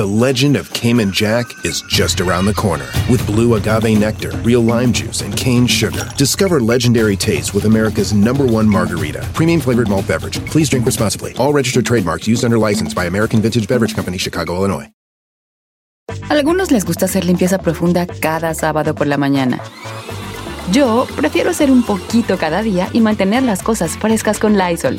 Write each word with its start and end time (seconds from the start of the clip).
The 0.00 0.06
legend 0.06 0.56
of 0.56 0.72
Cayman 0.72 1.12
Jack 1.12 1.44
is 1.62 1.82
just 1.82 2.22
around 2.22 2.46
the 2.46 2.54
corner. 2.54 2.86
With 3.10 3.26
blue 3.26 3.56
agave 3.56 3.98
nectar, 3.98 4.30
real 4.38 4.62
lime 4.62 4.94
juice, 4.94 5.20
and 5.20 5.36
cane 5.36 5.66
sugar. 5.66 6.08
Discover 6.16 6.60
legendary 6.60 7.16
taste 7.16 7.52
with 7.52 7.66
America's 7.66 8.14
number 8.14 8.46
one 8.46 8.66
margarita. 8.66 9.20
Premium 9.34 9.60
flavored 9.60 9.90
malt 9.90 10.08
beverage. 10.08 10.42
Please 10.46 10.70
drink 10.70 10.86
responsibly. 10.86 11.34
All 11.36 11.52
registered 11.52 11.84
trademarks 11.84 12.26
used 12.26 12.46
under 12.46 12.56
license 12.56 12.94
by 12.94 13.04
American 13.04 13.42
Vintage 13.42 13.68
Beverage 13.68 13.94
Company, 13.94 14.16
Chicago, 14.16 14.56
Illinois. 14.56 14.90
Algunos 16.30 16.70
les 16.70 16.86
gusta 16.86 17.04
hacer 17.04 17.26
limpieza 17.26 17.58
profunda 17.58 18.06
cada 18.06 18.54
sábado 18.54 18.94
por 18.94 19.06
la 19.06 19.18
mañana. 19.18 19.60
Yo 20.72 21.06
prefiero 21.14 21.50
hacer 21.50 21.70
un 21.70 21.82
poquito 21.82 22.38
cada 22.38 22.62
día 22.62 22.88
y 22.94 23.00
mantener 23.00 23.42
las 23.42 23.62
cosas 23.62 23.98
frescas 23.98 24.38
con 24.38 24.56
Lysol. 24.56 24.98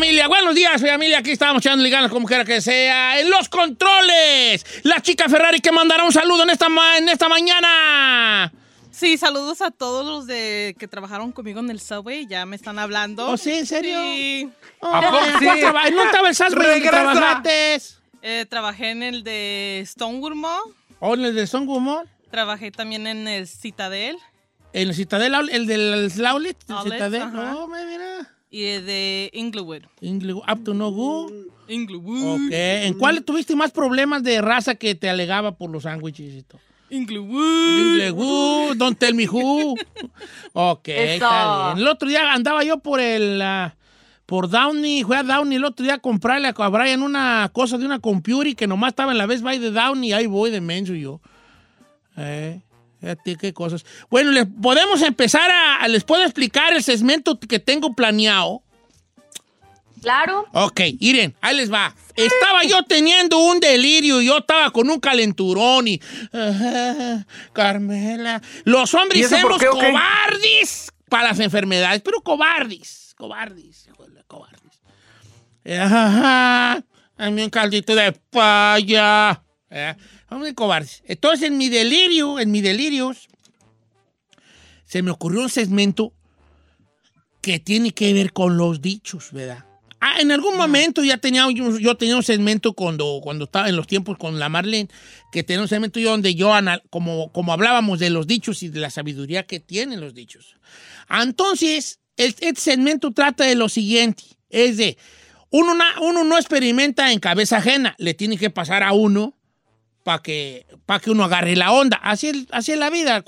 Familia, 0.00 0.28
buenos 0.28 0.54
días, 0.54 0.80
familia. 0.80 1.18
Aquí 1.18 1.32
estamos 1.32 1.60
echando 1.64 1.86
ganas 1.90 2.10
como 2.10 2.26
quiera 2.26 2.42
que 2.42 2.62
sea. 2.62 3.20
En 3.20 3.28
los 3.28 3.50
controles, 3.50 4.64
la 4.82 5.02
chica 5.02 5.28
Ferrari 5.28 5.60
que 5.60 5.70
mandará 5.72 6.04
un 6.04 6.12
saludo 6.12 6.42
en 6.44 6.48
esta, 6.50 6.70
ma- 6.70 6.96
en 6.96 7.06
esta 7.10 7.28
mañana. 7.28 8.50
Sí, 8.90 9.18
saludos 9.18 9.60
a 9.60 9.70
todos 9.70 10.06
los 10.06 10.26
de 10.26 10.74
que 10.78 10.88
trabajaron 10.88 11.32
conmigo 11.32 11.60
en 11.60 11.68
el 11.70 11.80
subway. 11.80 12.26
Ya 12.26 12.46
me 12.46 12.56
están 12.56 12.78
hablando. 12.78 13.28
¿Oh, 13.28 13.36
sí? 13.36 13.52
¿En 13.52 13.66
serio? 13.66 14.00
Sí. 14.00 14.48
¿A 14.80 15.02
poco 15.02 15.18
sí? 15.38 15.44
¿Cuál 15.44 15.60
traba- 15.60 15.90
¿No 15.90 16.02
estaba 16.04 16.28
el 16.30 16.34
trabajaste? 16.82 17.82
Eh, 18.22 18.46
trabajé 18.48 18.90
en 18.92 19.02
el 19.02 19.22
de 19.22 19.84
Stonewood 19.86 20.32
Mall. 20.34 20.60
¿O 21.00 21.12
en 21.14 21.26
el 21.26 21.34
de 21.34 21.46
Stonewall 21.46 21.82
Mall? 21.82 22.08
Trabajé 22.30 22.70
también 22.70 23.06
en 23.06 23.28
el 23.28 23.46
Citadel. 23.46 24.16
¿En 24.72 24.88
el 24.88 24.94
Citadel, 24.94 25.34
el 25.50 25.66
del 25.66 26.10
Outlet? 26.26 26.56
¿El 26.70 26.92
Citadel? 26.92 27.22
ajá. 27.22 27.54
Oh, 27.56 27.66
mira. 27.68 28.34
Y 28.50 28.62
de 28.62 29.30
Inglewood. 29.32 29.82
Inglewood, 30.00 30.42
Up 30.50 30.64
to 30.64 30.74
no 30.74 30.90
good. 30.90 31.32
Inglewood. 31.68 32.46
Ok. 32.46 32.52
¿En 32.52 32.94
cuál 32.94 33.22
tuviste 33.22 33.54
más 33.54 33.70
problemas 33.70 34.24
de 34.24 34.40
raza 34.40 34.74
que 34.74 34.94
te 34.96 35.08
alegaba 35.08 35.56
por 35.56 35.70
los 35.70 35.84
sándwiches 35.84 36.34
y 36.34 36.42
todo? 36.42 36.60
Inglewood. 36.90 37.78
Inglewood, 37.78 38.76
don't 38.76 38.98
tell 38.98 39.14
me 39.14 39.28
who. 39.28 39.76
Ok, 40.52 40.88
está 40.88 41.74
bien. 41.74 41.78
El 41.78 41.88
otro 41.88 42.08
día 42.08 42.32
andaba 42.32 42.64
yo 42.64 42.78
por 42.80 42.98
el... 42.98 43.40
ah, 43.40 43.76
por 44.26 44.48
Downey, 44.48 45.02
fui 45.02 45.16
a 45.16 45.24
Downey 45.24 45.56
el 45.56 45.64
otro 45.64 45.84
día 45.84 45.94
a 45.94 45.98
comprarle 45.98 46.52
a 46.54 46.68
Brian 46.68 47.02
una 47.02 47.50
cosa 47.52 47.78
de 47.78 47.84
una 47.84 47.98
computer 47.98 48.54
que 48.54 48.68
nomás 48.68 48.90
estaba 48.90 49.10
en 49.10 49.18
la 49.18 49.26
Best 49.26 49.42
Buy 49.42 49.58
de 49.58 49.72
Downey. 49.72 50.12
Ahí 50.12 50.26
voy 50.26 50.52
de 50.52 50.60
menso 50.60 50.94
yo. 50.94 51.20
Eh, 52.16 52.60
fíjate 53.00 53.36
qué 53.36 53.52
cosas. 53.52 53.84
Bueno, 54.10 54.30
les 54.30 54.46
podemos 54.46 55.02
empezar 55.02 55.50
a... 55.50 55.86
Les 55.88 56.04
puedo 56.04 56.22
explicar 56.22 56.72
el 56.72 56.82
segmento 56.82 57.38
que 57.40 57.58
tengo 57.58 57.94
planeado. 57.94 58.62
Claro. 60.00 60.46
Ok, 60.52 60.80
miren, 60.98 61.34
ahí 61.40 61.56
les 61.56 61.70
va. 61.70 61.94
Estaba 62.16 62.64
yo 62.64 62.82
teniendo 62.84 63.38
un 63.38 63.60
delirio, 63.60 64.20
yo 64.22 64.38
estaba 64.38 64.70
con 64.70 64.88
un 64.88 64.98
calenturón 64.98 65.88
y... 65.88 66.00
Carmela. 67.52 68.40
Los 68.64 68.94
¿Y 68.94 68.96
hombres 68.96 69.28
somos 69.28 69.58
qué, 69.58 69.68
o 69.68 69.78
qué? 69.78 69.86
cobardes 69.88 70.90
para 71.08 71.24
las 71.28 71.40
enfermedades, 71.40 72.00
pero 72.02 72.20
cobardes, 72.22 73.14
cobardes, 73.18 73.86
híjole, 73.88 74.22
cobardes. 74.26 74.80
Ajá, 75.66 76.82
Dame 77.18 77.44
un 77.44 77.50
caldito 77.50 77.94
de 77.94 78.12
paya. 78.12 79.42
Eh, 80.30 80.34
Hombre, 80.34 80.54
cobardes. 80.54 81.02
Entonces, 81.06 81.48
en 81.48 81.58
mi 81.58 81.68
delirio, 81.68 82.38
en 82.38 82.50
mi 82.50 82.60
delirios, 82.60 83.28
se 84.84 85.02
me 85.02 85.10
ocurrió 85.10 85.40
un 85.42 85.48
segmento 85.50 86.12
que 87.40 87.58
tiene 87.58 87.92
que 87.92 88.12
ver 88.12 88.32
con 88.32 88.56
los 88.56 88.80
dichos, 88.82 89.32
¿verdad? 89.32 89.64
Ah, 90.02 90.20
en 90.20 90.32
algún 90.32 90.56
momento 90.56 91.04
ya 91.04 91.18
tenía 91.18 91.46
yo, 91.50 91.78
yo 91.78 91.94
tenía 91.94 92.16
un 92.16 92.22
segmento 92.22 92.72
cuando, 92.72 93.20
cuando 93.22 93.44
estaba 93.44 93.68
en 93.68 93.76
los 93.76 93.86
tiempos 93.86 94.16
con 94.16 94.38
la 94.38 94.48
Marlene, 94.48 94.88
que 95.30 95.42
tenía 95.42 95.60
un 95.60 95.68
segmento 95.68 96.00
yo 96.00 96.10
donde 96.10 96.34
yo, 96.34 96.54
anal- 96.54 96.82
como, 96.88 97.30
como 97.32 97.52
hablábamos 97.52 97.98
de 97.98 98.08
los 98.08 98.26
dichos 98.26 98.62
y 98.62 98.68
de 98.68 98.80
la 98.80 98.88
sabiduría 98.90 99.46
que 99.46 99.60
tienen 99.60 100.00
los 100.00 100.14
dichos. 100.14 100.56
Entonces, 101.10 102.00
el- 102.16 102.34
este 102.40 102.54
segmento 102.60 103.12
trata 103.12 103.44
de 103.44 103.54
lo 103.56 103.68
siguiente, 103.68 104.22
es 104.48 104.78
de, 104.78 104.96
uno, 105.50 105.74
uno 106.00 106.24
no 106.24 106.36
experimenta 106.38 107.12
en 107.12 107.20
cabeza 107.20 107.58
ajena, 107.58 107.94
le 107.98 108.14
tiene 108.14 108.38
que 108.38 108.48
pasar 108.50 108.82
a 108.82 108.92
uno 108.92 109.34
para 110.02 110.22
que, 110.22 110.66
pa' 110.86 111.00
que 111.00 111.10
uno 111.10 111.24
agarre 111.24 111.56
la 111.56 111.72
onda. 111.72 111.98
Así 112.02 112.28
es, 112.28 112.46
así 112.50 112.72
es 112.72 112.78
la 112.78 112.90
vida. 112.90 113.22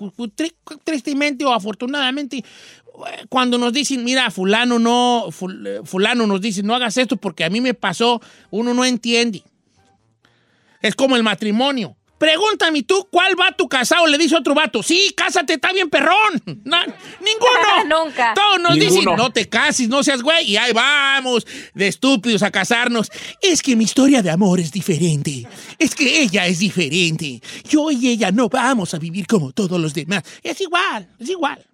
Tristemente 0.84 1.44
o 1.44 1.52
afortunadamente, 1.52 2.38
eh, 2.38 2.44
cuando 3.28 3.58
nos 3.58 3.72
dicen, 3.72 4.04
mira, 4.04 4.30
fulano 4.30 4.78
no, 4.78 5.28
eh, 5.28 5.80
fulano 5.84 6.26
nos 6.26 6.40
dice, 6.40 6.62
no 6.62 6.74
hagas 6.74 6.96
esto 6.96 7.16
porque 7.16 7.44
a 7.44 7.50
mí 7.50 7.60
me 7.60 7.74
pasó, 7.74 8.20
uno 8.50 8.74
no 8.74 8.84
entiende. 8.84 9.42
Es 10.80 10.94
como 10.94 11.16
el 11.16 11.22
matrimonio. 11.22 11.96
Pregúntame 12.22 12.84
tú, 12.84 13.08
¿cuál 13.10 13.34
vato 13.34 13.68
casado 13.68 14.06
le 14.06 14.16
dice 14.16 14.36
otro 14.36 14.54
vato? 14.54 14.80
Sí, 14.80 15.12
cásate, 15.16 15.54
está 15.54 15.72
bien 15.72 15.90
perrón. 15.90 16.40
Ninguno. 16.46 16.84
Nunca. 18.04 18.32
Todos 18.32 18.60
nos 18.60 18.76
Ninguno. 18.76 19.00
dicen, 19.00 19.16
no 19.16 19.32
te 19.32 19.48
cases, 19.48 19.88
no 19.88 20.04
seas 20.04 20.22
güey. 20.22 20.52
Y 20.52 20.56
ahí 20.56 20.72
vamos, 20.72 21.44
de 21.74 21.88
estúpidos 21.88 22.44
a 22.44 22.52
casarnos. 22.52 23.10
Es 23.40 23.60
que 23.60 23.74
mi 23.74 23.82
historia 23.82 24.22
de 24.22 24.30
amor 24.30 24.60
es 24.60 24.70
diferente. 24.70 25.48
Es 25.80 25.96
que 25.96 26.22
ella 26.22 26.46
es 26.46 26.60
diferente. 26.60 27.42
Yo 27.68 27.90
y 27.90 28.10
ella 28.10 28.30
no 28.30 28.48
vamos 28.48 28.94
a 28.94 28.98
vivir 28.98 29.26
como 29.26 29.50
todos 29.50 29.80
los 29.80 29.92
demás. 29.92 30.22
Es 30.44 30.60
igual, 30.60 31.08
es 31.18 31.28
igual. 31.28 31.71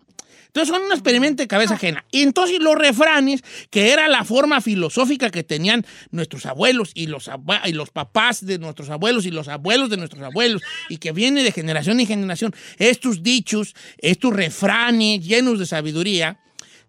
Entonces 0.58 0.74
son 0.74 0.86
un 0.86 0.92
experimento 0.92 1.40
de 1.40 1.46
cabeza 1.46 1.74
ajena. 1.74 2.04
Y 2.10 2.22
entonces 2.22 2.58
los 2.58 2.74
refranes, 2.74 3.44
que 3.70 3.92
era 3.92 4.08
la 4.08 4.24
forma 4.24 4.60
filosófica 4.60 5.30
que 5.30 5.44
tenían 5.44 5.86
nuestros 6.10 6.46
abuelos 6.46 6.90
y 6.94 7.06
los, 7.06 7.28
abue- 7.28 7.60
y 7.64 7.72
los 7.72 7.90
papás 7.90 8.44
de 8.44 8.58
nuestros 8.58 8.90
abuelos 8.90 9.24
y 9.24 9.30
los 9.30 9.46
abuelos 9.46 9.88
de 9.88 9.98
nuestros 9.98 10.20
abuelos, 10.22 10.62
y 10.88 10.96
que 10.96 11.12
viene 11.12 11.44
de 11.44 11.52
generación 11.52 12.00
en 12.00 12.08
generación, 12.08 12.52
estos 12.78 13.22
dichos, 13.22 13.76
estos 13.98 14.32
refranes 14.34 15.24
llenos 15.24 15.60
de 15.60 15.66
sabiduría, 15.66 16.40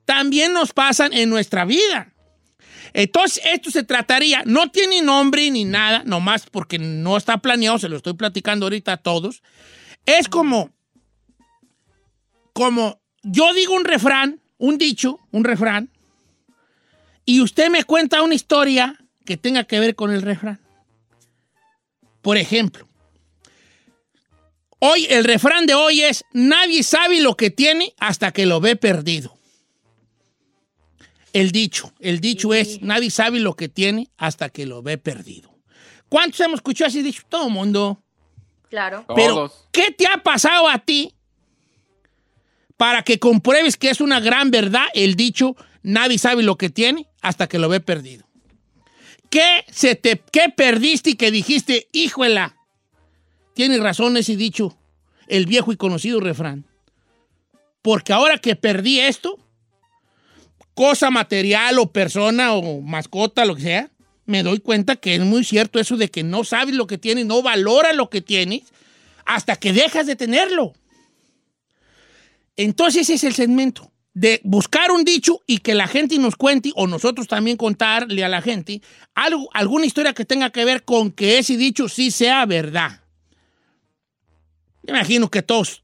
también 0.06 0.52
nos 0.52 0.74
pasan 0.74 1.14
en 1.14 1.30
nuestra 1.30 1.64
vida. 1.64 2.12
Entonces, 2.94 3.44
esto 3.54 3.70
se 3.70 3.84
trataría, 3.84 4.42
no 4.48 4.72
tiene 4.72 5.04
nombre 5.04 5.52
ni 5.52 5.64
nada, 5.64 6.02
nomás 6.06 6.48
porque 6.50 6.80
no 6.80 7.18
está 7.18 7.38
planeado, 7.38 7.78
se 7.78 7.88
lo 7.88 7.98
estoy 7.98 8.14
platicando 8.14 8.66
ahorita 8.66 8.94
a 8.94 8.98
todos. 8.98 9.44
Es 10.08 10.28
como, 10.28 10.72
como 12.54 13.00
yo 13.24 13.54
digo 13.54 13.74
un 13.74 13.86
refrán, 13.86 14.40
un 14.58 14.78
dicho, 14.78 15.20
un 15.32 15.44
refrán, 15.44 15.90
y 17.26 17.42
usted 17.42 17.70
me 17.70 17.84
cuenta 17.84 18.22
una 18.24 18.36
historia 18.36 18.98
que 19.26 19.38
tenga 19.38 19.64
que 19.64 19.80
ver 19.80 19.96
con 19.96 20.12
el 20.12 20.22
refrán. 20.22 20.60
Por 22.22 22.38
ejemplo, 22.38 22.88
hoy 24.80 25.06
el 25.10 25.24
refrán 25.24 25.66
de 25.66 25.76
hoy 25.76 26.02
es, 26.02 26.26
nadie 26.34 26.84
sabe 26.84 27.22
lo 27.22 27.38
que 27.38 27.50
tiene 27.50 27.94
hasta 28.00 28.32
que 28.32 28.46
lo 28.46 28.60
ve 28.60 28.76
perdido. 28.76 29.38
El 31.32 31.52
dicho, 31.52 31.94
el 32.00 32.20
dicho 32.20 32.54
es, 32.54 32.82
nadie 32.82 33.12
sabe 33.12 33.40
lo 33.40 33.56
que 33.56 33.70
tiene 33.70 34.10
hasta 34.18 34.50
que 34.50 34.66
lo 34.66 34.82
ve 34.82 34.98
perdido. 34.98 35.54
¿Cuántos 36.10 36.40
hemos 36.40 36.56
escuchado 36.56 36.90
ese 36.90 37.04
dicho? 37.04 37.22
Todo 37.30 37.48
el 37.48 37.54
mundo. 37.54 38.02
Claro. 38.70 39.06
Pero, 39.16 39.36
Todos. 39.36 39.68
¿qué 39.72 39.92
te 39.92 40.08
ha 40.08 40.24
pasado 40.24 40.68
a 40.68 40.80
ti 40.80 41.14
para 42.80 43.04
que 43.04 43.20
compruebes 43.20 43.76
que 43.76 43.90
es 43.90 44.00
una 44.00 44.22
gran 44.22 44.52
verdad 44.52 44.86
el 44.94 45.16
dicho, 45.16 45.58
nadie 45.84 46.18
sabe 46.18 46.44
lo 46.44 46.58
que 46.58 46.70
tiene 46.70 47.10
hasta 47.22 47.50
que 47.50 47.60
lo 47.60 47.68
ve 47.68 47.82
perdido? 47.82 48.26
¿Qué, 49.30 49.66
se 49.70 49.96
te, 49.96 50.24
qué 50.32 50.48
perdiste 50.48 51.10
y 51.10 51.16
que 51.16 51.30
dijiste, 51.30 51.90
híjola? 51.92 52.56
Tiene 53.54 53.80
razón 53.80 54.16
ese 54.16 54.38
dicho, 54.38 54.78
el 55.28 55.46
viejo 55.46 55.74
y 55.74 55.76
conocido 55.76 56.22
refrán. 56.22 56.68
Porque 57.82 58.14
ahora 58.14 58.38
que 58.38 58.56
perdí 58.56 59.02
esto, 59.02 59.38
cosa 60.74 61.12
material 61.12 61.80
o 61.80 61.92
persona 61.92 62.54
o 62.54 62.80
mascota, 62.80 63.44
lo 63.44 63.58
que 63.58 63.64
sea, 63.64 63.92
me 64.26 64.42
doy 64.42 64.62
cuenta 64.62 64.96
que 64.96 65.16
es 65.16 65.22
muy 65.22 65.44
cierto 65.44 65.82
eso 65.82 65.98
de 65.98 66.10
que 66.10 66.24
no 66.24 66.46
sabes 66.46 66.76
lo 66.76 66.88
que 66.88 66.98
tienes, 66.98 67.26
no 67.26 67.42
valoras 67.42 67.94
lo 67.94 68.10
que 68.10 68.22
tienes 68.22 68.62
hasta 69.26 69.58
que 69.58 69.74
dejas 69.74 70.08
de 70.08 70.16
tenerlo. 70.16 70.76
Entonces 72.62 73.04
ese 73.04 73.14
es 73.16 73.24
el 73.24 73.34
segmento. 73.34 73.92
de 74.14 74.42
buscar 74.44 74.92
un 74.92 75.06
dicho 75.06 75.40
y 75.48 75.60
que 75.60 75.74
la 75.76 75.88
gente 75.88 76.18
nos 76.18 76.36
cuente, 76.36 76.72
o 76.76 76.88
nosotros 76.88 77.28
también 77.28 77.56
contarle 77.56 78.24
a 78.26 78.28
la 78.28 78.42
gente, 78.42 78.82
algo, 79.16 79.48
alguna 79.54 79.86
historia 79.86 80.14
que 80.14 80.26
tenga 80.26 80.50
que 80.50 80.66
ver 80.66 80.84
con 80.84 81.12
que 81.12 81.38
ese 81.38 81.56
dicho 81.56 81.88
sí 81.88 82.12
sea 82.12 82.46
verdad. 82.46 83.02
Me 84.84 84.92
imagino 84.98 85.30
que 85.30 85.42
todos 85.42 85.84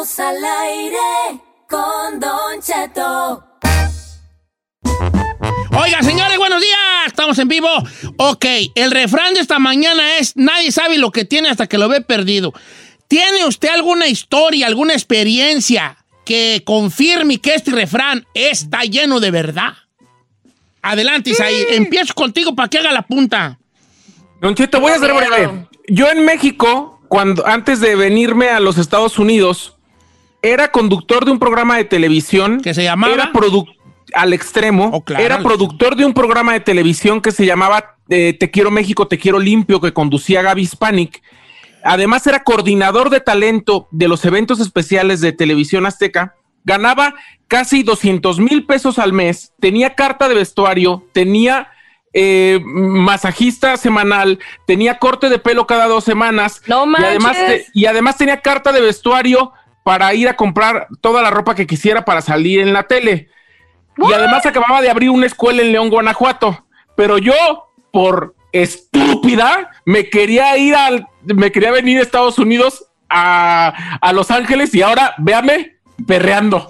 Estamos 0.00 0.20
al 0.20 0.44
aire 0.44 1.40
con 1.68 2.20
Don 2.20 2.62
Cheto. 2.62 3.44
Oiga, 5.76 6.02
señores, 6.04 6.38
buenos 6.38 6.60
días. 6.60 6.78
Estamos 7.08 7.36
en 7.40 7.48
vivo. 7.48 7.68
Ok, 8.16 8.44
el 8.76 8.92
refrán 8.92 9.34
de 9.34 9.40
esta 9.40 9.58
mañana 9.58 10.18
es: 10.18 10.36
nadie 10.36 10.70
sabe 10.70 10.98
lo 10.98 11.10
que 11.10 11.24
tiene 11.24 11.48
hasta 11.48 11.66
que 11.66 11.78
lo 11.78 11.88
ve 11.88 12.00
perdido. 12.00 12.52
¿Tiene 13.08 13.44
usted 13.44 13.70
alguna 13.70 14.06
historia, 14.06 14.68
alguna 14.68 14.92
experiencia 14.92 15.96
que 16.24 16.62
confirme 16.64 17.40
que 17.40 17.56
este 17.56 17.72
refrán 17.72 18.24
está 18.34 18.82
lleno 18.82 19.18
de 19.18 19.32
verdad? 19.32 19.72
Adelante, 20.80 21.30
Isaí. 21.30 21.66
Empiezo 21.70 22.14
contigo 22.14 22.54
para 22.54 22.68
que 22.68 22.78
haga 22.78 22.92
la 22.92 23.02
punta. 23.02 23.58
Don 24.40 24.54
Cheto, 24.54 24.78
voy 24.78 24.92
a 24.92 24.98
ser 25.00 25.12
breve. 25.12 25.66
Yo 25.88 26.08
en 26.08 26.24
México, 26.24 27.00
cuando 27.08 27.44
antes 27.48 27.80
de 27.80 27.96
venirme 27.96 28.50
a 28.50 28.60
los 28.60 28.78
Estados 28.78 29.18
Unidos, 29.18 29.74
era 30.42 30.70
conductor 30.70 31.24
de 31.24 31.30
un 31.32 31.38
programa 31.38 31.76
de 31.76 31.84
televisión. 31.84 32.60
¿Que 32.60 32.74
se 32.74 32.82
llamaba? 32.84 33.12
Era 33.12 33.32
produ- 33.32 33.66
al 34.14 34.32
extremo. 34.32 34.90
Oh, 34.92 35.04
claro, 35.04 35.22
era 35.24 35.34
al 35.36 35.42
productor 35.42 35.94
de 35.96 36.04
un 36.06 36.14
programa 36.14 36.52
de 36.54 36.60
televisión 36.60 37.20
que 37.20 37.30
se 37.32 37.44
llamaba 37.44 37.96
eh, 38.08 38.34
Te 38.38 38.50
quiero 38.50 38.70
México, 38.70 39.06
te 39.06 39.18
quiero 39.18 39.38
limpio, 39.38 39.80
que 39.80 39.92
conducía 39.92 40.40
Gaby 40.42 40.62
Hispanic. 40.62 41.22
Además 41.84 42.26
era 42.26 42.42
coordinador 42.42 43.10
de 43.10 43.20
talento 43.20 43.86
de 43.90 44.08
los 44.08 44.24
eventos 44.24 44.60
especiales 44.60 45.20
de 45.20 45.32
Televisión 45.32 45.84
Azteca. 45.86 46.34
Ganaba 46.64 47.14
casi 47.48 47.82
200 47.82 48.40
mil 48.40 48.64
pesos 48.66 48.98
al 48.98 49.12
mes. 49.12 49.52
Tenía 49.60 49.94
carta 49.94 50.28
de 50.28 50.34
vestuario. 50.34 51.04
Tenía 51.12 51.68
eh, 52.14 52.60
masajista 52.64 53.76
semanal. 53.76 54.38
Tenía 54.66 54.98
corte 54.98 55.28
de 55.28 55.38
pelo 55.38 55.66
cada 55.66 55.86
dos 55.86 56.04
semanas. 56.04 56.62
No 56.66 56.84
y 56.86 57.04
además, 57.04 57.36
te- 57.36 57.66
y 57.74 57.86
además 57.86 58.16
tenía 58.16 58.40
carta 58.40 58.72
de 58.72 58.80
vestuario 58.80 59.52
para 59.88 60.12
ir 60.12 60.28
a 60.28 60.36
comprar 60.36 60.86
toda 61.00 61.22
la 61.22 61.30
ropa 61.30 61.54
que 61.54 61.66
quisiera 61.66 62.04
para 62.04 62.20
salir 62.20 62.60
en 62.60 62.74
la 62.74 62.82
tele. 62.82 63.30
Y 63.96 64.12
además 64.12 64.44
acababa 64.44 64.82
de 64.82 64.90
abrir 64.90 65.08
una 65.08 65.24
escuela 65.24 65.62
en 65.62 65.72
León, 65.72 65.88
Guanajuato. 65.88 66.66
Pero 66.94 67.16
yo, 67.16 67.32
por 67.90 68.34
estúpida, 68.52 69.70
me 69.86 70.10
quería 70.10 70.58
ir 70.58 70.74
al, 70.74 71.06
me 71.22 71.50
quería 71.52 71.70
venir 71.70 72.00
a 72.00 72.02
Estados 72.02 72.38
Unidos 72.38 72.84
a, 73.08 73.98
a 74.02 74.12
Los 74.12 74.30
Ángeles 74.30 74.74
y 74.74 74.82
ahora, 74.82 75.14
véame, 75.16 75.78
perreando. 76.06 76.68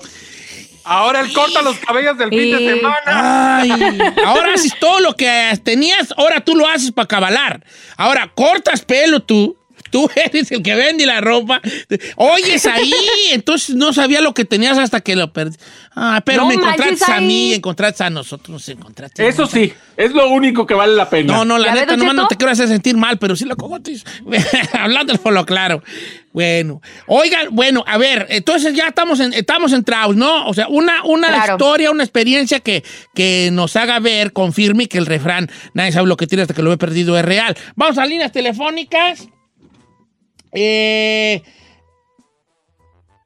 ahora 0.84 1.18
él 1.18 1.32
corta 1.32 1.60
los 1.60 1.76
cabellos 1.78 2.16
del 2.18 2.30
fin 2.30 2.56
de 2.56 2.72
semana. 2.72 3.58
Ay, 3.58 3.98
ahora 4.24 4.54
haces 4.54 4.78
todo 4.78 5.00
lo 5.00 5.16
que 5.16 5.58
tenías, 5.64 6.14
ahora 6.16 6.38
tú 6.38 6.54
lo 6.54 6.68
haces 6.68 6.92
para 6.92 7.08
cabalar. 7.08 7.64
Ahora 7.96 8.30
cortas 8.32 8.84
pelo 8.84 9.18
tú. 9.18 9.57
Tú 9.90 10.08
eres 10.16 10.50
el 10.52 10.62
que 10.62 10.74
vende 10.74 11.06
la 11.06 11.20
ropa. 11.20 11.60
Oyes 12.16 12.66
ahí, 12.66 12.92
entonces 13.32 13.74
no 13.76 13.92
sabía 13.92 14.20
lo 14.20 14.34
que 14.34 14.44
tenías 14.44 14.78
hasta 14.78 15.00
que 15.00 15.16
lo 15.16 15.32
perdí. 15.32 15.56
Ah, 16.00 16.22
pero 16.24 16.42
No 16.42 16.48
me 16.48 16.54
encontraste 16.54 17.10
a 17.10 17.20
mí, 17.20 17.54
encontraste 17.54 18.04
a 18.04 18.10
nosotros, 18.10 18.50
nos 18.50 18.68
encontraste. 18.68 19.26
Eso 19.26 19.46
sí, 19.46 19.72
es 19.96 20.12
lo 20.12 20.28
único 20.30 20.64
que 20.64 20.74
vale 20.74 20.94
la 20.94 21.10
pena. 21.10 21.32
No, 21.32 21.44
no, 21.44 21.58
la 21.58 21.66
¿Ya 21.68 21.72
ves, 21.72 21.80
neta, 21.82 21.96
nomás 21.96 22.14
no 22.14 22.28
te 22.28 22.36
quiero 22.36 22.52
hacer 22.52 22.68
sentir 22.68 22.96
mal, 22.96 23.18
pero 23.18 23.34
sí 23.34 23.44
lo 23.44 23.56
cogotes. 23.56 24.04
Hablándolo 24.72 25.20
por 25.20 25.32
lo 25.32 25.44
claro. 25.44 25.82
Bueno, 26.32 26.80
oigan, 27.08 27.48
bueno, 27.50 27.82
a 27.84 27.98
ver, 27.98 28.26
entonces 28.30 28.74
ya 28.74 28.88
estamos, 28.88 29.18
en, 29.18 29.32
estamos 29.32 29.72
entrados, 29.72 30.14
¿no? 30.14 30.46
O 30.46 30.54
sea, 30.54 30.68
una, 30.68 31.02
una 31.04 31.28
Claro. 31.28 31.54
historia, 31.54 31.90
una 31.90 32.04
experiencia 32.04 32.60
que, 32.60 32.84
que 33.14 33.48
nos 33.52 33.74
haga 33.74 33.98
ver, 33.98 34.32
confirme 34.32 34.86
que 34.88 34.98
el 34.98 35.06
refrán, 35.06 35.50
nadie 35.74 35.90
sabe 35.90 36.06
lo 36.06 36.16
que 36.16 36.28
tiene 36.28 36.42
hasta 36.42 36.54
que 36.54 36.62
lo 36.62 36.72
he 36.72 36.76
perdido, 36.78 37.18
es 37.18 37.24
real. 37.24 37.56
Vamos 37.74 37.98
a 37.98 38.06
líneas 38.06 38.30
telefónicas. 38.30 39.26
Eh... 40.52 41.42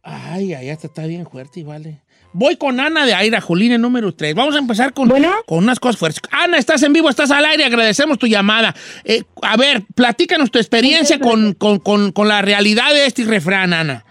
Ay, 0.02 0.52
ay, 0.54 0.69
esta 0.69 0.88
está 0.88 1.06
bien 1.06 1.26
fuerte 1.26 1.60
y 1.60 1.62
vale. 1.62 2.00
Voy 2.32 2.56
con 2.56 2.80
Ana 2.80 3.04
de 3.04 3.14
Aira, 3.14 3.40
Jolina, 3.40 3.76
número 3.78 4.14
3. 4.14 4.35
Vamos 4.35 4.56
a 4.56 4.58
empezar 4.58 4.94
con, 4.94 5.08
con 5.47 5.58
unas 5.58 5.78
cosas 5.78 5.99
fuertes. 5.99 6.23
Ana, 6.30 6.56
estás 6.56 6.82
en 6.82 6.92
vivo, 6.92 7.08
estás 7.11 7.30
al 7.30 7.44
aire, 7.44 7.64
agradecemos 7.64 8.18
tu 8.18 8.26
llamada. 8.26 8.75
Eh, 9.04 9.23
a 9.42 9.56
ver, 9.56 9.82
platícanos 9.94 10.50
tu 10.50 10.58
experiencia 10.58 11.20
con, 11.20 11.52
con- 11.52 11.78
con- 11.78 12.11
con 12.11 12.28
la 12.28 12.40
realidad 12.42 12.90
de 12.92 13.06
este 13.06 13.25
refrán, 13.25 13.75
Ana. 13.75 14.04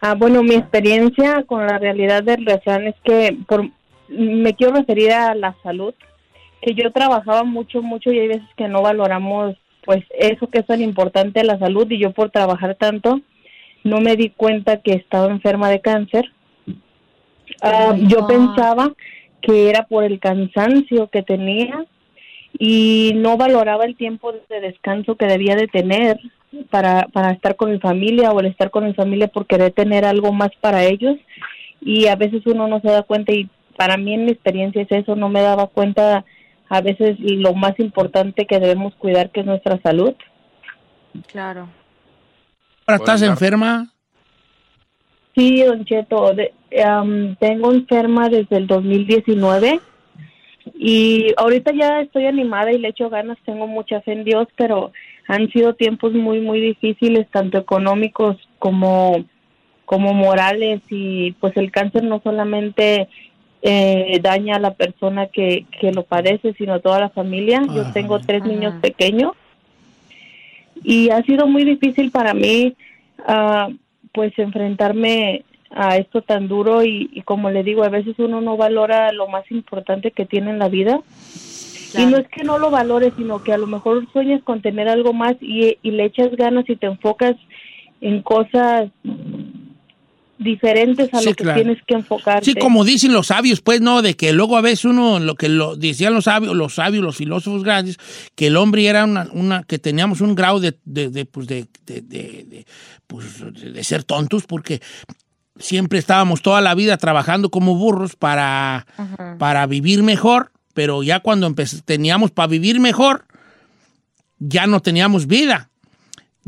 Ah, 0.00 0.14
bueno, 0.14 0.42
mi 0.44 0.54
experiencia 0.54 1.42
con 1.44 1.66
la 1.66 1.78
realidad 1.78 2.22
del 2.22 2.46
refrán 2.46 2.86
es 2.86 2.94
que 3.04 3.36
por, 3.48 3.68
me 4.08 4.54
quiero 4.54 4.74
referir 4.74 5.12
a 5.12 5.34
la 5.34 5.56
salud, 5.64 5.92
que 6.62 6.72
yo 6.74 6.92
trabajaba 6.92 7.42
mucho, 7.42 7.82
mucho 7.82 8.12
y 8.12 8.20
hay 8.20 8.28
veces 8.28 8.48
que 8.56 8.68
no 8.68 8.80
valoramos 8.82 9.56
pues 9.86 10.04
eso 10.18 10.48
que 10.48 10.58
es 10.58 10.66
tan 10.66 10.82
importante, 10.82 11.42
la 11.44 11.58
salud, 11.58 11.90
y 11.90 11.98
yo 11.98 12.10
por 12.10 12.30
trabajar 12.30 12.74
tanto 12.74 13.20
no 13.84 14.00
me 14.00 14.16
di 14.16 14.30
cuenta 14.30 14.78
que 14.78 14.92
estaba 14.92 15.30
enferma 15.30 15.70
de 15.70 15.80
cáncer. 15.80 16.32
Ah, 17.62 17.94
yo 17.96 18.26
pensaba 18.26 18.92
que 19.40 19.70
era 19.70 19.84
por 19.84 20.02
el 20.02 20.18
cansancio 20.18 21.06
que 21.08 21.22
tenía 21.22 21.86
y 22.58 23.12
no 23.14 23.36
valoraba 23.36 23.84
el 23.84 23.96
tiempo 23.96 24.32
de 24.32 24.60
descanso 24.60 25.14
que 25.14 25.26
debía 25.26 25.54
de 25.54 25.68
tener 25.68 26.18
para, 26.70 27.06
para 27.12 27.30
estar 27.30 27.54
con 27.54 27.70
mi 27.70 27.78
familia 27.78 28.32
o 28.32 28.40
el 28.40 28.46
estar 28.46 28.70
con 28.70 28.86
mi 28.86 28.94
familia 28.94 29.28
por 29.28 29.46
querer 29.46 29.72
tener 29.72 30.04
algo 30.04 30.32
más 30.32 30.50
para 30.60 30.84
ellos 30.84 31.16
y 31.80 32.06
a 32.08 32.16
veces 32.16 32.42
uno 32.46 32.66
no 32.66 32.80
se 32.80 32.88
da 32.88 33.02
cuenta 33.02 33.32
y 33.32 33.48
para 33.76 33.96
mí 33.96 34.14
en 34.14 34.24
mi 34.24 34.32
experiencia 34.32 34.82
es 34.82 34.90
eso, 34.90 35.14
no 35.14 35.28
me 35.28 35.42
daba 35.42 35.66
cuenta 35.68 36.24
a 36.68 36.80
veces 36.80 37.16
lo 37.20 37.54
más 37.54 37.78
importante 37.78 38.46
que 38.46 38.58
debemos 38.58 38.94
cuidar 38.96 39.30
que 39.30 39.40
es 39.40 39.46
nuestra 39.46 39.80
salud. 39.82 40.14
Claro. 41.28 41.68
Ahora 42.86 42.96
estás 42.98 43.22
enferma. 43.22 43.92
Sí, 45.34 45.62
don 45.62 45.84
Cheto, 45.84 46.32
de- 46.34 46.54
tengo 47.38 47.72
enferma 47.72 48.28
desde 48.28 48.56
el 48.56 48.66
2019 48.66 49.80
y 50.74 51.26
ahorita 51.36 51.72
ya 51.72 52.00
estoy 52.00 52.26
animada 52.26 52.72
y 52.72 52.78
le 52.78 52.88
echo 52.88 53.08
ganas, 53.08 53.38
tengo 53.44 53.66
mucha 53.66 54.00
fe 54.00 54.12
en 54.12 54.24
Dios, 54.24 54.48
pero 54.56 54.92
han 55.28 55.48
sido 55.50 55.74
tiempos 55.74 56.12
muy, 56.12 56.40
muy 56.40 56.60
difíciles, 56.60 57.28
tanto 57.30 57.58
económicos 57.58 58.36
como, 58.58 59.24
como 59.84 60.12
morales 60.14 60.80
y 60.90 61.32
pues 61.32 61.56
el 61.56 61.70
cáncer 61.70 62.04
no 62.04 62.20
solamente 62.22 63.08
eh, 63.68 64.20
daña 64.22 64.56
a 64.56 64.60
la 64.60 64.74
persona 64.74 65.26
que, 65.26 65.66
que 65.80 65.90
lo 65.90 66.04
padece, 66.04 66.54
sino 66.54 66.74
a 66.74 66.78
toda 66.78 67.00
la 67.00 67.10
familia. 67.10 67.62
Yo 67.74 67.92
tengo 67.92 68.20
tres 68.20 68.42
Ajá. 68.42 68.48
niños 68.48 68.74
pequeños 68.80 69.32
y 70.84 71.10
ha 71.10 71.20
sido 71.22 71.48
muy 71.48 71.64
difícil 71.64 72.12
para 72.12 72.32
mí 72.32 72.76
ah, 73.26 73.68
pues 74.12 74.38
enfrentarme 74.38 75.44
a 75.70 75.96
esto 75.96 76.22
tan 76.22 76.46
duro 76.46 76.84
y, 76.84 77.10
y 77.12 77.22
como 77.22 77.50
le 77.50 77.64
digo, 77.64 77.82
a 77.82 77.88
veces 77.88 78.14
uno 78.18 78.40
no 78.40 78.56
valora 78.56 79.10
lo 79.12 79.26
más 79.26 79.50
importante 79.50 80.12
que 80.12 80.26
tiene 80.26 80.50
en 80.50 80.60
la 80.60 80.68
vida. 80.68 81.00
Y 81.98 82.06
no 82.06 82.18
es 82.18 82.28
que 82.28 82.44
no 82.44 82.58
lo 82.58 82.70
valores, 82.70 83.14
sino 83.16 83.42
que 83.42 83.52
a 83.52 83.58
lo 83.58 83.66
mejor 83.66 84.06
sueñas 84.12 84.42
con 84.42 84.60
tener 84.60 84.88
algo 84.88 85.12
más 85.12 85.34
y, 85.40 85.78
y 85.82 85.90
le 85.90 86.04
echas 86.04 86.30
ganas 86.36 86.68
y 86.68 86.76
te 86.76 86.86
enfocas 86.86 87.34
en 88.00 88.22
cosas 88.22 88.90
diferentes 90.38 91.12
a 91.14 91.18
Sí, 91.20 91.24
lo 91.26 91.34
que 91.34 91.44
claro. 91.44 91.62
tienes 91.62 91.82
que 91.86 91.94
enfocarte. 91.94 92.44
Sí, 92.44 92.54
como 92.54 92.84
dicen 92.84 93.12
los 93.12 93.28
sabios, 93.28 93.60
pues, 93.60 93.80
¿no? 93.80 94.02
De 94.02 94.14
que 94.14 94.32
luego 94.32 94.56
a 94.56 94.60
veces 94.60 94.84
uno, 94.84 95.18
lo 95.18 95.34
que 95.34 95.48
lo 95.48 95.76
decían 95.76 96.12
los 96.14 96.24
sabios, 96.24 96.54
los 96.54 96.74
sabios, 96.74 97.02
los 97.02 97.16
filósofos 97.16 97.62
grandes, 97.64 97.96
que 98.34 98.48
el 98.48 98.56
hombre 98.56 98.86
era 98.86 99.04
una, 99.04 99.28
una 99.32 99.62
que 99.64 99.78
teníamos 99.78 100.20
un 100.20 100.34
grado 100.34 100.60
de, 100.60 100.76
de, 100.84 101.08
de, 101.10 101.24
pues, 101.24 101.46
de, 101.46 101.66
de, 101.86 102.00
de- 102.02 102.44
de, 102.48 102.66
pues, 103.06 103.40
de- 103.40 103.70
de 103.72 103.84
ser 103.84 104.04
tontos, 104.04 104.44
porque 104.46 104.80
siempre 105.58 105.98
estábamos 105.98 106.42
toda 106.42 106.60
la 106.60 106.74
vida 106.74 106.98
trabajando 106.98 107.50
como 107.50 107.74
burros 107.76 108.14
para, 108.16 108.86
para 109.38 109.66
vivir 109.66 110.02
mejor, 110.02 110.52
pero 110.74 111.02
ya 111.02 111.20
cuando 111.20 111.50
teníamos 111.86 112.30
para 112.30 112.48
vivir 112.48 112.78
mejor, 112.78 113.24
ya 114.38 114.66
no 114.66 114.80
teníamos 114.80 115.26
vida. 115.26 115.70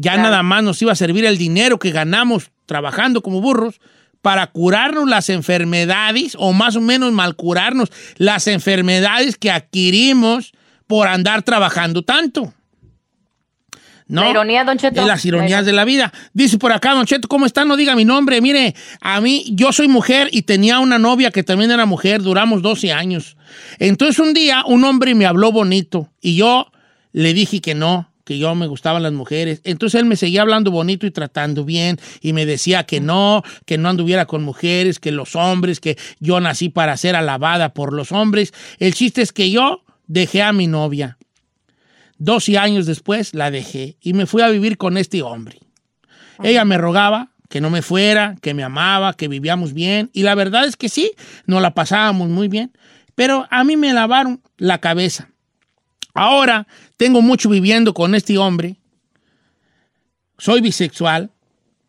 Ya 0.00 0.17
nada 0.17 0.45
más 0.45 0.62
nos 0.62 0.81
iba 0.81 0.93
a 0.93 0.97
servir 0.97 1.25
el 1.25 1.38
dinero 1.38 1.81
que 1.81 1.90
ganamos 1.90 2.52
trabajando 2.67 3.21
como 3.21 3.40
burros 3.40 3.81
para 4.23 4.47
curarnos 4.47 5.09
las 5.09 5.28
enfermedades, 5.28 6.37
o 6.38 6.52
más 6.52 6.76
o 6.76 6.81
menos 6.81 7.12
mal 7.12 7.35
curarnos 7.35 7.90
las 8.17 8.47
enfermedades 8.47 9.37
que 9.37 9.50
adquirimos 9.50 10.52
por 10.87 11.09
andar 11.09 11.43
trabajando 11.43 12.02
tanto. 12.02 12.55
¿No? 14.07 14.23
La 14.23 14.31
ironía, 14.31 14.64
Don 14.64 14.78
Cheto. 14.78 15.05
Las 15.05 15.25
ironías 15.25 15.67
de 15.67 15.73
la 15.73 15.85
vida. 15.85 16.12
Dice 16.33 16.59
por 16.59 16.71
acá, 16.71 16.95
Don 16.95 17.05
Cheto, 17.05 17.26
¿cómo 17.26 17.45
está? 17.45 17.64
No 17.64 17.76
diga 17.76 17.97
mi 17.97 18.05
nombre. 18.05 18.40
Mire, 18.40 18.76
a 19.00 19.21
mí, 19.21 19.47
yo 19.50 19.73
soy 19.73 19.88
mujer 19.88 20.28
y 20.31 20.43
tenía 20.43 20.78
una 20.78 20.99
novia 20.99 21.33
que 21.33 21.43
también 21.43 21.73
era 21.73 21.87
mujer. 21.87 22.23
Duramos 22.23 22.62
12 22.62 22.93
años. 22.93 23.37
Entonces 23.81 24.21
un 24.21 24.33
día 24.33 24.62
un 24.64 24.85
hombre 24.85 25.17
me 25.17 25.26
habló 25.26 25.50
bonito 25.50 26.09
y 26.21 26.37
yo 26.37 26.71
le 27.12 27.35
dije 27.35 27.61
que 27.61 27.75
no, 27.75 28.08
que 28.29 28.37
yo 28.37 28.55
me 28.55 28.67
gustaban 28.67 29.03
las 29.03 29.15
mujeres. 29.15 29.63
Entonces 29.65 29.99
él 29.99 30.05
me 30.05 30.15
seguía 30.15 30.43
hablando 30.43 30.71
bonito 30.71 31.07
y 31.07 31.11
tratando 31.11 31.65
bien 31.65 31.99
y 32.21 32.35
me 32.35 32.45
decía 32.45 32.85
que 32.85 33.01
no, 33.01 33.43
que 33.65 33.79
no 33.79 33.89
anduviera 33.89 34.27
con 34.27 34.45
mujeres, 34.45 34.99
que 34.99 35.13
los 35.13 35.35
hombres, 35.35 35.81
que 35.81 35.97
yo 36.21 36.39
nací 36.39 36.69
para 36.69 36.95
ser 36.99 37.17
alabada 37.17 37.73
por 37.73 37.95
los 37.95 38.13
hombres. 38.13 38.53
El 38.79 38.93
chiste 38.93 39.23
es 39.23 39.33
que 39.33 39.51
yo 39.51 39.83
dejé 40.09 40.43
a 40.43 40.53
mi 40.53 40.67
novia. 40.67 41.17
12 42.19 42.59
años 42.59 42.85
después 42.85 43.33
la 43.33 43.51
dejé 43.51 43.97
y 44.03 44.13
me 44.13 44.27
fui 44.27 44.43
a 44.43 44.51
vivir 44.51 44.77
con 44.77 44.99
este 44.99 45.23
hombre. 45.23 45.61
Ella 46.43 46.67
me 46.67 46.77
rogaba 46.77 47.31
que 47.49 47.63
no 47.63 47.71
me 47.71 47.81
fuera, 47.81 48.37
que 48.43 48.53
me 48.53 48.63
amaba, 48.63 49.15
que 49.15 49.29
vivíamos 49.29 49.73
bien. 49.73 50.11
Y 50.13 50.23
la 50.23 50.35
verdad 50.35 50.67
es 50.67 50.77
que 50.77 50.91
sí, 50.91 51.13
nos 51.47 51.63
la 51.63 51.73
pasábamos 51.73 52.29
muy 52.29 52.49
bien. 52.49 52.73
Pero 53.15 53.47
a 53.51 53.65
mí 53.65 53.79
me 53.79 53.95
lavaron 53.95 54.43
la 54.59 54.83
cabeza. 54.83 55.31
Ahora 56.13 56.67
tengo 56.99 57.23
mucho 57.23 57.49
viviendo 57.49 57.95
con 57.95 58.14
este 58.14 58.37
hombre. 58.37 58.76
Soy 60.37 60.61
bisexual. 60.61 61.31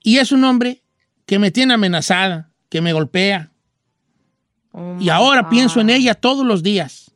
Y 0.01 0.19
es 0.19 0.31
un 0.31 0.45
hombre 0.45 0.81
que 1.25 1.39
me 1.39 1.51
tiene 1.51 1.73
amenazada, 1.73 2.51
que 2.69 2.79
me 2.79 2.93
golpea. 2.93 3.51
y 4.99 5.09
ahora 5.09 5.49
pienso 5.49 5.81
en 5.81 5.89
ella 5.89 6.13
todos 6.13 6.45
los 6.45 6.63
días. 6.63 7.11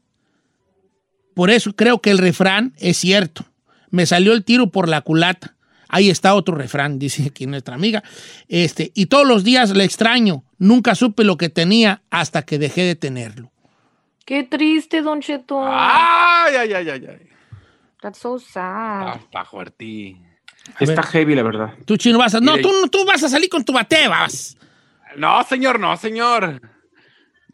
Por 1.34 1.50
eso 1.50 1.74
creo 1.76 2.02
que 2.02 2.12
el 2.12 2.18
refrán 2.18 2.74
es 2.78 2.98
cierto. 2.98 3.46
Me 3.90 4.06
salió 4.06 4.34
el 4.34 4.44
tiro 4.44 4.72
por 4.72 4.90
la 4.90 5.02
culata. 5.02 5.56
Ahí 5.88 6.10
está 6.10 6.34
otro 6.34 6.56
refrán, 6.56 6.98
dice 7.00 7.28
aquí 7.28 7.46
nuestra 7.46 7.76
amiga. 7.76 8.04
Este, 8.48 8.92
y 8.96 9.06
todos 9.06 9.28
los 9.28 9.44
días 9.44 9.70
le 9.70 9.84
extraño. 9.84 10.44
Nunca 10.58 10.96
supe 10.96 11.24
lo 11.24 11.38
que 11.38 11.50
tenía 11.50 12.02
hasta 12.10 12.42
que 12.42 12.58
dejé 12.58 12.82
de 12.82 12.96
tenerlo. 12.96 13.52
Qué 14.26 14.44
triste, 14.44 15.02
Don 15.04 15.22
Cheto. 15.22 15.62
Ay, 15.64 16.56
ay, 16.56 16.74
ay, 16.74 16.90
ay, 16.90 17.06
ay. 17.08 17.33
That's 18.04 18.20
so 18.20 18.38
sad. 18.38 19.08
Ah, 19.08 19.16
Está 19.24 19.46
fuerte. 19.46 20.18
Está 20.78 21.04
heavy, 21.04 21.36
la 21.36 21.44
verdad. 21.44 21.74
Tú, 21.86 21.96
chino, 21.96 22.18
vas 22.20 22.36
a. 22.36 22.42
No, 22.42 22.58
tú, 22.60 22.70
no- 22.70 22.90
tú 22.90 23.06
vas 23.06 23.24
a 23.24 23.30
salir 23.30 23.50
con 23.50 23.64
tu 23.64 23.72
bate, 23.72 24.10
vas. 24.10 24.58
No, 25.16 25.42
señor, 25.46 25.80
no, 25.80 25.96
señor. 25.96 26.60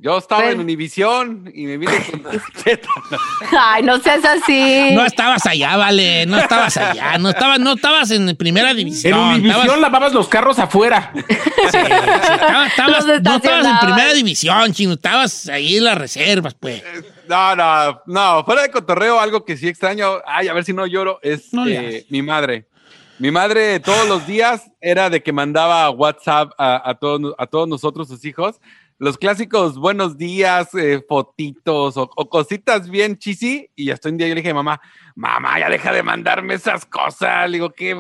Yo 0.02 0.18
estaba 0.18 0.42
Pero- 0.44 0.54
en 0.54 0.60
Univisión 0.62 1.52
y 1.54 1.66
me 1.66 1.78
vine 1.78 1.92
con. 2.10 2.24
Ay, 3.60 3.84
no 3.84 4.00
seas 4.00 4.24
así. 4.24 4.92
No 4.94 5.06
estabas 5.06 5.46
allá, 5.46 5.76
vale. 5.76 6.26
No 6.26 6.38
estabas 6.40 6.78
allá. 6.78 7.18
No 7.18 7.30
estabas, 7.32 7.60
no 7.60 7.74
estabas 7.74 8.10
en 8.12 8.34
primera 8.38 8.74
división. 8.74 9.14
En 9.20 9.26
Univisión 9.42 9.60
estabas- 9.62 9.82
lavabas 9.82 10.14
los 10.14 10.30
carros 10.30 10.58
afuera. 10.58 11.12
sí, 11.16 11.22
sí, 11.30 11.78
estaba- 11.78 12.68
estabas- 12.68 13.06
no 13.22 13.36
estabas 13.36 13.66
en 13.66 13.80
primera 13.88 14.14
división, 14.14 14.72
chino. 14.72 14.94
Estabas 14.94 15.50
ahí 15.50 15.76
en 15.78 15.84
las 15.84 15.98
reservas, 15.98 16.54
pues. 16.54 16.82
No, 17.28 17.56
no, 17.58 18.02
no, 18.08 18.44
fuera 18.46 18.62
de 18.64 18.72
cotorreo, 18.72 19.20
algo 19.20 19.44
que 19.46 19.56
sí 19.58 19.68
extraño, 19.68 20.14
ay, 20.26 20.48
a 20.48 20.54
ver 20.54 20.64
si 20.64 20.74
no 20.74 20.88
lloro, 20.88 21.20
es 21.22 21.54
No 21.54 21.68
eh, 21.68 22.06
mi 22.10 22.22
madre. 22.24 22.66
Mi 23.20 23.30
madre 23.32 23.80
todos 23.82 24.08
los 24.08 24.26
días 24.26 24.64
era 24.82 25.10
de 25.12 25.22
que 25.22 25.32
mandaba 25.34 25.90
WhatsApp 25.92 26.54
a, 26.58 26.90
a 26.90 26.96
todos, 26.96 27.36
a 27.38 27.46
todos 27.46 27.68
nosotros, 27.68 28.08
sus 28.08 28.24
hijos, 28.26 28.60
los 29.00 29.18
clásicos 29.18 29.78
buenos 29.78 30.18
días, 30.18 30.74
eh, 30.76 31.02
fotitos 31.08 31.96
o, 31.98 32.10
o 32.16 32.30
cositas 32.30 32.90
bien 32.90 33.18
chisi. 33.18 33.70
Y 33.76 33.92
hasta 33.92 34.10
un 34.10 34.18
día 34.18 34.28
yo 34.28 34.36
le 34.36 34.42
dije, 34.42 34.54
mamá, 34.54 34.80
mamá, 35.16 35.58
ya 35.60 35.70
deja 35.70 35.92
de 35.94 36.04
mandarme 36.04 36.54
esas 36.56 36.86
cosas. 36.86 37.50
Le 37.50 37.58
digo, 37.58 37.70
¿qué, 37.72 37.96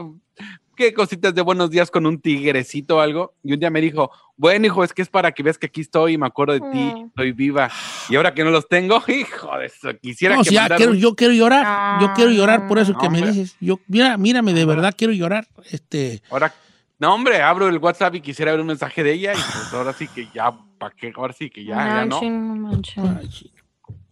qué 0.75 0.93
cositas 0.93 1.33
de 1.33 1.41
buenos 1.41 1.69
días 1.69 1.89
con 1.89 2.05
un 2.05 2.19
tigrecito 2.19 2.97
o 2.97 2.99
algo? 2.99 3.33
Y 3.43 3.53
un 3.53 3.59
día 3.61 3.69
me 3.69 3.79
dijo, 3.79 4.11
bueno, 4.35 4.65
hijo, 4.65 4.83
es 4.83 4.91
que 4.93 5.01
es 5.01 5.07
para 5.09 5.31
que 5.31 5.41
veas 5.41 5.57
que 5.57 5.67
aquí 5.67 5.79
estoy 5.81 6.13
y 6.13 6.17
me 6.17 6.27
acuerdo 6.27 6.53
de 6.53 6.59
ti, 6.71 6.93
Mm. 6.95 7.05
estoy 7.07 7.31
viva. 7.31 7.69
Y 8.09 8.15
ahora 8.17 8.33
que 8.33 8.43
no 8.43 8.51
los 8.51 8.67
tengo, 8.67 9.01
hijo 9.07 9.57
de 9.57 9.67
eso, 9.67 9.89
quisiera 10.01 10.35
No, 10.35 10.43
que 10.43 10.49
ya 10.51 10.61
mandara 10.63 10.77
quiero, 10.77 10.91
un- 10.91 10.97
yo 10.99 11.15
quiero 11.15 11.33
llorar. 11.33 12.01
Yo 12.01 12.11
quiero 12.13 12.31
llorar 12.31 12.67
por 12.67 12.77
eso 12.77 12.93
que 12.97 13.09
me 13.09 13.19
hombre. 13.19 13.31
dices. 13.33 13.55
Yo, 13.61 13.79
mira, 13.87 14.17
mírame, 14.17 14.53
de 14.53 14.65
verdad 14.65 14.93
quiero 14.97 15.13
llorar. 15.13 15.47
Este. 15.71 16.21
Ahora, 16.29 16.53
no, 16.99 17.13
hombre, 17.13 17.41
abro 17.41 17.67
el 17.69 17.77
WhatsApp 17.77 18.15
y 18.15 18.21
quisiera 18.21 18.51
ver 18.51 18.61
un 18.61 18.67
mensaje 18.67 19.03
de 19.03 19.13
ella 19.13 19.33
y 19.33 19.37
pues 19.37 19.73
ahora 19.73 19.93
sí 19.93 20.07
que 20.07 20.27
ya, 20.33 20.51
¿para 20.77 20.93
qué? 20.95 21.11
Ahora 21.15 21.33
sí 21.33 21.49
que 21.49 21.63
ya, 21.63 21.75
ya 21.75 22.05
no. 22.05 22.19
Ay. 22.21 23.29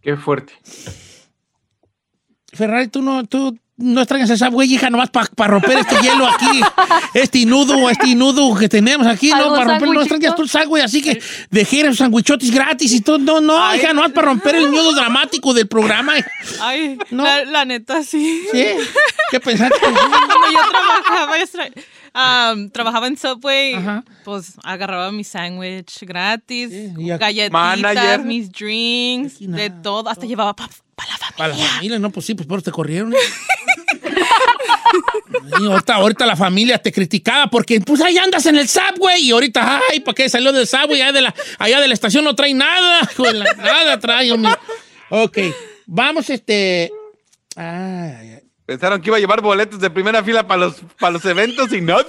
Qué 0.00 0.16
fuerte. 0.16 0.54
Ferrari, 2.52 2.88
tú 2.88 3.02
no, 3.02 3.24
tú 3.26 3.58
no 3.76 4.00
extrañas 4.00 4.30
esa 4.30 4.48
güey, 4.48 4.72
hija, 4.74 4.90
nomás 4.90 5.10
para 5.10 5.50
romper 5.50 5.78
este 5.78 5.96
hielo 6.00 6.26
aquí, 6.26 6.60
este 7.14 7.44
nudo, 7.44 7.88
este 7.90 8.14
nudo 8.14 8.56
que 8.56 8.68
tenemos 8.68 9.06
aquí, 9.06 9.28
¿no? 9.30 9.36
¿Algo 9.36 9.54
Para 9.54 9.64
romper, 9.72 9.88
no 9.90 10.00
extrañas 10.00 10.34
tú 10.34 10.42
esa 10.44 10.64
güey, 10.64 10.82
así 10.82 11.00
que 11.02 11.20
dejé 11.50 11.84
los 11.84 11.98
sandwichotes 11.98 12.50
gratis 12.50 12.92
y 12.92 13.02
todo. 13.02 13.18
No, 13.18 13.40
no, 13.40 13.74
hija, 13.76 13.92
nomás 13.92 14.12
para 14.12 14.28
romper 14.28 14.56
el 14.56 14.70
nudo 14.70 14.94
dramático 14.94 15.52
del 15.54 15.68
programa. 15.68 16.14
Ay, 16.60 16.98
No. 17.10 17.22
la, 17.22 17.44
la 17.44 17.64
neta, 17.66 18.02
sí. 18.02 18.46
¿Sí? 18.50 18.64
¿Qué 19.30 19.40
pensaste? 19.40 19.78
Cuando 19.80 20.34
yo 20.52 20.70
trabajaba, 20.70 21.38
extra- 21.38 21.68
um, 22.14 22.70
trabajaba 22.70 23.06
en 23.06 23.16
Subway, 23.16 23.74
Ajá. 23.74 24.04
pues 24.24 24.54
agarraba 24.64 25.10
mi 25.12 25.24
sándwich 25.24 26.00
gratis, 26.02 26.70
Sí, 26.70 26.92
galletitas, 26.96 27.50
Manager. 27.52 28.20
mis 28.24 28.50
drinks, 28.50 29.38
de 29.40 29.70
todo. 29.70 30.08
Hasta 30.08 30.26
llevaba 30.26 30.54
para 30.54 30.68
la 30.68 31.16
familia. 31.18 31.36
Para 31.36 31.48
la 31.56 31.64
familia, 31.74 31.98
no, 31.98 32.10
pues 32.10 32.26
sí, 32.26 32.34
pues 32.34 32.46
por 32.46 32.58
eso 32.58 32.64
te 32.64 32.72
corrieron. 32.72 33.14
Y 35.60 35.66
ahorita, 35.66 35.94
ahorita 35.96 36.26
la 36.26 36.36
familia 36.36 36.78
te 36.78 36.92
criticaba 36.92 37.48
porque, 37.48 37.80
pues 37.80 38.00
ahí 38.00 38.16
andas 38.18 38.44
en 38.46 38.56
el 38.56 38.68
subway 38.68 39.20
y 39.22 39.30
ahorita, 39.30 39.80
ay, 39.90 40.00
¿para 40.00 40.14
qué 40.14 40.28
salió 40.28 40.52
del 40.52 40.66
subway? 40.66 41.00
Allá 41.02 41.12
de 41.12 41.20
la, 41.22 41.34
allá 41.58 41.80
de 41.80 41.88
la 41.88 41.94
estación 41.94 42.24
no 42.24 42.34
trae 42.34 42.54
nada, 42.54 43.00
la- 43.32 43.54
nada 43.54 43.98
trae, 43.98 44.30
hombre. 44.32 44.52
Ok, 45.10 45.38
vamos, 45.86 46.28
este. 46.30 46.90
Ay, 47.56 47.66
ay, 48.20 48.30
ay. 48.34 48.37
Pensaron 48.68 49.00
que 49.00 49.08
iba 49.08 49.16
a 49.16 49.20
llevar 49.20 49.40
boletos 49.40 49.80
de 49.80 49.88
primera 49.88 50.22
fila 50.22 50.46
para 50.46 50.66
los, 50.66 50.74
para 51.00 51.12
los 51.12 51.24
eventos 51.24 51.72
y 51.72 51.80
nada. 51.80 52.04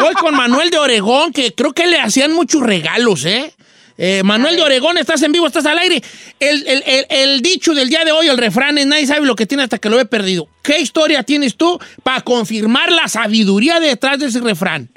Voy 0.00 0.14
con 0.14 0.34
Manuel 0.34 0.70
de 0.70 0.78
Oregón, 0.78 1.30
que 1.30 1.54
creo 1.54 1.74
que 1.74 1.86
le 1.86 2.00
hacían 2.00 2.32
muchos 2.32 2.62
regalos, 2.62 3.26
¿eh? 3.26 3.52
Eh, 3.98 4.22
Manuel 4.24 4.56
de 4.56 4.62
Oregón, 4.62 4.96
estás 4.96 5.20
en 5.22 5.30
vivo, 5.30 5.46
estás 5.46 5.66
al 5.66 5.76
aire. 5.78 6.02
El, 6.40 6.66
el- 6.66 6.82
el- 6.86 7.06
el 7.10 7.42
dicho 7.42 7.74
del 7.74 7.90
día 7.90 8.02
de 8.06 8.12
hoy, 8.12 8.28
el 8.28 8.38
refrán 8.38 8.78
es 8.78 8.86
nadie 8.86 9.06
sabe 9.06 9.26
lo 9.26 9.36
que 9.36 9.44
tiene 9.44 9.62
hasta 9.64 9.76
que 9.76 9.90
lo 9.90 9.98
ve 9.98 10.06
perdido. 10.06 10.48
¿Qué 10.62 10.78
historia 10.80 11.22
tienes 11.22 11.54
tú 11.58 11.78
para 12.02 12.22
confirmar 12.22 12.90
la 12.90 13.06
sabiduría 13.08 13.78
detrás 13.78 14.18
de 14.20 14.28
ese 14.28 14.40
refrán? 14.40 14.88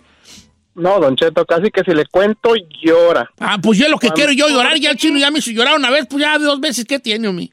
No, 0.74 1.02
Don 1.02 1.18
Cheto, 1.18 1.46
casi 1.46 1.70
que 1.70 1.82
si 1.84 1.92
le 1.94 2.06
cuento, 2.06 2.54
llora. 2.82 3.30
Ah, 3.42 3.58
pues 3.62 3.78
yo 3.78 3.90
lo 3.90 3.98
que 4.00 4.08
Cuando- 4.08 4.16
quiero 4.16 4.32
yo 4.32 4.48
llorar, 4.48 4.78
ya 4.80 4.92
el 4.92 4.98
chino 4.98 5.20
ya 5.20 5.32
me 5.32 5.40
hizo 5.40 5.52
llorar 5.52 5.76
una 5.78 5.90
vez, 5.90 6.06
pues 6.10 6.22
ya 6.24 6.38
dos 6.40 6.62
veces, 6.62 6.86
¿qué 6.86 6.98
tiene, 6.98 7.30
mi? 7.34 7.52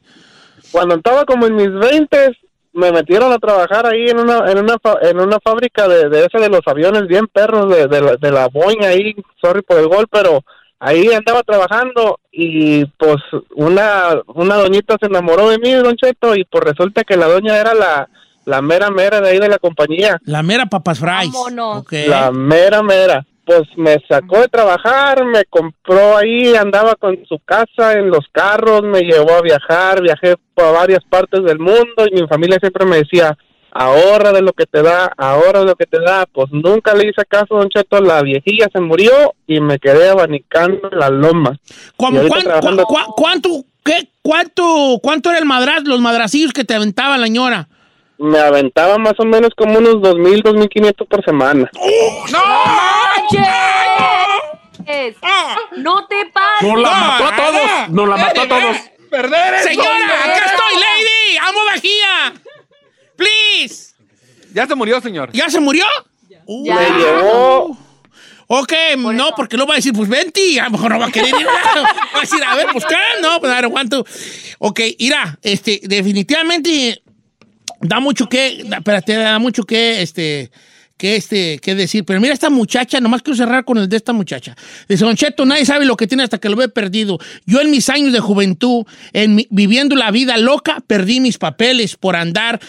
Cuando 0.71 0.95
estaba 0.95 1.25
como 1.25 1.45
en 1.47 1.55
mis 1.57 1.71
20, 1.73 2.37
me 2.73 2.91
metieron 2.91 3.31
a 3.31 3.37
trabajar 3.37 3.85
ahí 3.85 4.07
en 4.09 4.19
una 4.19 4.51
en 4.51 4.57
una, 4.57 4.77
fa- 4.81 4.97
en 5.01 5.19
una 5.19 5.37
fábrica 5.43 5.87
de, 5.87 6.09
de 6.09 6.25
ese 6.25 6.39
de 6.39 6.49
los 6.49 6.61
aviones 6.65 7.07
bien 7.07 7.27
perros 7.27 7.69
de, 7.69 7.87
de, 7.87 8.01
la, 8.01 8.15
de 8.15 8.31
la 8.31 8.47
Boeing 8.47 8.83
ahí, 8.83 9.15
sorry 9.41 9.61
por 9.61 9.79
el 9.79 9.87
gol, 9.87 10.07
pero 10.11 10.43
ahí 10.79 11.13
andaba 11.13 11.43
trabajando 11.43 12.19
y 12.31 12.83
pues 12.97 13.17
una, 13.55 14.19
una 14.27 14.55
doñita 14.55 14.97
se 14.99 15.05
enamoró 15.07 15.49
de 15.49 15.59
mí, 15.59 15.71
Don 15.73 15.95
Cheto, 15.95 16.35
y 16.35 16.43
pues 16.45 16.63
resulta 16.63 17.03
que 17.03 17.15
la 17.15 17.27
doña 17.27 17.57
era 17.57 17.73
la, 17.73 18.09
la 18.45 18.61
mera 18.61 18.89
mera 18.89 19.21
de 19.21 19.29
ahí 19.29 19.39
de 19.39 19.47
la 19.49 19.59
compañía. 19.59 20.17
La 20.25 20.41
mera 20.43 20.65
papas 20.65 20.99
fries. 20.99 21.31
Vámonos. 21.31 21.77
Ok. 21.83 21.93
La 22.07 22.31
mera 22.31 22.81
mera. 22.83 23.25
Pues 23.45 23.63
me 23.75 23.97
sacó 24.07 24.39
de 24.39 24.47
trabajar, 24.47 25.25
me 25.25 25.43
compró 25.45 26.17
ahí, 26.17 26.55
andaba 26.55 26.95
con 26.95 27.17
su 27.27 27.39
casa 27.39 27.93
en 27.93 28.09
los 28.09 28.25
carros, 28.31 28.83
me 28.83 29.01
llevó 29.01 29.33
a 29.35 29.41
viajar, 29.41 30.01
viajé 30.01 30.35
por 30.53 30.73
varias 30.73 31.03
partes 31.09 31.43
del 31.43 31.59
mundo 31.59 32.05
y 32.09 32.21
mi 32.21 32.27
familia 32.27 32.57
siempre 32.61 32.85
me 32.85 32.97
decía, 32.97 33.37
ahorra 33.71 34.31
de 34.31 34.41
lo 34.41 34.53
que 34.53 34.65
te 34.65 34.81
da, 34.81 35.11
ahorra 35.17 35.59
de 35.59 35.65
lo 35.65 35.75
que 35.75 35.85
te 35.85 35.99
da. 35.99 36.25
Pues 36.31 36.47
nunca 36.51 36.93
le 36.93 37.09
hice 37.09 37.25
caso, 37.27 37.55
don 37.55 37.67
Cheto, 37.69 37.99
la 38.01 38.21
viejilla 38.21 38.67
se 38.71 38.79
murió 38.79 39.11
y 39.45 39.59
me 39.59 39.77
quedé 39.79 40.09
abanicando 40.09 40.89
en 40.91 40.99
la 40.99 41.09
loma. 41.09 41.57
¿Cómo, 41.97 42.15
Y 42.15 42.17
ahorita 42.19 42.33
cuán- 42.35 42.43
trabajando- 42.45 42.83
cuán- 42.85 43.05
cuán- 43.07 43.41
cuánto, 43.41 43.65
qué, 43.83 44.09
cuánto, 44.21 44.99
¿Cuánto 45.01 45.29
era 45.31 45.39
el 45.39 45.45
madraz, 45.45 45.83
los 45.83 45.99
madracillos 45.99 46.53
que 46.53 46.63
te 46.63 46.75
aventaba 46.75 47.17
la 47.17 47.27
ñora? 47.27 47.67
Me 48.17 48.39
aventaba 48.39 48.97
más 48.97 49.13
o 49.19 49.25
menos 49.25 49.51
como 49.57 49.77
unos 49.79 49.95
2.000, 49.95 50.43
2.500 50.43 51.07
por 51.07 51.25
semana. 51.25 51.69
Es- 54.85 55.15
No 55.77 56.07
te 56.07 56.25
pases. 56.33 56.61
Nos 56.69 56.81
la 56.81 56.91
mató 56.91 57.25
a 57.25 57.35
todos. 57.35 57.89
Nos 57.89 58.09
la 58.09 58.17
mató 58.17 58.41
a 58.41 58.47
todos. 58.47 58.77
Perder 59.09 59.53
es 59.55 59.63
Señora, 59.63 60.23
acá 60.23 60.45
estoy, 60.45 60.73
lady. 60.79 61.37
Amo 61.47 61.59
vajilla. 61.65 62.33
Please. 63.15 63.93
Ya 64.53 64.67
se 64.67 64.75
murió, 64.75 65.01
señor. 65.01 65.29
¿Ya 65.33 65.49
se 65.49 65.59
murió? 65.59 65.85
Uh, 66.45 66.65
Ya. 66.65 66.75
Me 66.75 66.89
llevó, 66.97 67.77
Ok, 68.47 68.73
no, 68.97 69.31
porque 69.35 69.55
no 69.57 69.65
va 69.65 69.73
a 69.73 69.75
decir, 69.77 69.93
pues 69.93 70.09
vente, 70.09 70.39
y 70.45 70.59
a 70.59 70.65
lo 70.65 70.71
mejor 70.71 70.91
no 70.91 70.99
va 70.99 71.07
a 71.07 71.11
querer 71.11 71.29
ir. 71.29 71.45
va 72.15 72.17
a 72.17 72.21
decir, 72.21 72.43
a 72.43 72.55
ver, 72.55 72.67
pues 72.71 72.85
qué, 72.85 72.95
no, 73.21 73.39
pues 73.39 73.51
a 73.51 73.55
ver, 73.55 73.65
aguanto. 73.65 74.05
Ok, 74.59 74.79
irá, 74.99 75.37
este, 75.41 75.79
definitivamente 75.83 77.01
da 77.83 77.99
mucho 77.99 78.27
que, 78.29 78.63
da, 78.65 78.77
espérate, 78.77 79.13
da 79.15 79.39
mucho 79.39 79.63
que, 79.63 80.01
este, 80.01 80.51
que, 80.97 81.15
este, 81.15 81.59
que 81.59 81.75
decir. 81.75 82.05
Pero 82.05 82.19
mira 82.21 82.33
esta 82.33 82.49
muchacha, 82.49 82.99
nomás 82.99 83.21
quiero 83.21 83.37
cerrar 83.37 83.65
con 83.65 83.77
el 83.77 83.87
de 83.89 83.97
esta 83.97 84.13
muchacha. 84.13 84.55
Dice, 84.87 85.03
Don 85.05 85.15
Cheto, 85.15 85.45
nadie 85.45 85.65
sabe 85.65 85.85
lo 85.85 85.95
que 85.97 86.07
tiene 86.07 86.23
hasta 86.23 86.37
que 86.37 86.49
lo 86.49 86.55
ve 86.55 86.69
perdido. 86.69 87.19
Yo 87.45 87.61
en 87.61 87.71
mis 87.71 87.89
años 87.89 88.13
de 88.13 88.19
juventud, 88.19 88.85
en 89.11 89.35
mi- 89.35 89.47
viviendo 89.49 89.95
la 89.95 90.11
vida 90.11 90.37
loca, 90.37 90.83
perdí 90.87 91.19
mis 91.19 91.37
papeles 91.37 91.95
por 91.95 92.15
andar 92.15 92.59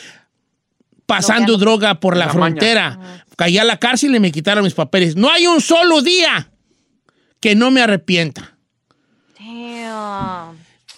pasando 1.07 1.59
droga 1.59 2.01
por 2.01 2.17
la, 2.17 2.27
La 2.27 2.33
maña. 2.33 2.47
frontera. 2.57 3.25
Caí 3.37 3.59
a 3.59 3.65
la 3.65 3.79
cárcel 3.79 4.15
y 4.15 4.21
me 4.21 4.33
quitaron 4.33 4.65
mis 4.65 4.75
papeles. 4.75 5.17
No 5.17 5.31
hay 5.31 5.47
un 5.47 5.61
solo 5.61 6.01
día 6.03 6.51
que 7.41 7.55
no 7.55 7.71
me 7.71 7.83
arrepienta. 7.83 8.54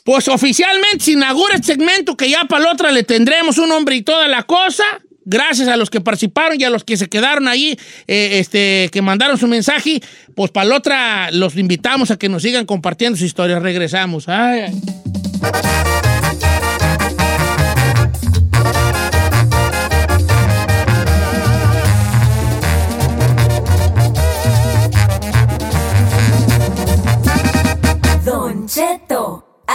Pues 0.07 0.29
oficialmente 0.29 1.01
se 1.01 1.13
inaugura 1.13 1.57
este 1.57 1.73
segmento 1.73 2.17
que 2.17 2.31
ya 2.31 2.45
para 2.45 2.63
la 2.63 2.73
otra 2.73 2.93
le 2.93 3.03
tendremos 3.03 3.59
un 3.59 3.69
nombre 3.69 3.97
y 3.97 4.03
toda 4.03 4.29
la 4.29 4.45
cosa. 4.45 4.85
Gracias 5.25 5.67
a 5.67 5.77
los 5.77 5.91
que 5.91 6.01
participaron 6.01 6.61
y 6.61 6.63
a 6.63 6.71
los 6.71 6.85
que 6.85 6.97
se 6.97 7.09
quedaron 7.09 7.49
ahí, 7.49 7.77
eh, 8.07 8.39
este, 8.39 8.89
que 8.93 9.03
mandaron 9.03 9.37
su 9.37 9.49
mensaje. 9.49 10.01
Pues 10.37 10.53
para 10.53 10.69
la 10.69 10.77
otra 10.77 11.31
los 11.33 11.57
invitamos 11.57 12.13
a 12.13 12.19
que 12.19 12.29
nos 12.29 12.43
sigan 12.43 12.67
compartiendo 12.67 13.19
su 13.19 13.25
historia. 13.25 13.59
Regresamos. 13.59 14.29
Ay. 14.29 14.71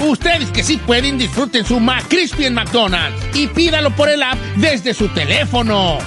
Ustedes 0.00 0.50
que 0.50 0.62
sí 0.62 0.76
pueden, 0.76 1.18
disfruten 1.18 1.64
su 1.64 1.80
McCrispy 1.80 2.44
en 2.44 2.54
McDonald's 2.54 3.20
y 3.34 3.46
pídalo 3.46 3.90
por 3.94 4.08
el 4.08 4.22
app 4.22 4.38
desde 4.56 4.94
su 4.94 5.08
teléfono. 5.08 5.98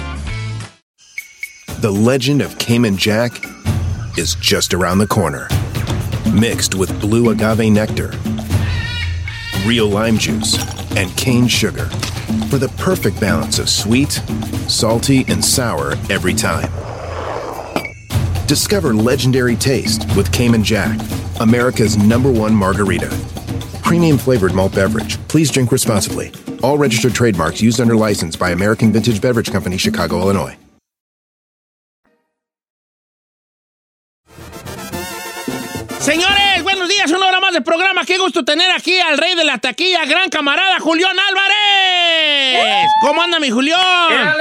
The 1.80 1.90
legend 1.90 2.42
of 2.42 2.58
Cayman 2.58 2.96
Jack 2.96 3.44
is 4.16 4.34
just 4.34 4.74
around 4.74 4.98
the 4.98 5.06
corner. 5.06 5.48
Mixed 6.32 6.74
with 6.74 6.90
blue 7.00 7.30
agave 7.30 7.70
nectar, 7.70 8.12
real 9.64 9.88
lime 9.88 10.18
juice, 10.18 10.58
and 10.96 11.16
cane 11.16 11.46
sugar 11.46 11.86
for 12.50 12.58
the 12.58 12.68
perfect 12.76 13.20
balance 13.20 13.58
of 13.58 13.68
sweet, 13.68 14.20
salty, 14.66 15.24
and 15.28 15.42
sour 15.42 15.92
every 16.10 16.34
time. 16.34 16.68
Discover 18.46 18.94
legendary 18.94 19.56
taste 19.56 20.04
with 20.16 20.32
Cayman 20.32 20.64
Jack, 20.64 20.98
America's 21.40 21.96
number 21.96 22.30
one 22.30 22.54
margarita. 22.54 23.08
Premium 23.88 24.18
flavored 24.18 24.52
malt 24.52 24.74
beverage. 24.74 25.16
Please 25.28 25.50
drink 25.50 25.72
responsibly. 25.72 26.30
All 26.62 26.76
registered 26.76 27.14
trademarks 27.14 27.62
used 27.62 27.80
under 27.80 27.96
license 27.96 28.36
by 28.36 28.50
American 28.50 28.92
Vintage 28.92 29.18
Beverage 29.18 29.50
Company, 29.50 29.78
Chicago, 29.78 30.20
Illinois. 30.20 30.58
Señores, 36.00 36.62
buenos 36.62 36.86
días, 36.90 37.10
una 37.12 37.28
hora 37.28 37.40
más 37.40 37.54
de 37.54 37.62
programa. 37.62 38.04
Qué 38.04 38.18
gusto 38.18 38.44
tener 38.44 38.70
aquí 38.72 38.98
al 39.00 39.16
rey 39.16 39.34
de 39.34 39.44
la 39.46 39.56
taquilla, 39.56 40.04
gran 40.04 40.28
camarada 40.28 40.78
Julián 40.80 41.16
Álvarez. 41.18 42.86
¿Cómo 43.00 43.22
anda 43.22 43.40
mi 43.40 43.48
Julián? 43.48 44.36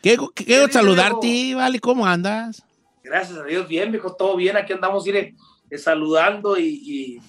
Qué, 0.00 0.16
qué, 0.34 0.44
qué 0.46 0.60
gusto 0.60 0.78
saludarte, 0.78 1.54
vale, 1.54 1.78
¿cómo 1.78 2.06
andas? 2.06 2.62
Gracias 3.04 3.36
a 3.36 3.44
Dios, 3.44 3.68
bien, 3.68 3.92
viejo, 3.92 4.14
todo 4.14 4.34
bien. 4.34 4.56
Aquí 4.56 4.72
andamos 4.72 5.04
mire, 5.04 5.34
eh, 5.68 5.76
saludando 5.76 6.58
y, 6.58 6.64
y, 6.64 7.20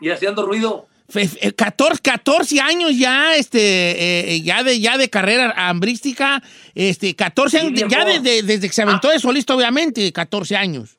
y 0.00 0.10
haciendo 0.10 0.44
ruido. 0.46 0.86
Fe- 1.08 1.26
fe- 1.26 1.52
14, 1.52 2.00
14 2.02 2.60
años 2.60 2.96
ya, 2.96 3.34
este, 3.34 4.32
eh, 4.34 4.42
ya 4.42 4.62
de, 4.62 4.78
ya 4.78 4.96
de 4.96 5.10
carrera 5.10 5.52
hambrística, 5.56 6.40
este, 6.74 7.16
14 7.16 7.58
años, 7.58 7.72
Sí, 7.80 7.84
ya 7.88 8.04
viejo. 8.04 8.22
desde, 8.22 8.42
desde 8.44 8.68
que 8.68 8.72
se 8.74 8.82
aventó 8.82 9.08
de 9.08 9.18
solista, 9.18 9.54
obviamente, 9.56 10.12
14 10.12 10.54
años. 10.56 10.98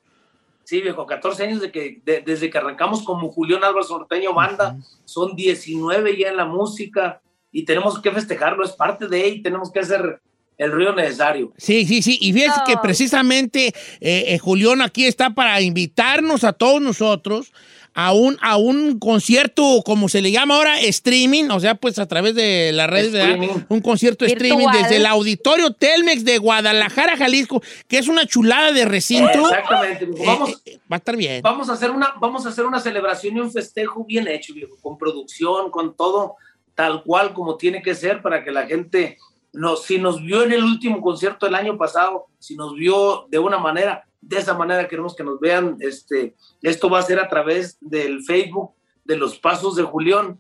Sí, 0.66 0.82
viejo, 0.82 1.06
14 1.06 1.44
años 1.44 1.62
de 1.62 1.72
que, 1.72 2.02
de- 2.06 2.22
desde 2.26 2.50
que 2.50 2.58
arrancamos 2.58 3.04
como 3.04 3.30
Julián 3.32 3.64
Álvarez 3.64 3.90
Norteño 3.90 4.34
Banda. 4.34 4.78
Son 5.06 5.36
19 5.36 6.18
ya 6.18 6.30
en 6.30 6.38
la 6.38 6.46
música 6.46 7.22
y 7.52 7.64
tenemos 7.64 8.00
que 8.02 8.12
festejarlo. 8.12 8.64
Es 8.66 8.72
parte 8.72 9.08
de 9.08 9.24
ahí, 9.24 9.42
tenemos 9.42 9.72
que 9.72 9.80
hacer 9.80 10.22
el 10.58 10.72
ruido 10.72 10.94
necesario. 10.94 11.52
Sí, 11.58 11.86
sí, 11.86 12.02
sí. 12.02 12.18
Y 12.22 12.32
fíjense 12.34 12.60
que 12.68 12.76
precisamente 12.82 13.68
eh, 14.00 14.26
eh, 14.28 14.38
Julián 14.40 14.82
aquí 14.82 15.06
está 15.06 15.32
para 15.32 15.60
invitarnos 15.62 16.44
a 16.44 16.54
todos 16.54 16.82
nosotros 16.82 17.52
a 17.93 18.13
un, 18.13 18.38
a 18.41 18.58
un 18.58 18.99
concierto, 18.99 19.82
como 19.86 20.08
se 20.08 20.21
le 20.21 20.32
llama 20.32 20.56
ahora, 20.56 20.80
streaming, 20.80 21.49
o 21.49 21.60
sea, 21.60 21.75
pues 21.75 21.99
a 21.99 22.08
través 22.08 22.36
de 22.36 22.71
las 22.73 22.89
redes, 22.89 23.12
¿verdad? 23.12 23.38
Un 23.67 23.82
concierto 23.82 24.25
streaming 24.25 24.67
desde 24.71 24.97
el 24.97 25.06
auditorio 25.06 25.73
Telmex 25.73 26.23
de 26.23 26.38
Guadalajara, 26.38 27.17
Jalisco, 27.17 27.62
que 27.88 27.97
es 27.97 28.08
una 28.08 28.25
chulada 28.25 28.71
de 28.71 28.86
recinto. 28.86 29.49
Exactamente. 29.49 30.06
Eh, 30.06 30.25
Vamos, 30.25 30.62
eh, 30.65 30.80
va 30.91 30.95
a 30.95 30.97
estar 30.97 31.17
bien. 31.17 31.41
vamos 31.41 31.69
a 31.69 31.73
hacer 31.73 31.91
una, 31.91 32.13
vamos 32.19 32.45
a 32.45 32.49
hacer 32.49 32.65
una 32.65 32.80
celebración 32.80 33.36
y 33.38 33.39
un 33.41 33.51
festejo 33.51 34.06
bien 34.06 34.27
hecho, 34.27 34.54
viejo, 34.54 34.77
con 34.82 34.97
producción, 34.97 35.69
con 35.69 35.95
todo 35.95 36.36
tal 36.75 37.04
cual 37.04 37.34
como 37.34 37.58
tiene 37.58 37.82
que 37.82 37.93
ser 37.93 38.21
para 38.21 38.43
que 38.43 38.51
la 38.51 38.65
gente 38.65 39.17
nos, 39.54 39.84
si 39.84 39.97
nos 39.97 40.21
vio 40.21 40.43
en 40.43 40.54
el 40.54 40.63
último 40.63 41.01
concierto 41.01 41.45
del 41.45 41.56
año 41.56 41.77
pasado, 41.77 42.27
si 42.39 42.56
nos 42.56 42.73
vio 42.73 43.27
de 43.30 43.39
una 43.39 43.58
manera, 43.58 44.06
de 44.22 44.38
esa 44.38 44.54
manera 44.54 44.88
queremos 44.88 45.16
que 45.16 45.24
nos 45.24 45.40
vean. 45.40 45.78
Este, 45.80 46.36
esto 46.62 46.90
va 46.90 47.00
a 47.00 47.04
ser 47.04 47.20
a 47.20 47.28
través 47.28 47.78
del 47.82 48.24
Facebook 48.24 48.72
de 49.04 49.18
los 49.18 49.38
Pasos 49.40 49.76
de 49.76 49.84
Julián 49.84 50.40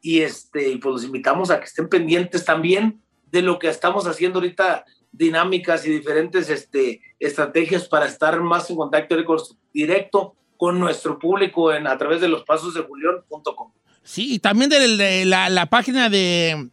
y 0.00 0.20
este, 0.20 0.78
pues 0.78 0.92
los 0.92 1.04
invitamos 1.04 1.50
a 1.50 1.58
que 1.58 1.64
estén 1.66 1.88
pendientes 1.88 2.44
también 2.44 3.00
de 3.30 3.42
lo 3.42 3.58
que 3.58 3.68
estamos 3.68 4.06
haciendo 4.06 4.38
ahorita, 4.38 4.84
dinámicas 5.10 5.86
y 5.86 5.90
diferentes 5.90 6.50
este, 6.50 7.00
estrategias 7.18 7.88
para 7.88 8.06
estar 8.06 8.40
más 8.40 8.68
en 8.70 8.76
contacto 8.76 9.16
directo- 9.72 10.34
con 10.56 10.78
nuestro 10.78 11.18
público 11.18 11.72
en, 11.72 11.88
a 11.88 11.98
través 11.98 12.20
de 12.20 12.28
los 12.28 12.44
pasos 12.44 12.74
de 12.74 12.82
Julián.com. 12.82 13.72
Sí, 14.04 14.34
y 14.34 14.38
también 14.38 14.70
de, 14.70 15.24
la 15.24 15.66
página 15.66 16.08
de, 16.08 16.70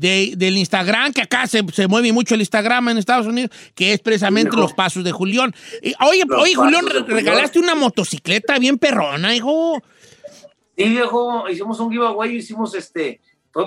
de- 0.00 0.34
del 0.36 0.56
Instagram, 0.56 1.12
que 1.12 1.22
acá 1.22 1.46
se, 1.46 1.62
se 1.72 1.86
mueve 1.86 2.12
mucho 2.12 2.34
el 2.34 2.40
Instagram 2.40 2.88
en 2.88 2.98
Estados 2.98 3.26
Unidos, 3.26 3.50
que 3.74 3.92
es 3.92 4.00
precisamente 4.00 4.50
Hijo. 4.50 4.60
los 4.62 4.72
pasos 4.72 5.04
de 5.04 5.12
Julián. 5.12 5.54
Y, 5.82 5.94
oye, 6.04 6.24
Los 6.26 6.42
oye, 6.42 6.54
Julián, 6.54 6.86
de 6.86 7.00
regalaste 7.00 7.58
una 7.58 7.74
motocicleta 7.74 8.58
bien 8.58 8.78
perrona, 8.78 9.34
hijo. 9.34 9.80
Sí, 10.76 10.88
viejo, 10.88 11.48
hicimos 11.48 11.78
un 11.80 11.90
giveaway, 11.90 12.36
hicimos 12.36 12.74
este, 12.74 13.20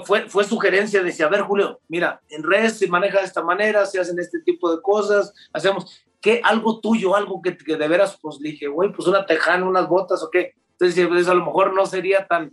fue, 0.06 0.28
fue, 0.30 0.43
sugerencia, 0.43 1.04
decía, 1.04 1.28
a 1.28 1.30
ver, 1.30 1.41
Julio, 1.41 1.80
mira, 1.88 2.22
en 2.30 2.41
redes 2.41 2.80
se 2.80 2.88
maneja 2.88 3.19
de 3.19 3.26
esta 3.26 3.43
manera, 3.43 3.86
se 3.86 4.00
hacen 4.00 4.17
este 4.17 4.39
tipo 4.39 4.74
de 4.76 4.82
cosas, 4.82 5.34
hacemos, 5.52 6.02
¿qué? 6.19 6.41
Algo 6.43 6.80
tuyo, 6.80 7.15
algo 7.15 7.41
que, 7.41 7.56
que 7.56 7.76
de 7.76 7.88
veras, 7.88 8.17
pues 8.19 8.38
le 8.39 8.52
dije, 8.52 8.67
güey, 8.67 8.91
pues 8.91 9.08
una 9.08 9.26
tejana, 9.26 9.65
unas 9.65 9.88
botas, 9.88 10.24
o 10.24 10.30
qué. 10.32 10.54
Entonces, 10.72 11.08
pues, 11.08 11.28
a 11.28 11.34
lo 11.36 11.46
mejor 11.46 11.76
no 11.76 11.86
sería 11.86 12.26
tan, 12.26 12.52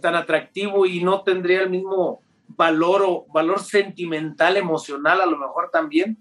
tan 0.00 0.16
atractivo 0.16 0.86
y 0.86 1.04
no 1.04 1.22
tendría 1.22 1.60
el 1.60 1.70
mismo 1.70 2.22
valor 2.56 3.02
o 3.06 3.26
valor 3.32 3.60
sentimental, 3.60 4.56
emocional, 4.56 5.20
a 5.20 5.26
lo 5.26 5.38
mejor 5.38 5.70
también. 5.72 6.18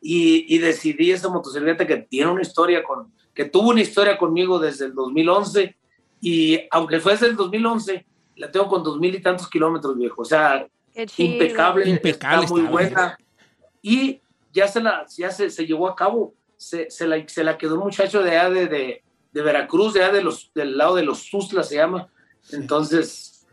Y, 0.00 0.52
y 0.54 0.58
decidí 0.58 1.12
esa 1.12 1.28
motocicleta 1.28 1.86
que 1.86 1.96
tiene 1.96 2.30
una 2.30 2.42
historia 2.42 2.82
con, 2.82 3.12
que 3.34 3.44
tuvo 3.44 3.70
una 3.70 3.80
historia 3.80 4.18
conmigo 4.18 4.58
desde 4.58 4.86
el 4.86 4.94
2011 4.94 5.76
y 6.20 6.60
aunque 6.70 7.00
fue 7.00 7.12
desde 7.12 7.26
el 7.26 7.36
2011, 7.36 8.06
la 8.36 8.50
tengo 8.50 8.68
con 8.68 8.82
dos 8.82 8.98
mil 8.98 9.14
y 9.14 9.20
tantos 9.20 9.50
kilómetros, 9.50 9.96
viejo. 9.98 10.22
O 10.22 10.24
sea, 10.24 10.66
impecable, 10.94 11.88
Impecable 11.88 12.44
está 12.44 12.52
muy 12.52 12.60
está, 12.60 12.70
buena. 12.70 13.18
Y 13.82 14.20
ya 14.52 14.68
se 14.68 14.80
la, 14.80 15.04
ya 15.16 15.30
se, 15.30 15.50
se 15.50 15.66
llevó 15.66 15.88
a 15.88 15.96
cabo. 15.96 16.34
Se, 16.56 16.88
se 16.90 17.08
la, 17.08 17.28
se 17.28 17.42
la 17.42 17.58
quedó 17.58 17.74
un 17.74 17.84
muchacho 17.84 18.22
de 18.22 18.30
allá 18.30 18.50
de, 18.50 18.66
de, 18.68 19.02
de 19.32 19.42
Veracruz, 19.42 19.94
de 19.94 20.04
allá 20.04 20.12
de 20.12 20.22
los, 20.22 20.52
del 20.54 20.78
lado 20.78 20.94
de 20.94 21.02
los 21.02 21.28
Tuzla 21.28 21.64
se 21.64 21.74
llama. 21.74 22.08
Entonces, 22.52 23.44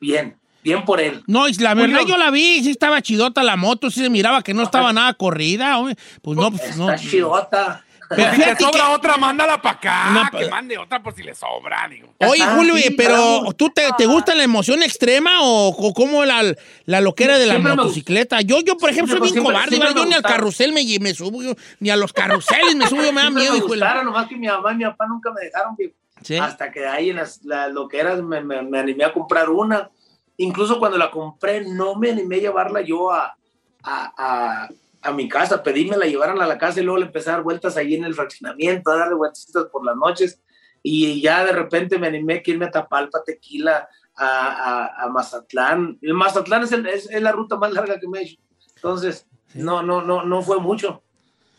bien, 0.00 0.36
bien 0.66 0.84
por 0.84 1.00
él. 1.00 1.22
No, 1.28 1.46
la 1.46 1.74
verdad 1.74 2.00
Julio. 2.00 2.16
yo 2.16 2.18
la 2.18 2.30
vi, 2.32 2.62
sí 2.64 2.70
estaba 2.72 3.00
chidota 3.00 3.42
la 3.44 3.56
moto, 3.56 3.88
sí 3.90 4.00
se 4.00 4.10
miraba 4.10 4.42
que 4.42 4.52
no 4.52 4.62
estaba 4.64 4.92
nada 4.92 5.14
corrida, 5.14 5.78
hombre. 5.78 5.94
Pues 6.22 6.36
no, 6.36 6.50
pues 6.50 6.76
no. 6.76 6.90
Está 6.90 7.08
chidota. 7.08 7.82
Pero 8.08 8.32
Si 8.34 8.38
le 8.38 8.56
sobra 8.56 8.84
que- 8.86 8.94
otra, 8.94 9.16
mándala 9.16 9.60
para 9.60 9.76
acá. 9.76 10.06
Una- 10.10 10.30
que 10.30 10.48
mande 10.48 10.78
otra 10.78 11.02
por 11.02 11.12
si 11.14 11.22
le 11.24 11.34
sobra, 11.34 11.88
digo. 11.90 12.14
Oye, 12.18 12.40
Ah, 12.42 12.54
Julio, 12.56 12.76
sí, 12.76 12.90
pero. 12.96 13.42
¿tú 13.56 13.68
te, 13.70 13.82
te 13.98 14.06
gusta 14.06 14.34
la 14.36 14.44
emoción 14.44 14.82
extrema 14.84 15.40
o, 15.42 15.68
o 15.70 15.92
cómo 15.92 16.24
la, 16.24 16.42
la 16.84 17.00
loquera 17.00 17.36
de 17.38 17.46
la 17.46 17.54
Siempre 17.54 17.74
motocicleta? 17.74 18.40
Yo, 18.42 18.60
yo, 18.60 18.76
por 18.76 18.90
ejemplo, 18.90 19.14
soy 19.14 19.22
bien 19.22 19.32
Siempre- 19.34 19.52
cobarde, 19.54 19.70
siempre 19.76 19.88
yo 19.94 20.04
ni 20.04 20.12
al 20.14 20.20
gustaron. 20.20 20.36
carrusel 20.38 20.72
me, 20.72 20.82
me 21.00 21.14
subo, 21.14 21.42
yo, 21.42 21.54
ni 21.80 21.90
a 21.90 21.96
los 21.96 22.12
carruseles 22.12 22.76
me 22.76 22.86
subo, 22.88 23.02
yo 23.02 23.12
me 23.12 23.22
da 23.22 23.26
Siempre 23.28 23.42
miedo, 23.42 23.54
me 23.54 23.60
gustara, 23.60 24.02
nomás 24.04 24.28
que 24.28 24.36
mi 24.36 24.46
mamá 24.46 24.72
y 24.72 24.76
mi 24.76 24.84
papá 24.84 25.06
nunca 25.08 25.32
me 25.32 25.40
dejaron. 25.44 25.76
Sí. 26.22 26.36
Hasta 26.38 26.70
que 26.72 26.86
ahí 26.86 27.10
en 27.10 27.16
las, 27.16 27.42
las 27.44 27.70
loqueras 27.72 28.22
me, 28.22 28.40
me, 28.40 28.62
me 28.62 28.78
animé 28.78 29.04
a 29.04 29.12
comprar 29.12 29.50
una. 29.50 29.90
Incluso 30.38 30.78
cuando 30.78 30.98
la 30.98 31.10
compré, 31.10 31.64
no 31.64 31.94
me 31.96 32.10
animé 32.10 32.36
a 32.36 32.40
llevarla 32.40 32.80
yo 32.82 33.10
a, 33.10 33.36
a, 33.82 34.12
a, 34.16 34.68
a 35.02 35.12
mi 35.12 35.28
casa. 35.28 35.62
Pedí 35.62 35.86
me 35.88 35.96
la 35.96 36.06
llevaran 36.06 36.40
a 36.42 36.46
la 36.46 36.58
casa 36.58 36.80
y 36.80 36.82
luego 36.82 36.98
le 36.98 37.06
empecé 37.06 37.30
a 37.30 37.34
dar 37.34 37.42
vueltas 37.42 37.76
ahí 37.76 37.94
en 37.94 38.04
el 38.04 38.14
fraccionamiento, 38.14 38.90
a 38.90 38.96
darle 38.96 39.14
vueltas 39.14 39.46
por 39.72 39.84
las 39.84 39.96
noches. 39.96 40.42
Y 40.82 41.20
ya 41.20 41.44
de 41.44 41.52
repente 41.52 41.98
me 41.98 42.06
animé 42.06 42.42
que 42.42 42.52
irme 42.52 42.66
a 42.66 42.70
Tapalpa, 42.70 43.22
Tequila, 43.24 43.88
a, 44.16 44.26
a, 44.26 45.04
a 45.04 45.08
Mazatlán. 45.08 45.98
El 46.02 46.14
Mazatlán 46.14 46.62
es, 46.64 46.72
el- 46.72 46.86
es, 46.86 47.10
es 47.10 47.22
la 47.22 47.32
ruta 47.32 47.56
más 47.56 47.72
larga 47.72 47.98
que 47.98 48.06
me 48.08 48.18
he 48.20 48.22
hecho. 48.22 48.36
Entonces, 48.76 49.26
no, 49.54 49.82
no, 49.82 50.02
no, 50.02 50.22
no 50.24 50.42
fue 50.42 50.58
mucho. 50.60 51.02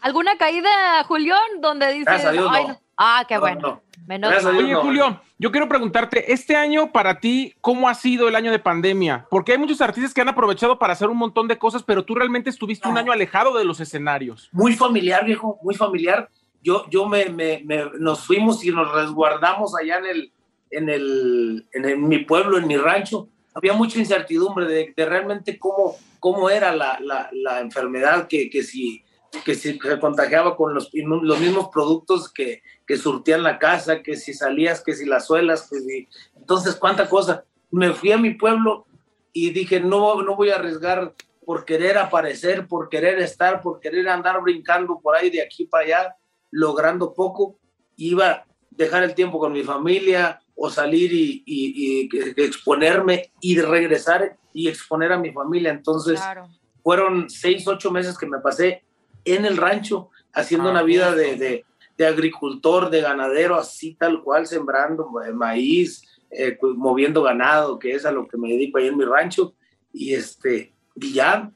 ¿Alguna 0.01 0.37
caída, 0.37 1.03
Julián, 1.05 1.59
donde 1.59 1.87
dices... 1.87 2.05
Gracias 2.05 2.29
a 2.29 2.31
Dios, 2.31 2.47
"Ay, 2.51 2.67
no. 2.67 2.81
Ah, 2.97 3.23
qué 3.27 3.36
No, 3.36 3.41
bueno. 3.41 3.60
no. 3.62 3.81
Menos 4.07 4.31
Gracias. 4.31 4.53
Oye, 4.53 4.71
no. 4.71 4.81
Julio, 4.81 5.21
yo 5.38 5.51
quiero 5.51 5.67
preguntarte, 5.67 6.31
este 6.31 6.55
año 6.55 6.91
para 6.93 7.19
ti, 7.19 7.53
¿cómo 7.62 7.89
ha 7.89 7.93
sido 7.93 8.27
el 8.29 8.36
año 8.36 8.51
de 8.51 8.60
pandemia? 8.60 9.27
Porque 9.29 9.51
hay 9.51 9.57
muchos 9.57 9.81
artistas 9.81 10.13
que 10.13 10.21
han 10.21 10.29
aprovechado 10.29 10.79
para 10.79 10.93
hacer 10.93 11.10
un 11.10 11.17
montón 11.17 11.47
de 11.49 11.57
cosas, 11.57 11.83
pero 11.83 12.05
tú 12.05 12.15
realmente 12.15 12.49
estuviste 12.49 12.88
un 12.88 12.97
año 12.97 13.12
alejado 13.12 13.57
de 13.57 13.65
los 13.65 13.79
escenarios. 13.81 14.49
muy 14.53 14.73
familiar, 14.73 15.25
viejo, 15.25 15.60
muy 15.62 15.75
familiar. 15.75 16.29
Yo, 16.63 16.86
yo 16.89 17.05
me, 17.07 17.25
me- 17.25 17.62
me- 17.65 17.91
nos 17.99 18.25
fuimos 18.25 18.63
y 18.63 18.71
nos 18.71 18.91
resguardamos 18.93 19.75
allá 19.75 19.97
en 19.99 20.05
el, 20.05 20.31
en 20.71 20.89
el, 20.89 21.67
en 21.73 21.86
el- 21.86 21.97
mi 21.99 22.19
pueblo, 22.19 22.57
en 22.57 22.67
mi 22.67 22.77
rancho. 22.77 23.27
Había 23.53 23.73
mucha 23.73 23.99
incertidumbre 23.99 24.65
de, 24.67 24.93
de 24.95 25.05
realmente 25.05 25.60
cómo, 25.60 25.95
cómo 26.19 26.49
era 26.49 26.73
la, 26.75 26.97
la- 27.01 27.29
la 27.33 27.60
enfermedad, 27.60 28.27
que, 28.27 28.49
que 28.49 28.63
si, 28.63 29.03
que 29.43 29.55
si 29.55 29.79
se 29.79 29.99
contagiaba 29.99 30.55
con 30.55 30.73
los, 30.73 30.89
los 30.93 31.39
mismos 31.39 31.69
productos 31.69 32.31
que, 32.31 32.61
que 32.85 32.97
surtían 32.97 33.43
la 33.43 33.59
casa, 33.59 34.01
que 34.01 34.15
si 34.15 34.33
salías, 34.33 34.81
que 34.83 34.93
si 34.93 35.05
las 35.05 35.27
suelas, 35.27 35.69
que 35.69 35.79
si... 35.79 36.07
Entonces, 36.35 36.75
cuánta 36.75 37.09
cosa. 37.09 37.43
Me 37.69 37.93
fui 37.93 38.11
a 38.11 38.17
mi 38.17 38.33
pueblo 38.33 38.85
y 39.33 39.51
dije, 39.51 39.81
no, 39.81 40.21
no 40.21 40.35
voy 40.35 40.49
a 40.49 40.55
arriesgar 40.55 41.13
por 41.45 41.65
querer 41.65 41.97
aparecer, 41.97 42.67
por 42.67 42.89
querer 42.89 43.19
estar, 43.19 43.61
por 43.61 43.79
querer 43.79 44.07
andar 44.09 44.41
brincando 44.41 44.99
por 44.99 45.15
ahí 45.15 45.29
de 45.29 45.41
aquí 45.41 45.65
para 45.65 45.85
allá, 45.85 46.15
logrando 46.51 47.13
poco. 47.13 47.59
Iba 47.97 48.29
a 48.29 48.45
dejar 48.71 49.03
el 49.03 49.15
tiempo 49.15 49.39
con 49.39 49.51
mi 49.51 49.63
familia 49.63 50.39
o 50.55 50.69
salir 50.69 51.11
y, 51.13 52.09
exponerme 52.37 53.31
y 53.41 53.59
regresar 53.59 54.37
y 54.53 54.69
exponer 54.69 55.11
a 55.11 55.17
mi 55.17 55.31
familia. 55.31 55.71
Entonces, 55.71 56.19
Claro. 56.19 56.47
fueron 56.81 57.29
seis, 57.29 57.67
ocho 57.67 57.91
meses 57.91 58.17
que 58.17 58.25
me 58.25 58.39
pasé 58.39 58.87
en 59.33 59.45
el 59.45 59.57
rancho 59.57 60.09
haciendo 60.33 60.69
Ah, 60.69 60.71
una 60.71 60.83
vida 60.83 61.13
de, 61.15 61.35
de- 61.35 61.65
de 61.97 62.05
agricultor, 62.05 62.89
de 62.91 63.01
ganadero, 63.01 63.55
así 63.55 63.95
tal 63.95 64.21
cual, 64.21 64.45
sembrando 64.45 65.09
eh, 65.25 65.33
maíz, 65.33 66.03
eh, 66.29 66.55
moviendo 66.75 67.23
ganado, 67.23 67.79
que 67.79 67.93
es 67.93 68.05
a 68.05 68.11
lo 68.11 68.27
que 68.27 68.37
me 68.37 68.49
dedico 68.49 68.77
ahí 68.77 68.87
en 68.87 68.97
mi 68.97 69.03
rancho. 69.03 69.55
Y, 69.91 70.13
este, 70.13 70.73
y 70.95 71.13
ya 71.13 71.51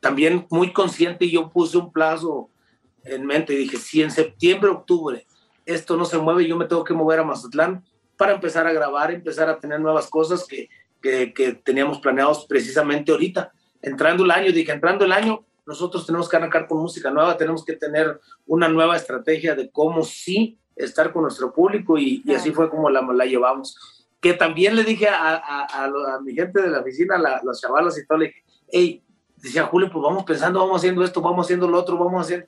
también 0.00 0.46
muy 0.50 0.72
consciente, 0.72 1.28
yo 1.28 1.50
puse 1.50 1.76
un 1.76 1.92
plazo 1.92 2.48
en 3.04 3.26
mente 3.26 3.52
y 3.52 3.56
dije, 3.58 3.76
si 3.76 4.02
en 4.02 4.10
septiembre, 4.10 4.70
octubre 4.70 5.26
esto 5.66 5.96
no 5.96 6.04
se 6.04 6.18
mueve, 6.18 6.46
yo 6.46 6.56
me 6.56 6.64
tengo 6.64 6.84
que 6.84 6.94
mover 6.94 7.20
a 7.20 7.24
Mazatlán 7.24 7.84
para 8.16 8.32
empezar 8.32 8.66
a 8.66 8.72
grabar, 8.72 9.10
empezar 9.12 9.48
a 9.48 9.58
tener 9.60 9.78
nuevas 9.78 10.08
cosas 10.08 10.46
que, 10.46 10.68
que, 11.00 11.32
que 11.34 11.52
teníamos 11.52 12.00
planeados 12.00 12.46
precisamente 12.46 13.12
ahorita. 13.12 13.52
Entrando 13.80 14.24
el 14.24 14.30
año, 14.30 14.52
dije, 14.52 14.72
entrando 14.72 15.04
el 15.04 15.12
año, 15.12 15.44
nosotros 15.66 16.04
tenemos 16.06 16.28
que 16.28 16.36
arrancar 16.36 16.66
con 16.66 16.78
música 16.78 17.10
nueva, 17.10 17.36
tenemos 17.36 17.64
que 17.64 17.74
tener 17.76 18.20
una 18.46 18.68
nueva 18.68 18.96
estrategia 18.96 19.54
de 19.54 19.70
cómo 19.70 20.02
sí 20.04 20.58
estar 20.76 21.12
con 21.12 21.22
nuestro 21.22 21.52
público 21.52 21.98
y, 21.98 22.22
y 22.24 22.34
así 22.34 22.50
fue 22.50 22.68
como 22.70 22.90
la, 22.90 23.00
la 23.02 23.24
llevamos. 23.26 23.76
Que 24.20 24.34
también 24.34 24.74
le 24.76 24.84
dije 24.84 25.08
a, 25.08 25.34
a, 25.36 25.64
a 25.64 25.84
a 25.84 26.20
mi 26.22 26.34
gente 26.34 26.62
de 26.62 26.68
la 26.70 26.80
oficina, 26.80 27.18
la- 27.18 27.40
los 27.44 27.60
chavalos 27.60 27.98
y 27.98 28.06
todo, 28.06 28.18
le 28.18 28.26
dije, 28.26 28.44
hey, 28.70 29.02
decía 29.36 29.64
Julio, 29.64 29.90
pues 29.92 30.02
vamos 30.02 30.24
pensando, 30.24 30.60
vamos 30.60 30.76
haciendo 30.78 31.02
esto, 31.04 31.20
vamos 31.20 31.46
haciendo 31.46 31.68
lo 31.68 31.78
otro, 31.78 31.96
vamos 31.98 32.22
haciendo... 32.24 32.46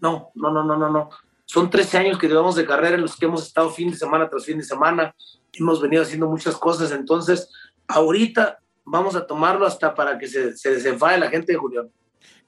No, 0.00 0.30
no, 0.34 0.50
no, 0.50 0.62
no, 0.64 0.76
no, 0.76 0.90
no. 0.90 1.10
Son 1.44 1.70
13 1.70 1.98
años 1.98 2.18
que 2.18 2.28
llevamos 2.28 2.54
de 2.56 2.66
carrera 2.66 2.96
en 2.96 3.02
los 3.02 3.16
que 3.16 3.26
hemos 3.26 3.46
estado 3.46 3.70
fin 3.70 3.90
de 3.90 3.96
semana 3.96 4.28
tras 4.28 4.44
fin 4.44 4.58
de 4.58 4.64
semana, 4.64 5.14
hemos 5.52 5.80
venido 5.80 6.02
haciendo 6.02 6.28
muchas 6.28 6.56
cosas, 6.56 6.90
entonces 6.92 7.48
ahorita 7.88 8.58
vamos 8.84 9.14
a 9.16 9.26
tomarlo 9.26 9.64
hasta 9.66 9.94
para 9.94 10.18
que 10.18 10.26
se, 10.26 10.56
se 10.56 10.70
desenfade 10.70 11.18
la 11.18 11.28
gente 11.30 11.52
de 11.52 11.58
Julián. 11.58 11.88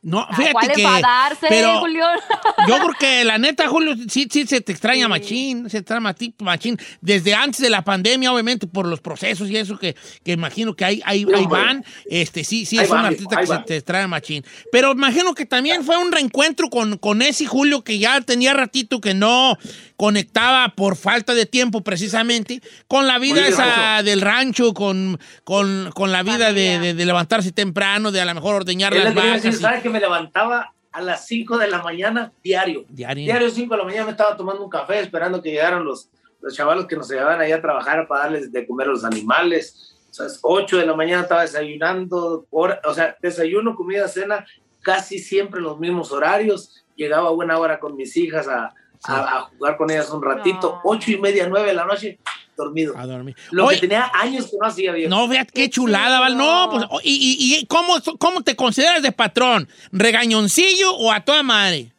No, 0.01 0.21
¿A 0.21 0.29
fíjate 0.35 0.53
cuál 0.53 0.73
que. 0.73 0.83
enfadarse, 0.83 1.47
pero 1.49 1.81
Julián? 1.81 2.19
yo 2.69 2.77
creo 2.79 2.95
que 3.01 3.25
la 3.25 3.37
neta, 3.37 3.67
Julio, 3.69 3.95
sí, 4.09 4.29
sí 4.31 4.47
se 4.47 4.61
te 4.61 4.71
extraña 4.71 5.09
machín, 5.09 5.69
se 5.69 5.79
extraña 5.79 6.01
mati- 6.13 6.35
machín. 6.41 6.79
Desde 7.01 7.35
antes 7.35 7.61
de 7.61 7.69
la 7.69 7.83
pandemia, 7.83 8.33
obviamente, 8.33 8.69
por 8.69 8.87
los 8.87 9.01
procesos 9.01 9.51
y 9.51 9.57
eso 9.57 9.77
que, 9.77 9.97
que 10.25 10.33
imagino 10.33 10.75
que 10.77 10.85
ahí, 10.85 11.03
ahí, 11.05 11.25
van. 11.51 11.85
Este, 12.09 12.45
sí, 12.45 12.65
sí, 12.65 12.79
Ahí 12.79 12.85
es 12.85 12.93
va, 12.93 13.01
un 13.01 13.07
artista 13.07 13.37
que 13.41 13.47
va. 13.47 13.57
se 13.59 13.63
te 13.65 13.77
extraña 13.77 14.07
machín. 14.07 14.45
Pero 14.71 14.93
imagino 14.93 15.35
que 15.35 15.47
también 15.47 15.83
fue 15.85 15.99
un 15.99 16.13
reencuentro 16.13 16.71
con, 16.71 16.97
con 16.99 17.21
ese 17.21 17.47
Julio 17.47 17.83
que 17.83 17.99
ya 17.99 18.21
tenía 18.21 18.55
ratito 18.55 19.01
que 19.01 19.15
no 19.15 19.59
conectaba 19.97 20.69
por 20.77 20.95
falta 20.97 21.35
de 21.35 21.45
tiempo, 21.45 21.81
precisamente, 21.83 22.63
con 22.87 23.09
la 23.09 23.19
vida 23.19 23.41
Oye, 23.41 23.49
esa 23.49 24.03
del 24.05 24.21
rancho, 24.21 24.73
con, 24.73 25.19
con, 25.43 25.91
con 25.93 26.13
la 26.13 26.23
vida 26.23 26.53
de, 26.53 26.75
Familia. 26.75 26.81
de- 26.81 26.95
de 26.95 27.05
levantarse 27.05 27.51
temprano, 27.51 28.13
de 28.13 28.21
a 28.21 28.25
lo 28.25 28.35
mejor 28.35 28.55
ordeñar 28.55 28.95
las 28.95 29.13
vacas. 29.13 29.88
Y- 29.89 29.93
¿sabe 29.93 30.01
que 30.01 30.01
me 30.01 30.01
levantaba 30.01 30.73
a 30.93 31.01
las 31.03 31.27
5 31.27 31.59
de 31.59 31.69
la 31.69 31.83
mañana 31.83 32.33
diario? 32.43 32.85
Diario. 32.89 33.25
Diario 33.25 33.51
5 33.51 33.75
de 33.75 33.79
la 33.79 33.85
mañana 33.85 34.05
me 34.07 34.11
estaba 34.13 34.37
tomando 34.37 34.63
un 34.65 34.71
café 34.71 35.01
esperando 35.01 35.41
que 35.43 35.51
llegaran 35.51 35.85
los, 35.85 36.09
los 36.41 36.55
chavalos 36.55 36.87
que 36.87 36.97
nos 36.97 37.09
llevaban 37.09 37.41
ahí 37.41 37.53
a 37.53 37.61
trabajar 37.61 38.07
para 38.09 38.25
darles 38.25 38.51
de 38.53 38.67
comer 38.67 38.89
a 38.89 38.91
los 38.93 39.05
animales. 39.05 39.95
O 40.11 40.15
sea, 40.15 40.27
8 40.43 40.79
de 40.79 40.87
la 40.87 40.95
mañana 40.95 41.23
estaba 41.23 41.43
desayunando, 41.43 42.47
hora- 42.51 42.81
o 42.85 42.95
sea, 42.95 43.17
desayuno, 43.21 43.75
comida, 43.77 44.09
cena, 44.09 44.47
casi 44.81 45.19
siempre 45.19 45.59
en 45.59 45.65
los 45.65 45.79
mismos 45.79 46.13
horarios. 46.13 46.85
Llegaba 46.97 47.29
a 47.29 47.33
buena 47.33 47.59
hora 47.59 47.79
con 47.79 47.95
mis 47.97 48.17
hijas 48.17 48.49
a, 48.49 48.75
a- 49.05 49.37
a 49.39 49.41
jugar 49.43 49.77
con 49.77 49.91
ellas 49.91 50.11
un 50.11 50.23
ratito. 50.23 50.73
No. 50.77 50.81
Ocho 50.91 51.11
y 51.13 51.19
media, 51.19 51.47
nueve 51.49 51.69
de 51.69 51.75
la 51.75 51.85
noche, 51.85 52.19
dormido. 52.59 52.95
A 52.99 53.07
dormir. 53.07 53.35
Lo 53.53 53.69
que 53.69 53.77
tenía 53.79 54.11
años 54.13 54.47
que 54.51 54.57
no 54.61 54.67
hacía, 54.67 54.93
viejo. 54.93 55.09
No, 55.09 55.27
vea 55.29 55.47
qué 55.47 55.71
chulada, 55.71 56.21
Val. 56.21 56.37
No, 56.37 56.69
pues, 56.71 56.85
o- 56.91 57.01
¿y, 57.03 57.15
y, 57.15 57.57
y 57.61 57.67
cómo, 57.67 57.95
cómo 58.19 58.43
te 58.43 58.55
consideras 58.57 59.01
de 59.03 59.13
patrón? 59.13 59.69
¿Regañoncillo 59.93 60.95
o 60.95 61.11
a 61.13 61.21
toda 61.21 61.43
madre? 61.43 61.93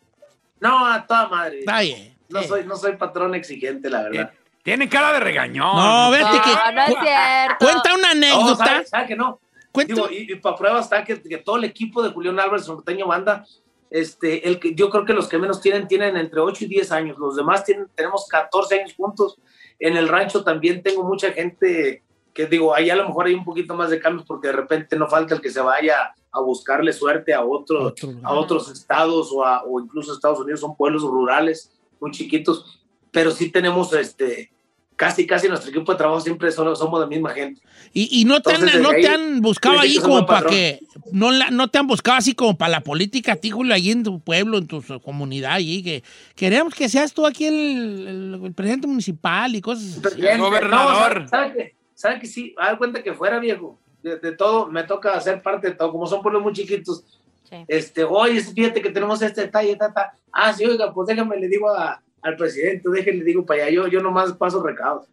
No, 0.60 0.86
a 0.86 1.08
toda 1.08 1.28
madre. 1.30 1.60
Está 1.60 1.80
bien. 1.82 2.14
No 2.28 2.42
Sí. 2.44 2.48
soy, 2.48 2.66
no 2.66 2.76
soy 2.76 2.96
patrón 2.98 3.34
exigente, 3.34 3.90
la 3.90 4.04
verdad. 4.04 4.32
Tienen 4.62 4.88
cara 4.90 5.14
de 5.14 5.20
regañón. 5.22 5.76
No, 5.76 6.12
vete 6.12 6.24
No, 6.26 6.32
que. 6.44 6.74
no 6.74 6.82
es 6.82 6.88
cierto. 7.02 7.56
Cuenta 7.66 7.94
una 7.94 8.04
No, 8.04 8.10
anécdota. 8.12 8.66
¿sabe, 8.66 8.86
sabe 8.86 9.08
que 9.08 9.16
no? 9.16 9.40
Digo, 9.88 10.10
y, 10.12 10.36
para 10.36 10.56
prueba 10.58 10.80
está 10.82 11.04
que, 11.06 11.22
que 11.22 11.38
todo 11.38 11.56
el 11.58 11.64
equipo 11.64 12.04
de 12.04 12.10
Julián 12.10 12.40
Álvarez 12.40 12.68
Norteño 12.68 13.08
Banda, 13.08 13.46
este, 13.90 14.48
el 14.48 14.60
que, 14.60 14.76
yo 14.76 14.90
creo 14.90 15.06
que 15.06 15.14
los 15.14 15.28
que 15.28 15.38
menos 15.38 15.62
tienen, 15.62 15.88
tienen 15.88 16.16
entre 16.18 16.40
8 16.42 16.66
y 16.66 16.68
10 16.68 16.92
años. 16.92 17.18
Los 17.18 17.36
demás 17.36 17.64
tienen, 17.64 17.88
tenemos 17.96 18.28
14 18.28 18.80
años 18.82 18.94
juntos. 18.96 19.38
En 19.80 19.98
el 19.98 20.08
rancho 20.08 20.44
también 20.44 20.84
tengo 20.84 21.04
mucha 21.04 21.32
gente 21.32 22.04
que 22.34 22.46
digo, 22.46 22.74
ahí 22.76 22.90
a 22.90 22.96
lo 22.96 23.08
mejor 23.08 23.26
hay 23.26 23.34
un 23.34 23.44
poquito 23.44 23.74
más 23.76 23.90
de 23.90 24.00
cambios 24.00 24.26
porque 24.26 24.48
de 24.48 24.54
repente 24.54 24.96
no 24.98 25.08
falta 25.08 25.36
el 25.36 25.42
que 25.42 25.50
se 25.50 25.60
vaya 25.62 26.14
a 26.32 26.40
buscarle 26.42 26.94
suerte 26.94 27.34
a, 27.34 27.44
otro, 27.44 27.94
a 28.24 28.34
otros 28.34 28.70
estados 28.72 29.32
o, 29.34 29.44
a- 29.44 29.64
o 29.64 29.80
incluso 29.82 30.14
Estados 30.14 30.40
Unidos. 30.40 30.60
Son 30.60 30.76
pueblos 30.76 31.02
rurales 31.02 31.72
muy 32.00 32.12
chiquitos, 32.12 32.84
pero 33.12 33.32
sí 33.32 33.52
tenemos 33.52 33.92
este... 33.94 34.52
Casi, 35.00 35.26
casi 35.26 35.48
nuestro 35.48 35.70
equipo 35.70 35.94
de 35.94 35.98
trabajo 35.98 36.20
siempre 36.20 36.52
son- 36.52 36.76
somos 36.76 37.00
de 37.00 37.06
la 37.06 37.10
misma 37.10 37.30
gente. 37.30 37.62
Y, 37.94 38.20
y 38.20 38.26
no 38.26 38.42
te 38.42 38.50
han, 38.52 38.56
Entonces, 38.58 38.82
no 38.82 38.90
desde 38.90 39.02
te 39.04 39.08
ahí, 39.08 39.16
han 39.16 39.40
buscado 39.42 39.80
ahí 39.80 39.96
como 39.96 40.26
para 40.26 40.50
que. 40.50 40.82
No, 41.14 41.32
la- 41.32 41.52
no 41.52 41.70
te 41.70 41.78
han 41.80 41.88
buscado 41.88 42.18
así 42.18 42.34
como 42.36 42.58
para 42.58 42.72
la 42.72 42.82
política, 42.82 43.32
a 43.32 43.36
ti, 43.38 43.50
Julio, 43.50 43.74
ahí 43.74 43.92
en 43.92 44.04
tu 44.04 44.20
pueblo, 44.20 44.58
en 44.58 44.68
tu 44.68 44.84
comunidad, 45.02 45.54
ahí, 45.54 45.82
que 45.82 46.04
queremos 46.36 46.76
que 46.76 46.90
seas 46.90 47.14
tú 47.14 47.26
aquí 47.26 47.46
el, 47.46 48.08
el- 48.36 48.42
el 48.44 48.54
presidente 48.54 48.88
municipal 48.88 49.56
y 49.56 49.62
cosas 49.62 49.86
así. 49.86 50.00
Presidente, 50.02 50.38
Gobernador. 50.42 51.22
no, 51.22 51.28
¿sabe, 51.30 51.48
sabe 51.48 51.54
que, 51.54 51.76
sabe 51.96 52.20
que 52.20 52.28
sí? 52.28 52.54
A 52.60 52.66
dar 52.66 52.78
cuenta 52.78 53.02
que 53.02 53.14
fuera 53.14 53.40
viejo. 53.40 53.80
De, 54.04 54.18
de 54.20 54.34
todo, 54.34 54.68
me 54.68 54.84
toca 54.84 55.14
hacer 55.14 55.42
parte 55.42 55.70
de 55.70 55.76
todo. 55.76 55.94
Como 55.94 56.08
son 56.08 56.22
pueblos 56.22 56.44
muy 56.44 56.52
chiquitos. 56.52 57.06
Sí. 57.50 57.56
Este, 57.70 58.04
oye, 58.04 58.42
fíjate 58.42 58.82
que 58.82 58.90
tenemos 58.90 59.22
este 59.22 59.42
detalle, 59.44 59.78
tata. 59.78 60.12
Ah, 60.30 60.52
sí, 60.52 60.66
oiga, 60.66 60.94
pues 60.94 61.08
déjame, 61.08 61.38
le 61.38 61.48
digo 61.48 61.70
a- 61.70 62.02
al 62.22 62.36
presidente, 62.38 62.90
déjame, 62.92 63.18
le 63.18 63.24
digo 63.24 63.46
para 63.46 63.64
allá. 63.64 63.72
Yo, 63.72 63.88
yo 63.88 64.02
nomás 64.02 64.34
paso 64.34 64.62
recados. 64.64 65.06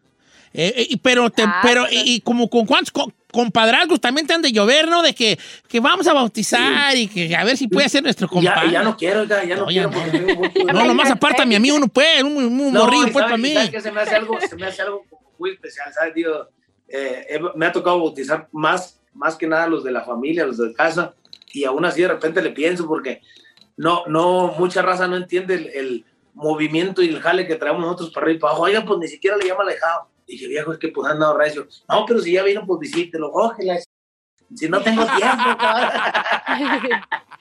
Eh, 0.53 0.87
eh, 0.91 0.97
pero, 1.01 1.29
te- 1.29 1.43
Ah, 1.43 1.59
pero 1.61 1.81
pues- 1.83 1.93
y, 1.93 2.15
y 2.15 2.21
como 2.21 2.49
con 2.49 2.65
cuántos 2.65 2.91
co- 2.91 3.11
compadrazgos 3.31 3.99
también 3.99 4.25
te 4.25 4.33
han 4.33 4.41
de 4.41 4.51
llover, 4.51 4.87
¿no? 4.87 5.01
De 5.03 5.13
que, 5.13 5.37
que 5.67 5.79
vamos 5.79 6.07
a 6.07 6.13
bautizar 6.13 6.95
y 6.95 7.07
que 7.07 7.35
a 7.35 7.43
ver 7.43 7.57
si 7.57 7.67
puede 7.67 7.89
ser 7.89 8.01
nuestro 8.03 8.27
ya, 8.27 8.31
compadre. 8.33 8.67
y 8.69 8.71
ya 8.71 8.81
no 8.83 8.95
quiero, 8.97 9.21
oiga, 9.21 9.43
ya 9.43 9.55
no, 9.57 9.65
No, 9.65 9.71
ya 9.71 9.89
quiero. 9.89 10.25
no. 10.35 10.35
porque 10.41 10.63
No, 10.73 10.85
nomás 10.85 11.11
aparta 11.11 11.43
a 11.43 11.45
mi 11.45 11.55
amigo, 11.55 11.77
no 11.77 11.87
puede, 11.89 12.23
un, 12.23 12.37
un 12.37 12.73
No, 12.73 12.85
morrillo, 12.85 13.11
pues, 13.11 13.25
para 13.25 13.37
mí. 13.37 13.53
que 13.69 13.81
se 13.81 13.91
me 13.91 14.01
hace 14.01 14.15
algo, 14.15 14.39
se 14.39 14.55
me 14.55 14.65
hace 14.65 14.81
algo 14.81 15.05
muy 15.37 15.51
especial, 15.51 15.93
¿sabes? 15.93 16.15
Digo, 16.15 16.47
eh, 16.87 17.39
me 17.55 17.65
ha 17.65 17.71
tocado 17.71 17.99
bautizar 17.99 18.47
más, 18.53 18.99
más 19.13 19.35
que 19.35 19.47
nada 19.47 19.67
los 19.67 19.83
de 19.83 19.91
la 19.91 20.01
familia, 20.03 20.45
los 20.45 20.57
de 20.57 20.73
casa, 20.73 21.13
y 21.53 21.65
aún 21.65 21.83
así 21.85 22.01
de 22.01 22.07
repente 22.07 22.41
le 22.41 22.51
pienso 22.51 22.87
porque 22.87 23.21
no, 23.75 24.05
no, 24.07 24.55
mucha 24.57 24.81
raza 24.81 25.07
no 25.07 25.17
entiende 25.17 25.53
el, 25.55 25.67
el 25.67 26.05
movimiento 26.37 27.01
y 27.03 27.09
el 27.09 27.19
jale 27.21 27.45
que 27.47 27.55
traemos 27.55 27.81
nosotros 27.81 28.11
para 28.11 28.25
arriba 28.25 28.37
y 28.37 28.39
para 28.39 28.51
abajo. 28.51 28.63
Oiga, 28.65 28.85
pues 28.85 28.99
ni 28.99 29.07
siquiera 29.07 29.35
le 29.37 29.45
llama 29.47 29.63
alejado. 29.63 30.07
Dije, 30.25 30.47
viejo, 30.47 30.71
es 30.73 30.79
que 30.79 30.89
pues 30.89 31.09
han 31.11 31.19
dado 31.19 31.37
recio. 31.37 31.67
No, 31.89 32.05
pero 32.05 32.19
si 32.21 32.33
ya 32.33 32.43
vino, 32.43 32.65
pues 32.65 32.79
visítelo, 32.79 33.31
ójela. 33.31 33.77
Si 34.55 34.69
no 34.69 34.79
tengo 34.81 35.05
tiempo, 35.05 35.17
cabrón. 35.59 35.91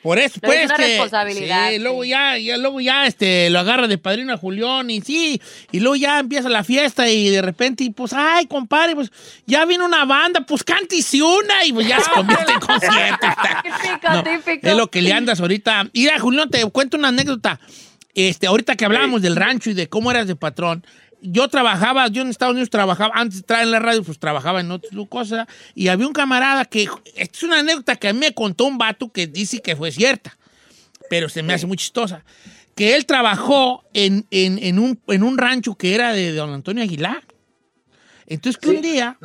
Por 0.03 0.19
eso, 0.19 0.39
Pero 0.41 0.53
pues, 0.53 0.61
es 0.61 0.67
una 0.67 0.77
que- 0.77 0.87
responsabilidad, 0.89 1.71
Sí, 1.71 1.79
luego 1.79 2.05
ya, 2.05 2.39
ya, 2.39 2.57
luego 2.57 2.81
ya, 2.81 3.07
este, 3.07 3.51
lo 3.51 3.59
agarra 3.59 3.89
de 3.89 3.99
padrino 3.99 4.33
a 4.33 4.37
Julián 4.37 4.89
y 4.91 5.01
sí, 5.01 5.41
y 5.73 5.81
luego 5.81 5.97
ya 5.97 6.21
empieza 6.21 6.49
la 6.49 6.63
fiesta 6.63 7.09
y 7.09 7.29
de 7.31 7.43
repente, 7.43 7.83
y 7.85 7.91
pues, 7.91 8.13
ay, 8.13 8.47
compadre, 8.47 8.95
pues, 8.95 9.11
ya 9.47 9.65
vino 9.65 9.85
una 9.85 10.05
banda, 10.05 10.41
pues, 10.47 10.63
cantis 10.63 11.13
una 11.15 11.65
y 11.65 11.73
pues 11.73 11.89
ya 11.89 12.01
se 12.01 12.11
convierte 12.11 12.53
en 12.53 12.61
concierto. 12.61 13.27
Típico, 13.63 14.13
No, 14.13 14.23
típico. 14.23 14.67
es 14.69 14.77
lo 14.77 14.87
que 14.91 15.03
le 15.03 15.13
andas 15.13 15.41
ahorita. 15.41 15.89
Mira, 15.93 16.19
Julián, 16.21 16.51
te 16.51 16.65
cuento 16.71 16.97
una 16.97 17.09
anécdota. 17.09 17.59
Este, 18.17 18.47
ahorita 18.47 18.75
que 18.77 18.85
hablábamos 18.87 19.21
del 19.23 19.37
rancho 19.37 19.69
y 19.71 19.75
de 19.75 19.89
cómo 19.89 20.11
eras 20.11 20.27
de 20.27 20.35
patrón, 20.37 20.85
yo 21.21 21.49
trabajaba, 21.49 22.09
yo 22.09 22.23
en 22.23 22.29
Estados 22.29 22.53
Unidos 22.53 22.71
trabajaba, 22.71 23.13
antes 23.15 23.35
de 23.37 23.41
estar 23.41 23.63
en 23.63 23.71
la 23.71 23.79
radio, 23.79 24.03
pues 24.03 24.19
trabajaba 24.19 24.61
en 24.61 24.71
otras 24.71 24.93
cosas, 25.09 25.47
y 25.75 25.89
había 25.89 26.07
un 26.07 26.13
camarada 26.15 26.65
que, 26.65 26.89
esta 27.15 27.37
es 27.37 27.43
una 27.43 27.59
anécdota 27.61 27.97
que 27.97 28.09
a 28.09 28.13
mí 28.15 28.19
me 28.21 28.33
contó 28.33 28.65
un 28.65 28.79
vato 28.79 29.11
que 29.13 29.27
dice 29.27 29.61
que 29.61 29.77
fue 29.77 29.93
cierta, 29.93 30.37
pero 31.11 31.29
se 31.29 31.43
me 31.43 31.53
hace 31.53 31.67
muy 31.67 31.77
chistosa, 31.77 32.25
que 32.75 32.97
él 32.97 33.05
trabajó 33.07 33.85
en, 33.93 34.27
en- 34.31 34.59
en 34.63 34.79
un, 34.79 34.99
en 35.09 35.23
un 35.23 35.37
rancho 35.39 35.75
que 35.75 35.95
era 35.95 36.13
de 36.13 36.33
don 36.33 36.51
Antonio 36.55 36.83
Aguilar. 36.83 37.23
Entonces 38.27 38.59
que 38.61 38.71
un 38.71 38.83
día 38.83 39.19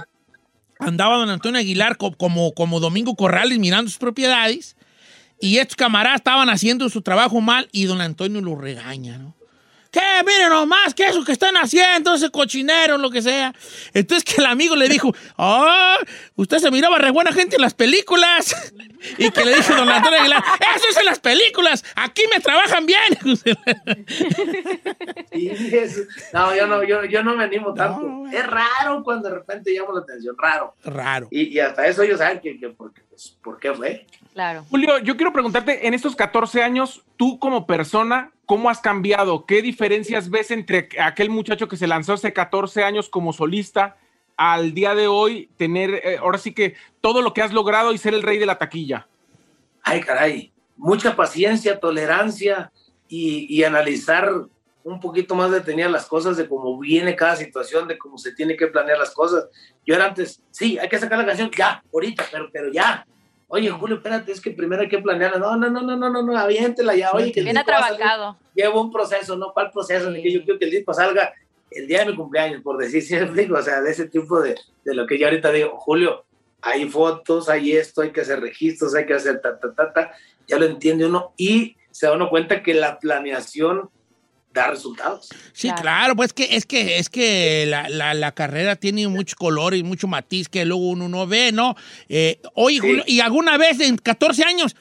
andaba 0.80 1.18
don 1.18 1.30
Antonio 1.30 1.60
Aguilar 1.60 1.98
co- 1.98 2.12
como, 2.16 2.54
como 2.54 2.80
Domingo 2.80 3.16
Corrales 3.16 3.58
mirando 3.60 3.90
sus 3.90 3.98
propiedades 4.00 4.76
y 5.42 5.58
estos 5.58 5.76
camaradas 5.76 6.20
estaban 6.20 6.50
haciendo 6.50 6.88
su 6.90 7.02
trabajo 7.02 7.42
mal 7.42 7.68
y 7.72 7.86
don 7.86 8.00
Antonio 8.00 8.42
lo 8.42 8.56
regaña, 8.56 9.18
¿no? 9.18 9.36
¿Qué? 9.92 10.00
Miren 10.26 10.50
nomás, 10.50 10.94
¿qué 10.94 11.04
es 11.04 11.10
eso 11.10 11.26
que 11.26 11.34
están 11.34 11.56
haciendo? 11.58 12.14
Ese 12.14 12.32
cochinero, 12.32 12.98
lo 12.98 13.10
que 13.10 13.22
sea. 13.22 13.54
Entonces 13.94 14.24
que 14.24 14.40
el 14.40 14.48
amigo 14.48 14.74
le 14.78 14.88
dijo, 14.88 15.14
ah, 15.38 15.98
usted 16.36 16.60
se 16.60 16.72
miraba 16.72 16.98
re 16.98 17.12
buena 17.12 17.34
gente 17.34 17.58
en 17.58 17.62
las 17.62 17.74
películas. 17.74 18.56
Y 19.18 19.32
que 19.32 19.44
le 19.44 19.56
dijo 19.56 19.76
don 19.76 19.90
Antonio 19.90 20.20
Aguilar, 20.20 20.42
eso 20.78 20.86
es 20.92 20.98
en 20.98 21.06
las 21.06 21.20
películas, 21.20 21.84
aquí 21.96 22.22
me 22.34 22.40
trabajan 22.40 22.86
bien. 22.86 23.02
No, 26.34 26.56
yo 26.56 26.68
no, 26.68 26.84
yo, 26.84 27.04
yo 27.06 27.24
no 27.24 27.36
me 27.36 27.44
animo 27.44 27.74
tanto. 27.74 28.26
es 28.32 28.46
raro 28.46 29.04
cuando 29.04 29.30
de 29.30 29.36
repente 29.36 29.72
llamo 29.72 29.94
la 29.94 30.02
atención, 30.02 30.36
raro. 30.38 30.76
Raro. 30.84 31.28
Y, 31.32 31.48
y 31.48 31.60
hasta 31.60 31.88
eso 31.88 32.04
ellos 32.04 32.20
saben 32.20 32.40
que, 32.40 32.60
que 32.60 32.70
porque, 32.70 33.02
pues, 33.10 33.38
por 33.42 33.60
qué 33.60 33.74
fue. 33.74 34.06
Claro. 34.34 34.66
Julio, 34.70 35.00
yo 35.00 35.18
quiero 35.18 35.34
preguntarte, 35.34 35.88
en 35.88 35.94
estos 35.94 36.16
14 36.16 36.64
años, 36.64 37.04
tú 37.18 37.38
como 37.38 37.68
persona, 37.68 38.32
¿cómo 38.46 38.70
has 38.70 38.80
cambiado? 38.80 39.46
¿Qué 39.46 39.62
diferencias 39.62 40.30
ves 40.30 40.52
entre 40.52 40.90
aquel 41.00 41.30
muchacho 41.30 41.68
que 41.68 41.78
se 41.78 41.88
lanzó 41.88 42.14
hace 42.14 42.32
14 42.32 42.84
años 42.84 43.10
como 43.10 43.34
solista 43.34 43.98
al 44.38 44.74
día 44.74 44.96
de 44.96 45.08
hoy 45.08 45.50
tener, 45.58 45.94
eh, 45.94 46.18
ahora 46.20 46.38
sí 46.38 46.54
que 46.54 46.76
todo 47.02 47.22
lo 47.22 47.34
que 47.34 47.42
has 47.42 47.52
logrado 47.52 47.92
y 47.94 47.98
ser 47.98 48.14
el 48.14 48.24
rey 48.24 48.38
de 48.38 48.46
la 48.46 48.58
taquilla? 48.58 49.08
Ay, 49.84 50.02
caray, 50.02 50.52
mucha 50.78 51.16
paciencia, 51.16 51.80
tolerancia 51.80 52.72
y, 53.08 53.54
y 53.54 53.64
analizar 53.64 54.32
un 54.84 55.00
poquito 55.00 55.36
más 55.36 55.52
detenida 55.52 55.90
las 55.90 56.06
cosas 56.06 56.38
de 56.38 56.48
cómo 56.48 56.80
viene 56.80 57.16
cada 57.16 57.36
situación, 57.36 57.88
de 57.88 57.98
cómo 57.98 58.18
se 58.18 58.32
tiene 58.34 58.56
que 58.56 58.68
planear 58.68 58.98
las 58.98 59.12
cosas. 59.12 59.46
Yo 59.86 59.96
era 59.96 60.06
antes, 60.06 60.42
sí, 60.52 60.78
hay 60.80 60.90
que 60.90 61.00
sacar 61.00 61.20
la 61.20 61.26
canción 61.26 61.52
ya, 61.56 61.84
ahorita, 61.94 62.26
pero, 62.32 62.50
pero 62.52 62.72
ya. 62.72 63.06
Oye, 63.54 63.70
Julio, 63.70 63.98
espérate, 63.98 64.32
es 64.32 64.40
que 64.40 64.52
primero 64.52 64.82
hay 64.82 64.88
que 64.88 65.00
planearla. 65.00 65.38
No, 65.38 65.58
no, 65.58 65.70
no, 65.70 65.82
no, 65.82 65.98
no, 65.98 66.10
no, 66.10 66.24
no 66.24 66.38
aviéntela 66.38 66.96
ya. 66.96 67.12
Oye, 67.12 67.34
que 67.34 67.42
el 67.42 67.48
Bien 67.48 67.58
disco 67.58 67.72
salir. 67.82 68.38
Llevo 68.56 68.80
un 68.80 68.90
proceso, 68.94 69.36
¿no? 69.36 69.52
¿Cuál 69.52 69.70
proceso? 69.72 70.10
De 70.10 70.22
que 70.22 70.32
yo 70.32 70.42
quiero 70.46 70.58
que 70.58 70.66
el 70.66 70.72
disco 70.72 70.94
salga 70.94 71.34
el 71.70 71.86
día 71.86 72.00
de 72.00 72.12
mi 72.12 72.16
cumpleaños, 72.16 72.62
por 72.62 72.78
decir, 72.78 73.02
¿sí 73.04 73.14
explico? 73.14 73.56
O 73.56 73.62
sea, 73.62 73.82
de 73.82 73.92
ese 73.92 74.08
tipo 74.08 74.40
de, 74.40 74.56
de 74.86 74.96
lo 74.96 75.06
que 75.06 75.20
yo 75.20 75.28
ahorita 75.28 75.52
digo, 75.52 75.78
Julio, 75.78 76.24
hay 76.62 76.88
fotos, 76.88 77.50
hay 77.50 77.74
esto, 77.74 78.04
hay 78.04 78.12
que 78.12 78.22
hacer 78.22 78.40
registros, 78.40 78.96
hay 78.96 79.06
que 79.06 79.16
hacer 79.16 79.42
ta, 79.42 79.60
ta, 79.60 79.74
ta, 79.74 79.92
ta. 79.92 80.12
Ya 80.48 80.58
lo 80.58 80.66
entiende 80.66 81.06
uno 81.06 81.34
y 81.36 81.76
se 81.92 82.08
da 82.08 82.14
uno 82.14 82.30
cuenta 82.30 82.64
que 82.64 82.74
la 82.74 83.00
planeación 83.00 83.90
da 84.54 84.68
resultados. 84.68 85.30
Sí, 85.54 85.70
claro, 85.82 86.16
pues 86.16 86.34
que 86.34 86.56
es 86.56 86.66
que 86.66 86.98
es 86.98 87.10
que 87.10 87.66
la, 87.68 87.88
la- 87.90 88.14
la 88.14 88.32
carrera 88.34 88.76
tiene 88.76 89.08
mucho 89.08 89.36
color 89.38 89.74
y 89.76 89.84
mucho 89.84 90.08
matiz 90.08 90.50
que 90.50 90.66
luego 90.66 90.90
uno 90.90 91.08
no 91.10 91.26
ve, 91.28 91.52
¿no? 91.52 91.76
Eh, 92.10 92.40
oye, 92.56 92.80
Julio, 92.80 93.04
¿y 93.08 93.20
alguna 93.22 93.58
vez 93.58 93.80
en 93.80 93.98
14 93.98 94.44
años 94.44 94.76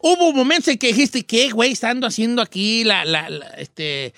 Hubo 0.00 0.32
momentos 0.32 0.68
en 0.68 0.78
que 0.78 0.86
dijiste, 0.88 1.24
¿qué, 1.26 1.50
güey, 1.50 1.72
estando 1.72 2.06
haciendo 2.06 2.40
aquí 2.40 2.84
la, 2.84 3.04
la, 3.04 3.28
la- 3.28 3.48
este, 3.58 4.14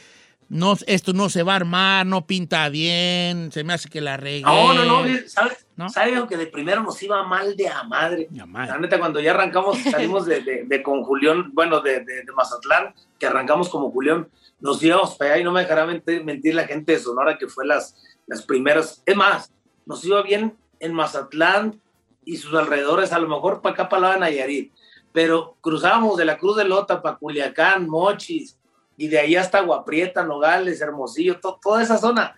no, 0.51 0.75
esto 0.87 1.13
no 1.15 1.29
se 1.31 1.43
va 1.43 1.55
a 1.55 1.57
armar, 1.57 2.05
no 2.07 2.27
pinta 2.27 2.69
bien, 2.69 3.51
se 3.53 3.65
me 3.65 3.73
hace 3.73 3.89
que 3.89 4.01
la 4.03 4.17
regué. 4.19 4.43
No, 4.43 4.75
no, 4.75 4.85
no, 4.85 5.09
¿sabes? 5.27 5.67
¿Sabes 5.89 6.15
lo 6.15 6.27
que 6.27 6.37
de 6.37 6.47
primero 6.47 6.83
nos 6.83 7.03
iba 7.03 7.23
mal 7.23 7.57
de 7.57 7.69
a 7.69 7.83
madre? 7.85 8.29
La 8.69 8.79
neta, 8.79 8.99
cuando 8.99 9.21
ya 9.21 9.31
arrancamos, 9.31 9.79
salimos 9.91 10.27
de, 10.27 10.43
de- 10.43 10.65
de 10.65 10.83
con 10.83 11.03
Julián, 11.05 11.51
bueno, 11.55 11.81
de, 11.81 12.01
de- 12.01 12.25
de 12.25 12.33
Mazatlán, 12.37 12.95
que 13.19 13.27
arrancamos 13.27 13.69
como 13.71 13.91
Julián, 13.91 14.29
nos 14.61 14.83
íbamos 14.83 15.15
para 15.17 15.33
allá 15.33 15.41
y 15.41 15.45
no 15.45 15.53
me 15.53 15.61
dejará 15.63 15.87
mentir, 15.87 16.23
mentir 16.25 16.55
la 16.55 16.67
gente 16.67 16.93
de 16.93 16.99
Sonora 16.99 17.39
que 17.39 17.47
fue 17.49 17.65
las, 17.67 17.97
las 18.27 18.43
primeras. 18.43 19.03
Es 19.07 19.17
más, 19.17 19.53
nos 19.87 20.05
iba 20.05 20.21
bien 20.23 20.55
en 20.81 20.93
Mazatlán 20.93 21.81
y 22.25 22.37
sus 22.37 22.55
alrededores, 22.55 23.13
a 23.13 23.19
lo 23.19 23.29
mejor 23.29 23.63
para 23.63 23.73
acá, 23.75 23.89
para 23.89 24.11
la 24.11 24.17
Nayarit, 24.19 24.73
pero 25.13 25.57
cruzábamos 25.61 26.17
de 26.19 26.25
la 26.27 26.37
Cruz 26.39 26.57
de 26.57 26.65
Lota 26.65 27.01
para 27.01 27.17
Culiacán, 27.17 27.89
Mochis, 27.89 28.59
y 29.01 29.09
de 29.09 29.19
ahí 29.19 29.35
hasta 29.35 29.61
Guaprieta, 29.63 30.25
Nogales, 30.25 30.79
Hermosillo, 30.83 31.41
to- 31.41 31.59
toda 31.63 31.83
esa 31.83 31.97
zona. 31.97 32.37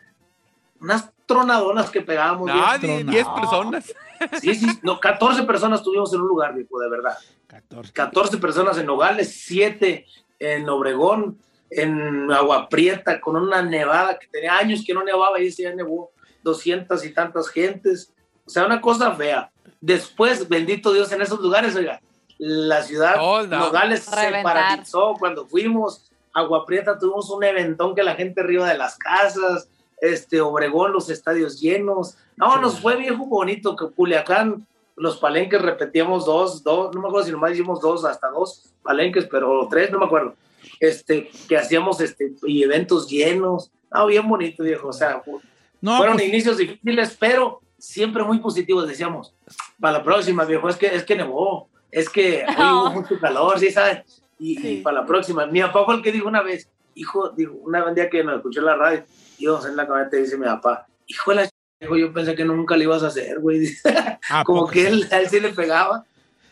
Unas 0.81 1.11
tronadonas 1.27 1.91
que 1.91 2.01
pegábamos. 2.03 2.47
Nadie, 2.47 3.03
10 3.03 3.27
personas. 3.29 3.93
Sí, 4.41 4.55
sí, 4.55 4.67
no, 4.83 5.01
14 5.01 5.43
personas 5.43 5.83
tuvimos 5.83 6.13
en 6.15 6.21
un 6.21 6.29
lugar, 6.29 6.55
viejo, 6.55 6.79
de 6.79 6.89
verdad. 6.89 7.19
14. 7.93 8.39
personas 8.39 8.79
en 8.79 8.87
Nogales, 8.87 9.35
7 9.45 10.07
en 10.39 10.69
Obregón, 10.69 11.39
en 11.69 12.31
Agua 12.31 12.69
Prieta, 12.69 13.21
con 13.21 13.35
una 13.35 13.61
nevada 13.63 14.17
que 14.19 14.29
tenía 14.29 14.57
años 14.57 14.85
que 14.87 14.95
no 14.95 15.03
nevaba 15.03 15.41
y 15.41 15.49
ese 15.49 15.65
ya 15.65 15.75
nevó 15.75 16.13
200 16.45 17.05
y 17.05 17.13
tantas 17.13 17.49
gentes. 17.49 18.13
O 18.47 18.51
sea, 18.51 18.67
una 18.67 18.81
cosa 18.81 19.11
fea. 19.17 19.51
Después, 19.81 20.49
bendito 20.49 20.93
Dios, 20.93 21.11
en 21.11 21.23
esos 21.23 21.41
lugares, 21.41 21.75
oiga, 21.75 22.01
la 22.39 22.83
ciudad 22.85 23.17
no. 23.49 23.59
Nogales 23.67 24.05
se 24.05 24.11
paralizó 24.45 25.15
cuando 25.19 25.45
fuimos. 25.49 26.09
Agua 26.33 26.65
Prieta 26.67 26.99
tuvimos 26.99 27.31
un 27.31 27.45
eventón 27.45 27.95
que 27.95 28.03
la 28.03 28.15
gente 28.15 28.41
arriba 28.41 28.69
de 28.69 28.79
las 28.79 28.97
casas, 28.97 29.69
este 30.01 30.41
Obregón, 30.41 30.93
los 30.93 31.11
estadios 31.11 31.61
llenos. 31.61 32.17
No, 32.37 32.57
nos 32.59 32.81
fue 32.81 32.97
viejo 32.97 33.27
bonito 33.27 33.77
que 33.77 33.89
Culiacán, 33.91 34.67
los 34.97 35.19
palenques 35.19 35.61
repetíamos 35.63 36.27
dos, 36.27 36.63
dos, 36.63 36.95
no 36.95 37.01
me 37.01 37.09
acuerdo 37.09 37.27
si 37.27 37.33
nomás 37.33 37.53
hicimos 37.53 37.81
dos, 37.81 38.05
hasta 38.05 38.29
dos 38.29 38.73
palenques, 38.83 39.27
pero 39.31 39.67
tres, 39.71 39.91
no 39.91 39.99
me 39.99 40.07
acuerdo. 40.07 40.35
Este, 40.81 41.31
que 41.49 41.57
hacíamos 41.57 42.01
este, 42.01 42.33
y 42.45 42.63
eventos 42.63 43.09
llenos. 43.09 43.71
No, 43.93 44.07
bien 44.07 44.29
bonito, 44.29 44.63
viejo. 44.63 44.89
O 44.89 44.93
sea, 44.93 45.23
No, 45.81 45.97
fueron 45.97 46.17
pues- 46.17 46.29
inicios 46.29 46.57
difíciles, 46.57 47.17
pero 47.19 47.61
siempre 47.79 48.23
muy 48.25 48.39
positivos. 48.39 48.89
Decíamos, 48.89 49.35
para 49.81 49.99
la 49.99 50.05
próxima, 50.05 50.45
viejo, 50.45 50.69
es 50.69 50.77
que, 50.77 50.87
es 50.87 51.05
que 51.05 51.17
nevó, 51.17 51.69
es 51.91 52.09
que 52.09 52.45
hoy 52.49 52.55
hubo 52.65 52.91
mucho 52.91 53.19
calor, 53.21 53.59
¿sí 53.59 53.71
sabes? 53.71 54.22
Y, 54.43 54.67
y 54.67 54.77
para 54.83 55.01
la 55.03 55.07
próxima. 55.07 55.47
Mi 55.47 55.61
papá 55.61 55.85
fue 55.85 55.95
el 55.95 56.03
que 56.03 56.11
dijo 56.11 56.27
una 56.27 56.43
vez, 56.43 56.69
hijo, 56.97 57.31
dijo, 57.31 57.53
una 57.63 57.85
vez 57.85 57.95
día 57.95 58.11
que 58.11 58.25
nos 58.25 58.37
escuchó 58.37 58.59
en 58.61 58.67
la 58.67 58.75
radio, 58.77 59.05
íbamos 59.39 59.65
en 59.67 59.77
la 59.77 59.87
camioneta 59.87 60.17
y 60.19 60.23
dice 60.23 60.37
mi 60.37 60.47
papá, 60.47 60.87
hijo 61.07 61.31
de 61.31 61.37
la 61.37 61.45
ch- 61.45 61.99
yo 61.99 62.13
pensé 62.13 62.35
que 62.35 62.45
nunca 62.45 62.77
le 62.77 62.85
ibas 62.85 63.03
a 63.05 63.07
hacer, 63.07 63.39
güey. 63.41 63.59
Dice, 63.61 64.19
Como 64.45 64.67
que 64.69 64.87
él, 64.89 65.09
a 65.13 65.21
él 65.21 65.29
sí 65.29 65.39
le 65.41 65.51
pegaba. 65.51 66.05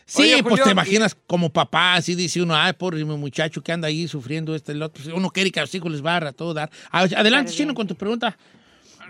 Sí, 0.05 0.23
Oye, 0.23 0.43
pues 0.43 0.51
Julio, 0.51 0.63
te 0.65 0.71
imaginas 0.71 1.15
como 1.25 1.49
papá, 1.49 1.93
así 1.95 2.15
dice 2.15 2.41
uno, 2.41 2.53
ay, 2.55 2.73
pobre 2.73 3.03
mi 3.05 3.15
muchacho 3.17 3.61
que 3.61 3.71
anda 3.71 3.87
ahí 3.87 4.07
sufriendo 4.09 4.53
este, 4.55 4.73
el 4.73 4.81
otro. 4.83 5.03
Uno 5.15 5.29
quiere 5.29 5.51
que 5.51 5.59
a 5.61 5.63
los 5.63 5.73
hijos 5.75 5.89
les 5.91 6.01
barra 6.01 6.33
todo 6.33 6.53
dar. 6.53 6.69
Adelante, 6.91 7.51
Chino, 7.53 7.73
con 7.73 7.87
tu 7.87 7.95
pregunta. 7.95 8.37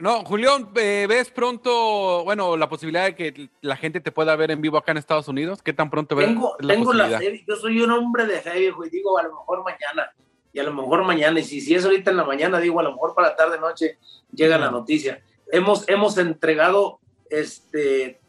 No, 0.01 0.25
Julián, 0.25 0.67
eh, 0.77 1.05
¿ves 1.07 1.29
pronto, 1.29 2.23
bueno, 2.23 2.57
la 2.57 2.67
posibilidad 2.67 3.05
de 3.05 3.15
que 3.15 3.49
la 3.61 3.77
gente 3.77 4.01
te 4.01 4.11
pueda 4.11 4.35
ver 4.35 4.49
en 4.49 4.59
vivo 4.59 4.79
acá 4.79 4.93
en 4.93 4.97
Estados 4.97 5.27
Unidos? 5.27 5.61
¿Qué 5.61 5.73
tan 5.73 5.91
pronto 5.91 6.15
ves 6.15 6.25
Tengo, 6.25 6.55
la 6.59 6.73
tengo 6.73 6.91
la 6.91 7.19
fe, 7.19 7.43
yo 7.47 7.55
soy 7.55 7.79
un 7.81 7.91
hombre 7.91 8.25
de 8.25 8.41
fe, 8.41 8.57
viejo, 8.57 8.83
y 8.83 8.89
digo 8.89 9.19
a 9.19 9.23
lo 9.23 9.29
mejor 9.29 9.63
mañana, 9.63 10.11
y 10.51 10.59
a 10.59 10.63
lo 10.63 10.73
mejor 10.73 11.03
mañana, 11.03 11.39
y 11.39 11.43
si, 11.43 11.61
si 11.61 11.75
es 11.75 11.85
ahorita 11.85 12.09
en 12.09 12.17
la 12.17 12.23
mañana, 12.23 12.59
digo 12.59 12.79
a 12.79 12.83
lo 12.83 12.93
mejor 12.93 13.13
para 13.13 13.29
la 13.29 13.35
tarde, 13.35 13.59
noche, 13.59 13.99
llega 14.33 14.57
la 14.57 14.71
noticia. 14.71 15.21
Hemos, 15.51 15.87
hemos 15.87 16.17
entregado 16.17 16.99
este, 17.29 18.19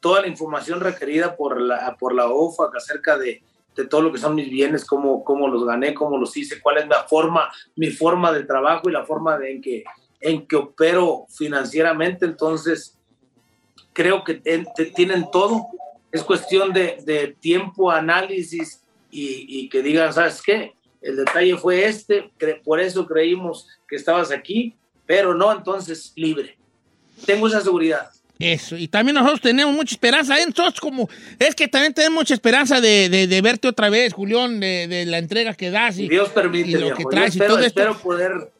toda 0.00 0.20
la 0.20 0.26
información 0.26 0.80
requerida 0.80 1.36
por 1.36 1.58
la, 1.58 1.96
por 1.98 2.14
la 2.14 2.26
OFAC 2.28 2.76
acerca 2.76 3.16
de, 3.16 3.42
de 3.74 3.86
todo 3.86 4.02
lo 4.02 4.12
que 4.12 4.18
son 4.18 4.34
mis 4.34 4.50
bienes, 4.50 4.84
cómo, 4.84 5.24
cómo 5.24 5.48
los 5.48 5.64
gané, 5.64 5.94
cómo 5.94 6.18
los 6.18 6.36
hice, 6.36 6.60
cuál 6.60 6.76
es 6.76 6.86
la 6.86 7.04
forma, 7.04 7.50
mi 7.76 7.88
forma 7.88 8.30
de 8.30 8.44
trabajo 8.44 8.90
y 8.90 8.92
la 8.92 9.06
forma 9.06 9.38
de, 9.38 9.52
en, 9.52 9.62
que, 9.62 9.84
en 10.24 10.46
que 10.46 10.56
opero 10.56 11.26
financieramente. 11.28 12.24
Entonces, 12.24 12.96
creo 13.92 14.24
que 14.24 14.34
te- 14.34 14.86
tienen 14.96 15.26
todo. 15.30 15.66
Es 16.10 16.22
cuestión 16.22 16.72
de, 16.72 16.98
de 17.04 17.36
tiempo, 17.40 17.90
análisis 17.90 18.80
y, 19.10 19.46
y 19.48 19.68
que 19.68 19.82
digan, 19.82 20.12
¿sabes 20.12 20.40
qué? 20.42 20.72
El 21.02 21.16
detalle 21.16 21.56
fue 21.58 21.84
este, 21.84 22.30
por 22.64 22.80
eso 22.80 23.06
creímos 23.06 23.68
que 23.86 23.96
estabas 23.96 24.30
aquí, 24.30 24.74
pero 25.06 25.34
no, 25.34 25.52
entonces 25.52 26.12
libre. 26.16 26.56
Tengo 27.26 27.46
esa 27.46 27.60
seguridad. 27.60 28.08
Eso, 28.38 28.76
y 28.76 28.88
también 28.88 29.14
nosotros 29.14 29.40
tenemos 29.42 29.74
mucha 29.74 29.94
esperanza, 29.94 30.36
¿eh? 30.40 30.46
Nosotros 30.46 30.80
como, 30.80 31.08
es 31.38 31.54
que 31.54 31.68
también 31.68 31.92
tenemos 31.92 32.14
mucha 32.20 32.34
esperanza 32.34 32.80
de, 32.80 33.08
de- 33.08 33.26
de 33.26 33.42
verte 33.42 33.68
otra 33.68 33.90
vez, 33.90 34.12
Julián, 34.14 34.58
de, 34.58 34.88
de 34.88 35.04
la 35.06 35.18
entrega 35.18 35.54
que 35.54 35.70
das 35.70 35.98
y, 35.98 36.08
Dios 36.08 36.30
permite, 36.30 36.70
y 36.70 36.74
lo 36.74 36.94
que 36.96 37.02
Yo 37.04 37.08
traes 37.10 37.34
y 37.36 37.38
espero, 37.38 37.54
todo 37.54 37.64
esto. 37.64 37.80
espero 37.80 37.98
poder 37.98 38.50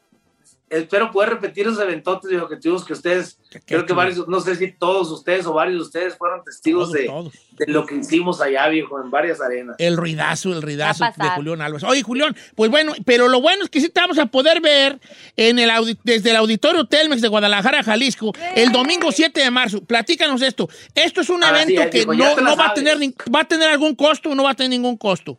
espero 0.78 1.10
poder 1.10 1.30
repetir 1.30 1.66
esos 1.66 1.80
eventotes 1.80 2.30
y 2.30 2.36
objetivos 2.36 2.84
que 2.84 2.92
ustedes, 2.92 3.38
creo 3.66 3.86
que 3.86 3.92
varios, 3.92 4.26
no 4.28 4.40
sé 4.40 4.56
si 4.56 4.72
todos 4.72 5.10
ustedes 5.10 5.46
o 5.46 5.52
varios 5.52 5.78
de 5.78 5.82
ustedes 5.84 6.16
fueron 6.18 6.42
testigos 6.44 6.88
Todos, 6.90 6.92
de, 7.00 7.06
todos. 7.06 7.32
de 7.52 7.66
lo 7.68 7.86
que 7.86 7.96
hicimos 7.96 8.40
allá, 8.40 8.68
viejo, 8.68 9.00
en 9.02 9.10
varias 9.10 9.40
arenas. 9.40 9.76
El 9.78 9.96
ruidazo, 9.96 10.52
el 10.52 10.62
ruidazo 10.62 11.04
de. 11.04 11.28
Julián 11.36 11.60
Álvarez. 11.62 11.84
Oye, 11.84 12.02
Julián, 12.02 12.36
pues 12.54 12.70
bueno, 12.70 12.92
pero 13.04 13.28
lo 13.28 13.40
bueno 13.40 13.64
es 13.64 13.70
que 13.70 13.80
sí 13.80 13.88
te 13.88 14.00
vamos 14.00 14.18
a 14.18 14.26
poder 14.26 14.60
ver 14.60 14.98
en 15.36 15.58
el 15.58 15.70
desde 16.04 16.30
el 16.30 16.36
Auditorio 16.36 16.84
Telmex 16.86 17.20
de 17.22 17.28
Guadalajara, 17.28 17.82
Jalisco, 17.82 18.32
el 18.54 18.72
domingo 18.72 19.12
7 19.12 19.40
de 19.40 19.50
marzo. 19.50 19.82
Platícanos 19.84 20.42
esto. 20.42 20.68
Esto 20.94 21.20
es 21.20 21.30
un 21.30 21.42
evento 21.42 21.82
es, 21.82 21.90
que 21.90 22.06
no, 22.06 22.36
no 22.40 22.56
va 22.56 22.66
a 22.68 22.74
tener 22.74 22.98
ni- 22.98 23.14
va 23.34 23.40
a 23.40 23.44
tener 23.44 23.68
algún 23.68 23.94
costo 23.94 24.30
o 24.30 24.34
no 24.34 24.42
va 24.44 24.50
a 24.50 24.54
tener 24.54 24.70
ningún 24.70 24.96
costo. 24.96 25.38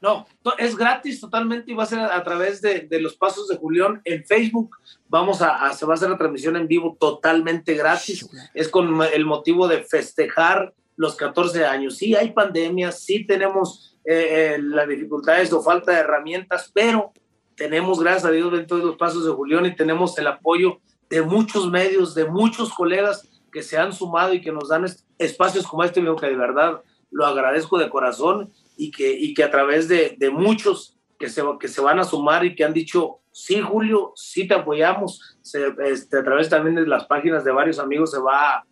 No, 0.00 0.26
es 0.58 0.76
gratis 0.76 1.20
totalmente 1.20 1.70
y 1.72 1.74
va 1.74 1.84
a 1.84 1.86
ser 1.86 2.00
a 2.00 2.22
través 2.22 2.60
de, 2.60 2.80
de 2.80 3.00
los 3.00 3.16
pasos 3.16 3.48
de 3.48 3.56
Julián 3.56 4.02
en 4.04 4.24
Facebook. 4.24 4.76
Vamos 5.08 5.40
a, 5.42 5.66
a- 5.66 5.72
se 5.72 5.86
va 5.86 5.94
a 5.94 5.96
hacer 5.96 6.10
la 6.10 6.18
transmisión 6.18 6.54
en 6.56 6.68
vivo 6.68 6.96
totalmente 7.00 7.74
gratis. 7.74 8.28
Es 8.54 8.68
con 8.68 9.02
el 9.02 9.24
motivo 9.24 9.66
de 9.68 9.82
festejar 9.82 10.74
los 10.96 11.16
14 11.16 11.64
años. 11.64 11.96
Sí, 11.96 12.14
hay 12.14 12.32
pandemias, 12.32 13.00
sí 13.02 13.26
tenemos 13.26 13.96
eh, 14.04 14.54
eh, 14.56 14.58
las 14.62 14.86
dificultades 14.86 15.52
o 15.52 15.62
falta 15.62 15.92
de 15.92 15.98
herramientas, 15.98 16.70
pero 16.72 17.12
tenemos, 17.54 17.98
gracias 18.00 18.26
a 18.26 18.30
Dios, 18.30 18.52
dentro 18.52 18.76
de 18.76 18.84
los 18.84 18.96
pasos 18.96 19.24
de 19.24 19.32
Julián 19.32 19.64
y 19.66 19.74
tenemos 19.74 20.16
el 20.18 20.26
apoyo 20.26 20.78
de 21.08 21.22
muchos 21.22 21.70
medios, 21.70 22.14
de 22.14 22.26
muchos 22.26 22.72
colegas 22.72 23.26
que 23.50 23.62
se 23.62 23.78
han 23.78 23.92
sumado 23.92 24.34
y 24.34 24.42
que 24.42 24.52
nos 24.52 24.68
dan 24.68 24.84
espacios 25.18 25.66
como 25.66 25.82
este, 25.84 26.02
que 26.02 26.26
de 26.26 26.36
verdad 26.36 26.82
lo 27.10 27.24
agradezco 27.24 27.78
de 27.78 27.88
corazón 27.88 28.52
y 28.76 28.90
que, 28.90 29.10
y 29.12 29.34
que 29.34 29.42
a 29.44 29.50
través 29.50 29.88
de, 29.88 30.16
de 30.18 30.30
muchos 30.30 30.96
que 31.18 31.28
se, 31.28 31.42
que 31.58 31.68
se 31.68 31.80
van 31.80 31.98
a 31.98 32.04
sumar 32.04 32.44
y 32.44 32.54
que 32.54 32.64
han 32.64 32.74
dicho, 32.74 33.20
sí, 33.32 33.60
Julio, 33.60 34.12
sí 34.16 34.46
te 34.46 34.54
apoyamos, 34.54 35.38
se- 35.42 35.74
este, 35.86 36.18
a 36.18 36.24
través 36.24 36.48
también 36.48 36.76
de 36.76 36.86
las 36.86 37.04
páginas 37.06 37.44
de 37.44 37.52
varios 37.52 37.78
amigos 37.78 38.10
se 38.10 38.18
va 38.18 38.56
a, 38.56 38.64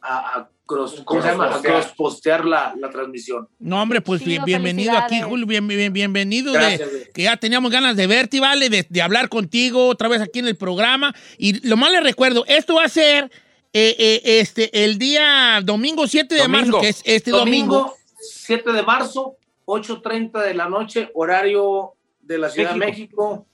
a- 0.00 0.38
a 0.40 0.50
cross, 0.64 1.02
¿cómo 1.04 1.20
se 1.20 1.28
llama? 1.28 1.54
A 1.54 1.60
cross-postear 1.60 2.44
la, 2.44 2.74
la 2.78 2.88
transmisión. 2.90 3.48
No, 3.58 3.82
hombre, 3.82 4.00
pues 4.00 4.24
bien- 4.24 4.44
bienvenido 4.44 4.96
aquí. 4.96 5.20
Julio, 5.20 5.44
bien, 5.46 5.66
bien- 5.66 5.92
bienvenido. 5.92 6.52
Gracias, 6.52 6.88
que 7.12 7.22
ya 7.24 7.36
teníamos 7.36 7.70
ganas 7.72 7.96
de 7.96 8.06
verte, 8.06 8.38
¿vale? 8.40 8.70
De, 8.70 8.86
de 8.88 9.02
hablar 9.02 9.28
contigo 9.28 9.88
otra 9.88 10.08
vez 10.08 10.20
aquí 10.22 10.38
en 10.38 10.46
el 10.46 10.56
programa. 10.56 11.12
Y 11.38 11.66
lo 11.68 11.76
más 11.76 11.90
les 11.92 12.02
recuerdo, 12.04 12.44
esto 12.46 12.76
va 12.76 12.84
a 12.84 12.88
ser 12.88 13.24
eh, 13.72 13.94
eh, 13.98 14.20
este, 14.40 14.84
el 14.84 14.96
día 14.98 15.60
domingo 15.62 16.06
7 16.06 16.34
de 16.36 16.48
marzo, 16.48 16.80
que 16.80 16.88
es 16.88 17.02
este 17.04 17.30
domingo. 17.32 17.94
7 18.20 18.70
de 18.72 18.82
marzo, 18.82 19.36
8.30 19.70 20.42
de 20.44 20.54
la 20.54 20.68
noche, 20.68 21.10
horario 21.14 21.92
de 22.20 22.38
la 22.38 22.48
Ciudad 22.50 22.72
de 22.72 22.78
México. 22.78 23.46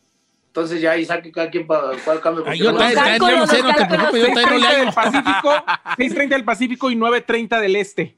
Entonces 0.48 0.80
ya 0.80 0.92
ahí 0.92 1.04
saque 1.04 1.30
cada 1.30 1.50
quien 1.50 1.66
para 1.66 1.90
cuál 2.04 2.20
cambio. 2.20 2.42
porque 2.44 2.58
yo 2.58 2.74
también- 2.74 3.18
no 3.20 3.46
sé, 3.46 3.62
no 3.62 3.74
te 3.74 3.84
preocupes, 3.84 4.20
yo 4.22 4.26
también 4.34 4.48
no 4.50 4.56
le 4.58 4.66
6.30 4.66 4.68
hago. 4.70 4.84
del 4.84 4.94
Pacífico, 4.94 5.54
6.30 5.98 6.28
del 6.36 6.44
Pacífico 6.44 6.90
y 6.90 6.96
9.30 6.96 7.60
del 7.60 7.76
Este. 7.76 8.16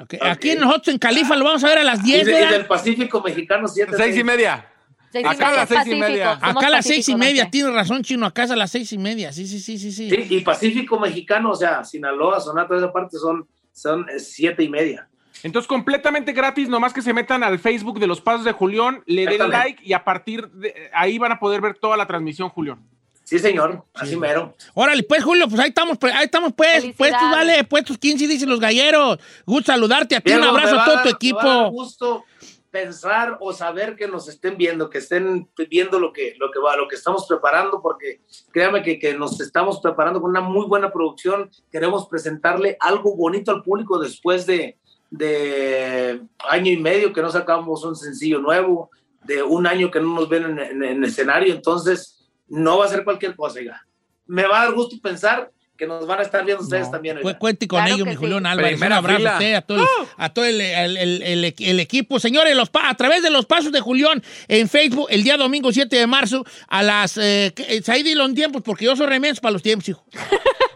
Ok, 0.00 0.14
Aquí 0.22 0.54
nosotros 0.56 0.88
en 0.94 0.98
Califa 0.98 1.36
lo 1.36 1.44
vamos 1.44 1.62
a 1.62 1.68
ver 1.68 1.78
a 1.78 1.84
las 1.84 2.00
Y, 2.00 2.04
10 2.04 2.26
de- 2.26 2.32
y 2.42 2.46
del 2.48 2.66
Pacífico 2.66 3.20
mexicano, 3.20 3.68
7 3.68 3.92
Seis 3.96 4.16
y 4.16 4.24
media. 4.24 4.66
Seis 5.12 5.24
y 5.24 5.28
Acá 5.28 5.44
a 5.46 5.50
media, 5.50 5.56
las 5.60 5.68
seis 5.68 5.80
y 5.80 5.84
Pacífico, 5.84 6.08
media. 6.08 6.40
somos 6.40 6.56
Acá 6.56 6.66
a 6.66 6.70
las 6.70 6.84
seis 6.86 6.96
y 6.96 7.12
Pacífico, 7.12 7.18
media, 7.18 7.44
¿no? 7.44 7.50
tiene 7.50 7.70
razón, 7.70 8.02
Chino, 8.02 8.26
acá 8.26 8.42
es 8.44 8.50
a 8.50 8.56
las 8.56 8.70
seis 8.70 8.92
y 8.92 8.98
media, 8.98 9.32
sí, 9.32 9.46
sí, 9.46 9.60
sí, 9.60 9.78
sí, 9.78 9.92
sí. 9.92 10.10
Sí, 10.10 10.26
y 10.30 10.40
Pacífico 10.40 10.98
mexicano, 10.98 11.50
o 11.50 11.54
sea, 11.54 11.84
Sinaloa, 11.84 12.40
Sonata, 12.40 12.68
toda 12.68 12.80
esa 12.80 12.92
parte 12.92 13.18
son, 13.18 13.46
son 13.72 14.06
siete 14.18 14.62
y 14.64 14.68
media. 14.70 15.06
Entonces, 15.44 15.68
completamente 15.68 16.32
gratis, 16.32 16.70
nomás 16.70 16.94
que 16.94 17.02
se 17.02 17.12
metan 17.12 17.44
al 17.44 17.58
Facebook 17.58 18.00
de 18.00 18.06
los 18.06 18.22
Pasos 18.22 18.46
de 18.46 18.52
Julián, 18.52 19.02
le 19.04 19.26
den 19.26 19.50
like 19.50 19.82
y 19.84 19.92
a 19.92 20.02
partir 20.02 20.48
de 20.48 20.90
ahí 20.94 21.18
van 21.18 21.32
a 21.32 21.38
poder 21.38 21.60
ver 21.60 21.74
toda 21.78 21.98
la 21.98 22.06
transmisión, 22.06 22.48
Julián. 22.48 22.82
Sí, 23.24 23.38
señor, 23.38 23.84
así 23.92 24.16
mero. 24.16 24.54
Órale, 24.72 25.02
pues, 25.02 25.22
Julio, 25.22 25.46
pues 25.46 25.60
ahí 25.60 25.68
estamos, 25.68 25.98
pues, 25.98 26.14
ahí 26.14 26.24
estamos, 26.24 26.54
pues, 26.56 26.80
Felicidades. 26.80 26.96
puestos, 26.96 27.30
vale, 27.30 27.64
puestos 27.64 27.98
15, 27.98 28.26
dicen 28.26 28.48
los 28.48 28.58
galleros. 28.58 29.18
Gusto 29.44 29.72
saludarte 29.72 30.16
a 30.16 30.20
ti, 30.20 30.32
un 30.32 30.44
abrazo 30.44 30.80
a 30.80 30.84
todo 30.84 30.84
tu 30.84 30.90
me 30.90 30.94
va 30.94 31.00
a 31.00 31.04
dar 31.04 31.14
equipo. 31.14 31.70
gusto 31.70 32.24
pensar 32.70 33.36
o 33.40 33.52
saber 33.52 33.96
que 33.96 34.08
nos 34.08 34.26
estén 34.28 34.56
viendo, 34.56 34.88
que 34.88 34.98
estén 34.98 35.48
viendo 35.70 36.00
lo 36.00 36.12
que, 36.12 36.34
lo 36.38 36.50
que 36.50 36.58
va, 36.58 36.74
lo 36.74 36.88
que 36.88 36.96
estamos 36.96 37.26
preparando, 37.28 37.82
porque 37.82 38.22
créanme 38.50 38.82
que, 38.82 38.98
que 38.98 39.12
nos 39.14 39.38
estamos 39.40 39.78
preparando 39.80 40.22
con 40.22 40.30
una 40.30 40.40
muy 40.40 40.66
buena 40.66 40.90
producción. 40.90 41.50
Queremos 41.70 42.08
presentarle 42.08 42.78
algo 42.80 43.14
bonito 43.14 43.52
al 43.52 43.62
público 43.62 43.98
después 43.98 44.46
de, 44.46 44.78
de 45.18 46.20
año 46.48 46.70
y 46.72 46.76
medio 46.76 47.12
que 47.12 47.22
no 47.22 47.30
sacamos 47.30 47.84
un 47.84 47.96
sencillo 47.96 48.40
nuevo, 48.40 48.90
de 49.24 49.42
un 49.42 49.66
año 49.66 49.90
que 49.90 50.00
no 50.00 50.14
nos 50.14 50.28
ven 50.28 50.44
en, 50.44 50.58
en- 50.58 50.84
en 50.84 51.04
escenario, 51.04 51.54
entonces 51.54 52.26
no 52.48 52.78
va 52.78 52.84
a 52.86 52.88
ser 52.88 53.04
cualquier 53.04 53.34
cosa, 53.34 53.58
oiga. 53.58 53.86
Me 54.26 54.46
va 54.46 54.62
a 54.62 54.64
dar 54.66 54.74
gusto 54.74 54.96
pensar 55.02 55.50
que 55.76 55.86
nos 55.88 56.06
van 56.06 56.20
a 56.20 56.22
estar 56.22 56.44
viendo 56.44 56.62
ustedes 56.62 56.88
también. 56.90 57.16
oiga. 57.18 57.32
Cu- 57.32 57.38
Cuente 57.38 57.66
con 57.66 57.84
ello, 57.86 58.04
mi 58.06 58.14
Julián 58.14 58.46
Álvarez. 58.46 58.72
Primera 58.72 59.00
Un 59.00 59.04
abrazo 59.06 59.18
fila. 59.18 59.30
a 59.30 59.34
usted, 59.38 59.54
a 59.54 59.62
todo, 59.62 59.78
el, 59.78 59.84
a 60.18 60.28
todo 60.32 60.44
el, 60.44 60.60
el- 60.60 60.96
el- 60.96 61.22
el- 61.22 61.54
el 61.58 61.80
equipo. 61.80 62.20
Señores, 62.20 62.54
los 62.54 62.70
pa- 62.70 62.88
a 62.88 62.94
través 62.94 63.22
de 63.22 63.30
los 63.30 63.44
pasos 63.46 63.72
de 63.72 63.80
Julián 63.80 64.22
en 64.48 64.68
Facebook, 64.68 65.06
el 65.10 65.24
día 65.24 65.36
domingo 65.36 65.72
7 65.72 65.96
de 65.96 66.06
marzo, 66.06 66.44
a 66.68 66.82
las. 66.82 67.16
Eh, 67.18 67.52
eh, 67.56 67.82
ahí 67.88 68.02
dilo 68.02 68.24
en 68.24 68.34
tiempos, 68.34 68.62
porque 68.62 68.84
yo 68.84 68.94
soy 68.94 69.06
remedio 69.06 69.34
para 69.40 69.52
los 69.52 69.62
tiempos, 69.62 69.88
hijo. 69.88 70.04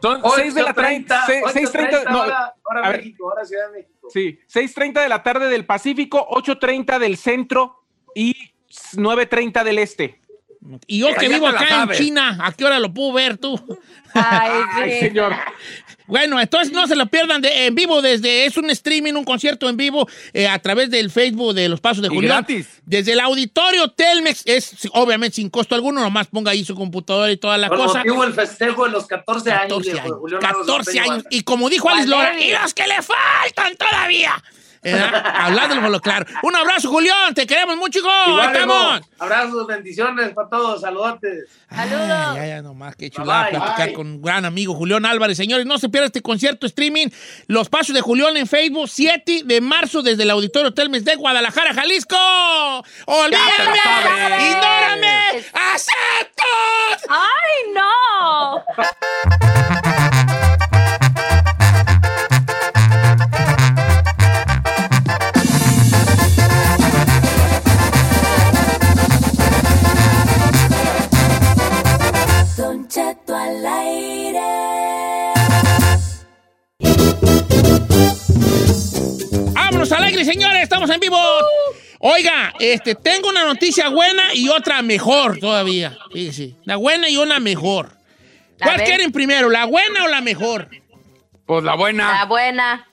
Son 0.03 0.21
6 0.37 0.55
de 0.55 0.63
la 0.63 0.73
tarde. 0.75 1.05
8:30, 1.07 1.53
6.30. 1.53 2.11
No, 2.11 2.23
hora, 2.23 2.55
hora. 2.65 2.91
México, 2.93 3.27
hora 3.27 3.45
Ciudad 3.45 3.67
de 3.71 3.79
México. 3.79 3.98
Sí, 4.09 4.39
6.30 4.53 5.03
de 5.03 5.09
la 5.09 5.23
tarde 5.23 5.49
del 5.49 5.67
Pacífico, 5.67 6.27
8.30 6.31 6.99
del 6.99 7.17
centro 7.17 7.85
y 8.15 8.35
9.30 8.95 9.65
del 9.65 9.79
este. 9.79 10.21
Y 10.87 11.01
yo 11.01 11.15
que 11.15 11.29
vivo 11.29 11.47
acá 11.47 11.85
en. 11.85 11.91
China, 11.91 12.39
¿a 12.43 12.53
qué 12.53 12.65
hora 12.65 12.79
lo 12.79 12.93
puedo 12.93 13.13
ver 13.13 13.39
tú? 13.39 13.59
Ay, 14.15 14.93
señor. 15.01 15.33
Bueno, 16.09 16.41
entonces 16.41 16.73
no 16.73 16.87
se 16.87 16.97
lo 16.97 17.07
pierdan 17.07 17.41
de, 17.43 17.67
en 17.67 17.75
vivo 17.75 18.03
desde, 18.03 18.47
es 18.47 18.57
un 18.57 18.69
streaming, 18.71 19.13
un 19.15 19.25
concierto 19.25 19.69
en 19.69 19.77
vivo 19.77 20.09
eh, 20.33 20.49
a 20.49 20.59
través 20.59 20.91
del 20.91 21.11
Facebook 21.11 21.55
de 21.55 21.69
Los 21.69 21.81
Pasos 21.81 22.03
de 22.03 22.09
Julián. 22.09 22.39
gratis. 22.39 22.67
Desde 22.85 23.13
el 23.13 23.21
auditorio 23.21 23.91
Telmex, 23.91 24.43
es 24.47 24.73
obviamente 24.93 25.37
sin 25.37 25.51
costo 25.51 25.75
alguno, 25.75 26.01
nomás 26.01 26.27
ponga 26.29 26.51
ahí 26.53 26.65
su 26.65 26.75
computadora 26.75 27.31
y 27.31 27.37
toda 27.37 27.59
la 27.59 27.69
Con 27.69 27.79
cosa. 27.79 27.99
motivo 27.99 28.23
del 28.25 28.33
festejo 28.35 28.85
de 28.87 28.91
los 28.91 29.07
14 29.07 29.53
años 29.53 29.69
14 29.69 29.93
de 29.93 30.01
años. 30.01 30.17
Julio 30.19 30.39
Álvarez 30.39 30.57
14 30.67 30.73
Orteño 30.99 31.13
años. 31.13 31.25
Y 31.31 31.43
como 31.43 31.69
dijo 31.69 31.89
Alex 31.89 32.09
Lora, 32.09 32.31
Valeria. 32.31 32.49
y 32.59 32.63
los 32.63 32.75
que 32.75 32.87
le 32.87 32.97
faltan 33.03 33.77
todavía. 33.77 34.43
Eh, 34.83 35.11
Hablándolo 35.35 35.81
por 35.83 35.91
lo 35.91 36.01
claro. 36.01 36.25
Un 36.43 36.55
abrazo, 36.57 36.89
Julián. 36.89 37.35
Te 37.35 37.47
queremos 37.47 37.77
mucho, 37.77 37.99
hijo. 37.99 38.09
Ahí 38.09 38.31
Igual, 38.31 38.55
estamos. 38.55 38.99
hijo. 39.01 39.09
Abrazos, 39.19 39.67
bendiciones 39.67 40.33
para 40.35 40.49
todos, 40.49 40.81
saludotes. 40.81 41.49
Saludos. 41.69 42.37
Ya, 42.37 42.47
ya, 42.47 42.63
nomás, 42.63 42.95
qué 42.97 43.11
chulada 43.11 43.45
Bye, 43.45 43.53
bye. 43.53 43.61
platicar 43.61 43.93
con 43.95 44.07
un 44.07 44.23
gran 44.23 44.45
amigo 44.45 44.75
Julián 44.75 45.05
Álvarez. 45.05 45.37
Señores, 45.37 45.67
no 45.67 45.79
se 45.79 45.89
pierda 45.89 46.07
este 46.07 46.23
concierto 46.23 46.67
streaming. 46.67 47.09
Los 47.49 47.69
Pasos 47.69 47.95
de 47.95 48.01
Julián 48.01 48.37
en 48.37 48.47
Facebook, 48.47 48.89
7 48.89 49.43
de 49.45 49.61
marzo, 49.61 50.03
desde 50.03 50.23
el 50.23 50.31
Auditorio 50.31 50.73
Telmes 50.73 51.05
de 51.05 51.17
Guadalajara, 51.17 51.75
Jalisco. 51.75 52.17
¡Olvídame! 53.07 54.49
¡Ignórame! 54.51 55.45
¡Aceptos! 55.75 57.09
¡Ay, 57.09 57.73
no! 57.75 58.65
¡Vámonos 79.79 79.97
alegres, 79.97 80.27
señores! 80.27 80.65
¡Estamos 80.65 80.91
en 80.91 80.99
vivo! 80.99 81.17
Oiga, 82.01 82.53
este, 82.59 82.97
tengo 82.97 83.29
una 83.29 83.45
noticia 83.45 83.89
buena 83.91 84.35
y 84.35 84.49
otra 84.49 84.83
mejor 84.83 85.39
todavía. 85.39 85.97
Fíjese, 86.13 86.57
la 86.65 86.75
buena 86.75 87.09
y 87.09 87.17
una 87.17 87.39
mejor. 87.39 87.93
¿Cuál 88.61 88.83
quieren 88.83 89.13
primero, 89.13 89.49
la 89.49 89.67
buena 89.67 90.03
o 90.03 90.09
la 90.09 90.21
mejor? 90.21 90.69
Pues 91.47 91.63
la 91.63 91.77
buena. 91.77 92.13
La 92.13 92.25
buena. 92.25 92.89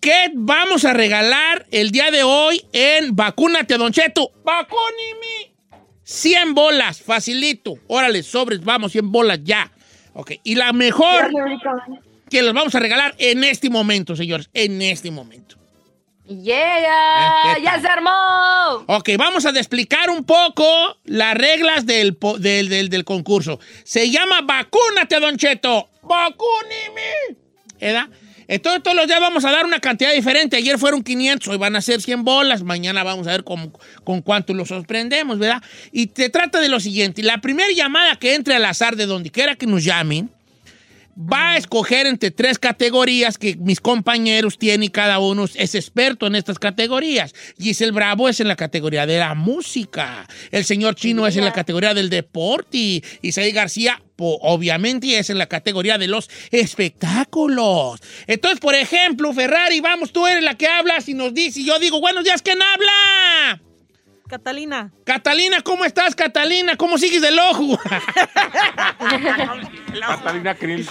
¿Qué 0.00 0.30
vamos 0.32 0.86
a 0.86 0.94
regalar 0.94 1.66
el 1.70 1.90
día 1.90 2.10
de 2.10 2.22
hoy 2.22 2.64
en 2.72 3.14
Vacúnate, 3.14 3.76
Don 3.76 3.92
Cheto? 3.92 4.30
¡Vacúnime! 4.42 5.52
100 6.04 6.54
bolas, 6.54 7.02
facilito. 7.02 7.74
Órale, 7.86 8.22
sobres, 8.22 8.64
vamos, 8.64 8.92
100 8.92 9.12
bolas 9.12 9.40
ya. 9.42 9.70
Ok, 10.14 10.32
y 10.42 10.54
la 10.54 10.72
mejor 10.72 11.30
que 12.30 12.42
les 12.42 12.54
vamos 12.54 12.74
a 12.74 12.80
regalar 12.80 13.14
en 13.18 13.44
este 13.44 13.68
momento, 13.68 14.16
señores, 14.16 14.48
en 14.54 14.80
este 14.80 15.10
momento. 15.10 15.63
¡Yeah! 16.26 17.54
¿Qué 17.56 17.62
¡Ya 17.62 17.80
se 17.80 17.86
armó! 17.86 18.84
Ok, 18.86 19.10
vamos 19.18 19.44
a 19.44 19.50
explicar 19.50 20.08
un 20.10 20.24
poco 20.24 20.64
las 21.04 21.34
reglas 21.34 21.84
del, 21.86 22.16
del, 22.38 22.68
del- 22.90 23.04
concurso. 23.04 23.60
Se 23.84 24.10
llama 24.10 24.40
Vacúnate, 24.42 25.20
Don 25.20 25.36
Cheto. 25.36 25.88
¡Vacúnime! 26.02 27.36
¿Edad? 27.78 28.08
Entonces 28.46 28.82
todos 28.82 28.96
los 28.96 29.06
días 29.06 29.20
vamos 29.20 29.44
a 29.44 29.50
dar 29.50 29.64
una 29.64 29.80
cantidad 29.80 30.12
diferente. 30.12 30.56
Ayer 30.56 30.78
fueron 30.78 31.02
500, 31.02 31.48
hoy 31.48 31.56
van 31.56 31.76
a 31.76 31.80
ser 31.80 32.00
100 32.02 32.24
bolas. 32.24 32.62
Mañana 32.62 33.02
vamos 33.02 33.26
a 33.26 33.30
ver 33.30 33.44
con, 33.44 33.72
con 34.04 34.20
cuánto 34.22 34.52
los 34.54 34.68
sorprendemos, 34.68 35.38
¿verdad? 35.38 35.62
Y 35.92 36.08
te 36.08 36.28
trata 36.28 36.60
de 36.60 36.68
lo 36.68 36.78
siguiente. 36.80 37.22
La 37.22 37.38
primera 37.40 37.70
llamada 37.74 38.16
que 38.16 38.34
entre 38.34 38.54
al 38.54 38.64
azar 38.66 38.96
de 38.96 39.06
donde 39.06 39.30
quiera 39.30 39.56
que 39.56 39.66
nos 39.66 39.82
llamen, 39.84 40.30
va 41.16 41.52
a 41.52 41.56
escoger 41.56 42.06
entre 42.06 42.30
tres 42.30 42.58
categorías 42.58 43.38
que 43.38 43.56
mis 43.56 43.80
compañeros 43.80 44.58
tienen 44.58 44.84
y 44.84 44.88
cada 44.88 45.18
uno 45.18 45.44
es 45.44 45.74
experto 45.74 46.26
en 46.26 46.34
estas 46.34 46.58
categorías. 46.58 47.34
Giselle 47.58 47.92
Bravo 47.92 48.28
es 48.28 48.40
en 48.40 48.48
la 48.48 48.56
categoría 48.56 49.06
de 49.06 49.18
la 49.18 49.34
música. 49.34 50.26
El 50.50 50.64
señor 50.64 50.94
Chino 50.96 51.26
es 51.26 51.36
en 51.36 51.44
la 51.44 51.52
categoría 51.52 51.94
del 51.94 52.10
deporte. 52.10 52.76
Y 52.78 53.04
Isaí 53.22 53.52
García, 53.52 54.02
obviamente, 54.16 55.18
es 55.18 55.30
en 55.30 55.38
la 55.38 55.46
categoría 55.46 55.98
de 55.98 56.08
los 56.08 56.28
espectáculos. 56.50 58.00
Entonces, 58.26 58.60
por 58.60 58.74
ejemplo, 58.74 59.32
Ferrari, 59.32 59.80
vamos, 59.80 60.12
tú 60.12 60.26
eres 60.26 60.42
la 60.42 60.56
que 60.56 60.66
hablas 60.66 61.08
y 61.08 61.14
nos 61.14 61.34
dice, 61.34 61.60
y 61.60 61.66
yo 61.66 61.78
digo, 61.78 62.00
buenos 62.00 62.24
días, 62.24 62.42
¿quién 62.42 62.60
habla? 62.60 63.62
Catalina. 64.28 64.92
Catalina, 65.04 65.60
¿cómo 65.62 65.84
estás, 65.84 66.14
Catalina? 66.14 66.76
¿Cómo 66.76 66.98
sigues 66.98 67.22
del 67.22 67.38
ojo? 67.38 67.78
Catalina 70.00 70.54
Krill. 70.54 70.88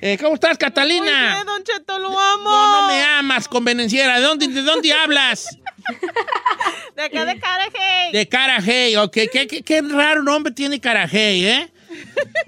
Eh, 0.00 0.18
¿Cómo 0.20 0.34
estás, 0.34 0.58
Catalina? 0.58 1.12
Muy 1.12 1.34
bien, 1.34 1.46
Don 1.46 1.64
Cheto, 1.64 1.98
lo 1.98 2.18
amo. 2.18 2.50
No, 2.50 2.82
no 2.82 2.88
me 2.88 3.02
amas, 3.02 3.48
convenenciera. 3.48 4.20
¿De 4.20 4.26
dónde, 4.26 4.48
de 4.48 4.62
dónde 4.62 4.92
hablas? 4.92 5.48
De 6.96 7.02
acá 7.02 7.24
de 7.24 7.40
Carajay. 7.40 8.12
De 8.12 8.28
Carajay, 8.28 8.96
ok. 8.96 9.12
¿Qué, 9.32 9.46
qué, 9.48 9.62
qué 9.62 9.82
raro 9.82 10.22
nombre 10.22 10.52
tiene 10.52 10.80
Carajay, 10.80 11.46
¿eh? 11.46 11.72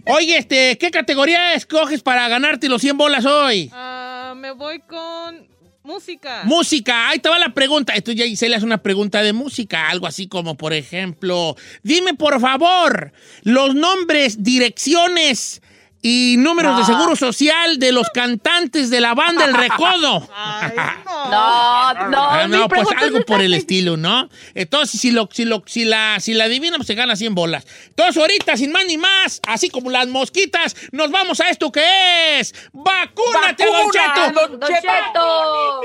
Oye, 0.06 0.36
este, 0.36 0.78
¿qué 0.78 0.90
categoría 0.90 1.54
escoges 1.54 2.02
para 2.02 2.28
ganarte 2.28 2.68
los 2.68 2.80
100 2.82 2.96
bolas 2.96 3.24
hoy? 3.24 3.70
Ah, 3.72 4.34
me 4.36 4.52
voy 4.52 4.80
con 4.80 5.48
música. 5.84 6.42
Música, 6.44 7.10
ahí 7.10 7.20
va 7.24 7.38
la 7.38 7.52
pregunta. 7.54 7.94
Esto 7.94 8.10
ya 8.10 8.24
se 8.34 8.48
le 8.48 8.56
hace 8.56 8.64
una 8.64 8.82
pregunta 8.82 9.22
de 9.22 9.32
música, 9.32 9.90
algo 9.90 10.06
así 10.06 10.26
como, 10.26 10.56
por 10.56 10.72
ejemplo, 10.72 11.56
dime 11.82 12.14
por 12.14 12.40
favor 12.40 13.12
los 13.42 13.74
nombres, 13.74 14.42
direcciones 14.42 15.60
y 16.06 16.36
números 16.36 16.76
de 16.76 16.82
No. 16.82 16.86
seguro 16.86 17.16
social 17.16 17.78
de 17.78 17.90
los 17.90 18.10
cantantes 18.10 18.90
de 18.90 19.00
la 19.00 19.14
banda 19.14 19.46
El 19.46 19.54
Recodo. 19.54 20.28
No, 21.24 21.94
no, 22.10 22.22
Ah, 22.22 22.46
mi 22.46 22.56
no, 22.58 22.68
pues 22.68 22.86
algo 22.98 23.24
por 23.24 23.40
el 23.40 23.54
estilo, 23.54 23.96
¿no? 23.96 24.28
Entonces, 24.54 25.00
si, 25.00 25.10
lo, 25.10 25.26
si, 25.32 25.46
lo, 25.46 25.62
si, 25.64 25.84
la, 25.86 26.20
si 26.20 26.34
la 26.34 26.44
adivina, 26.44 26.76
pues 26.76 26.86
se 26.86 26.94
gana 26.94 27.16
100 27.16 27.34
bolas. 27.34 27.66
Entonces, 27.86 28.18
ahorita, 28.20 28.56
sin 28.58 28.70
más 28.72 28.84
ni 28.84 28.98
más, 28.98 29.40
así 29.48 29.70
como 29.70 29.88
las 29.90 30.06
mosquitas, 30.08 30.76
nos 30.92 31.10
vamos 31.10 31.40
a 31.40 31.48
esto 31.48 31.72
que 31.72 32.38
es... 32.40 32.54
¡Vacúnate, 32.74 33.64
Don 33.64 33.90
Cheto! 33.90 34.48
Don 34.58 34.60
Cheto. 34.68 35.80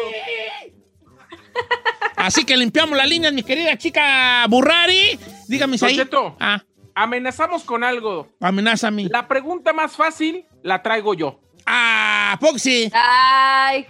Así 2.17 2.43
que 2.43 2.57
limpiamos 2.57 2.97
las 2.97 3.07
líneas, 3.07 3.31
mi 3.33 3.43
querida 3.43 3.77
chica 3.77 4.45
Burrari. 4.49 5.17
Dígame, 5.47 5.77
Don 5.77 5.89
ahí. 5.89 5.95
Cheto, 5.95 6.35
Ah, 6.39 6.61
amenazamos 7.03 7.63
con 7.63 7.83
algo. 7.83 8.27
amenaza 8.39 8.87
a 8.87 8.91
mí. 8.91 9.07
La 9.09 9.27
pregunta 9.27 9.73
más 9.73 9.95
fácil 9.95 10.45
la 10.63 10.81
traigo 10.81 11.13
yo. 11.13 11.39
Ah, 11.65 12.37
Foxy. 12.41 12.91
Ay, 12.93 13.85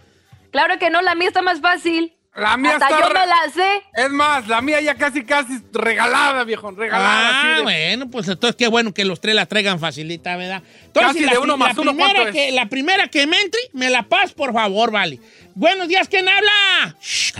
claro 0.51 0.77
que 0.79 0.89
no, 0.89 1.01
la 1.01 1.15
mía 1.15 1.27
está 1.29 1.41
más 1.41 1.59
fácil. 1.61 2.15
La 2.35 2.55
mía 2.55 2.73
Hasta 2.73 2.89
está 2.89 3.01
yo 3.01 3.13
me 3.13 3.25
la 3.25 3.51
sé. 3.53 3.83
Es 3.95 4.09
más, 4.11 4.47
la 4.47 4.61
mía 4.61 4.79
ya 4.79 4.95
casi, 4.95 5.25
casi 5.25 5.53
regalada, 5.73 6.43
viejo. 6.43 6.71
Regalada. 6.71 7.29
Ah, 7.29 7.39
así 7.41 7.47
de- 7.57 7.61
bueno, 7.63 8.09
pues 8.09 8.27
entonces 8.29 8.55
qué 8.55 8.67
bueno 8.67 8.93
que 8.93 9.03
los 9.03 9.19
tres 9.19 9.35
la 9.35 9.45
traigan 9.45 9.79
facilita, 9.79 10.37
¿verdad? 10.37 10.61
Entonces, 10.85 11.13
Casi 11.13 11.25
la, 11.25 11.31
de 11.33 11.37
uno 11.39 11.53
la 11.53 11.57
más 11.57 11.77
uno, 11.77 11.91
primera 11.91 12.31
que, 12.31 12.51
La 12.51 12.67
primera 12.67 13.07
que 13.07 13.25
me 13.27 13.41
entre, 13.41 13.59
me 13.73 13.89
la 13.89 14.03
pas, 14.03 14.31
por 14.33 14.53
favor, 14.53 14.91
vale. 14.91 15.19
Buenos 15.55 15.87
días, 15.87 16.07
¿quién 16.07 16.29
habla? 16.29 16.95
Shh. 17.01 17.33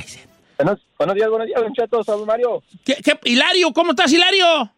Buenos, 0.58 0.80
buenos 0.98 1.16
días, 1.16 1.30
buenos 1.30 1.48
días, 1.48 1.62
Don 1.62 1.74
Cheto, 1.74 2.04
soy 2.04 2.26
Mario. 2.26 2.62
¿Qué, 2.84 2.96
qué- 3.04 3.20
Hilario, 3.24 3.72
¿cómo 3.72 3.92
estás, 3.92 4.12
Hilario? 4.12 4.70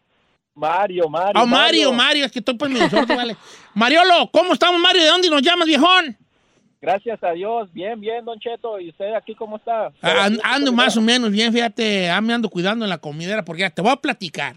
Mario, 0.54 1.08
Mario. 1.08 1.32
Ah, 1.34 1.46
Mario, 1.46 1.92
Mario, 1.92 2.24
es 2.26 2.32
que 2.32 2.40
estoy 2.40 2.56
medio 2.68 2.88
sordo, 2.90 3.16
vale. 3.16 3.36
Mariolo, 3.74 4.28
¿cómo 4.32 4.52
estamos, 4.52 4.80
Mario? 4.80 5.02
¿De 5.02 5.08
dónde 5.08 5.30
nos 5.30 5.42
llamas, 5.42 5.66
viejón? 5.66 6.16
Gracias 6.80 7.22
a 7.22 7.30
Dios, 7.30 7.72
bien, 7.72 8.00
bien, 8.00 8.24
Don 8.24 8.38
Cheto. 8.40 8.80
¿Y 8.80 8.90
usted 8.90 9.14
aquí 9.14 9.34
cómo 9.36 9.56
está? 9.56 9.92
Ah, 10.02 10.24
an- 10.24 10.40
Ando 10.42 10.72
más 10.72 10.96
o 10.96 11.00
menos 11.00 11.30
bien, 11.30 11.52
fíjate, 11.52 12.10
ah, 12.10 12.20
me 12.20 12.34
ando 12.34 12.48
cuidando 12.50 12.84
en 12.84 12.90
la 12.90 12.98
comidera 12.98 13.44
porque 13.44 13.60
ya 13.62 13.70
te 13.70 13.80
voy 13.82 13.92
a 13.92 13.96
platicar. 13.96 14.56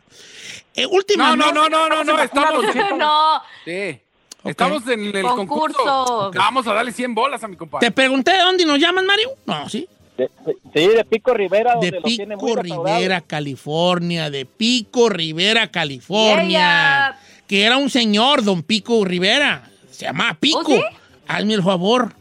Eh, 0.76 0.88
última 0.88 1.36
No, 1.36 1.52
no, 1.52 1.70
no, 1.70 1.70
no, 1.70 1.88
no, 1.90 2.04
no, 2.04 2.22
estamos. 2.22 2.66
no. 2.98 3.42
Sí. 3.64 4.00
Estamos 4.44 4.88
en 4.88 5.16
el 5.16 5.24
concurso. 5.24 5.78
Concurso. 5.78 6.32
Vamos 6.36 6.68
a 6.68 6.74
darle 6.74 6.92
100 6.92 7.16
bolas 7.16 7.44
a 7.44 7.48
mi 7.48 7.56
compadre. 7.56 7.88
Te 7.88 7.92
pregunté 7.92 8.32
de 8.32 8.40
dónde 8.42 8.66
nos 8.66 8.80
llaman, 8.80 9.06
Mario. 9.06 9.30
No, 9.46 9.68
sí. 9.70 9.88
Sí, 10.18 10.88
de 10.88 11.06
Pico 11.06 11.34
Rivera, 11.34 11.74
donde 11.74 11.92
De 11.92 12.00
lo 12.00 12.04
tiene 12.04 12.36
muy 12.38 12.54
Pico. 12.62 12.84
Rivera, 12.86 13.22
California, 13.22 14.30
de 14.30 14.46
Pico 14.46 15.10
Rivera, 15.10 15.70
California. 15.72 16.48
Yeah. 16.48 17.20
Que 17.48 17.64
era 17.64 17.78
un 17.78 17.90
señor, 17.90 18.44
don 18.44 18.64
Pico 18.64 19.04
Rivera. 19.06 19.70
Se 19.92 20.06
llamaba 20.06 20.34
Pico. 20.40 20.62
¿Oh, 20.62 20.66
sí? 20.66 20.82
Hazme 21.28 21.54
el 21.56 21.64
favor. 21.64 22.14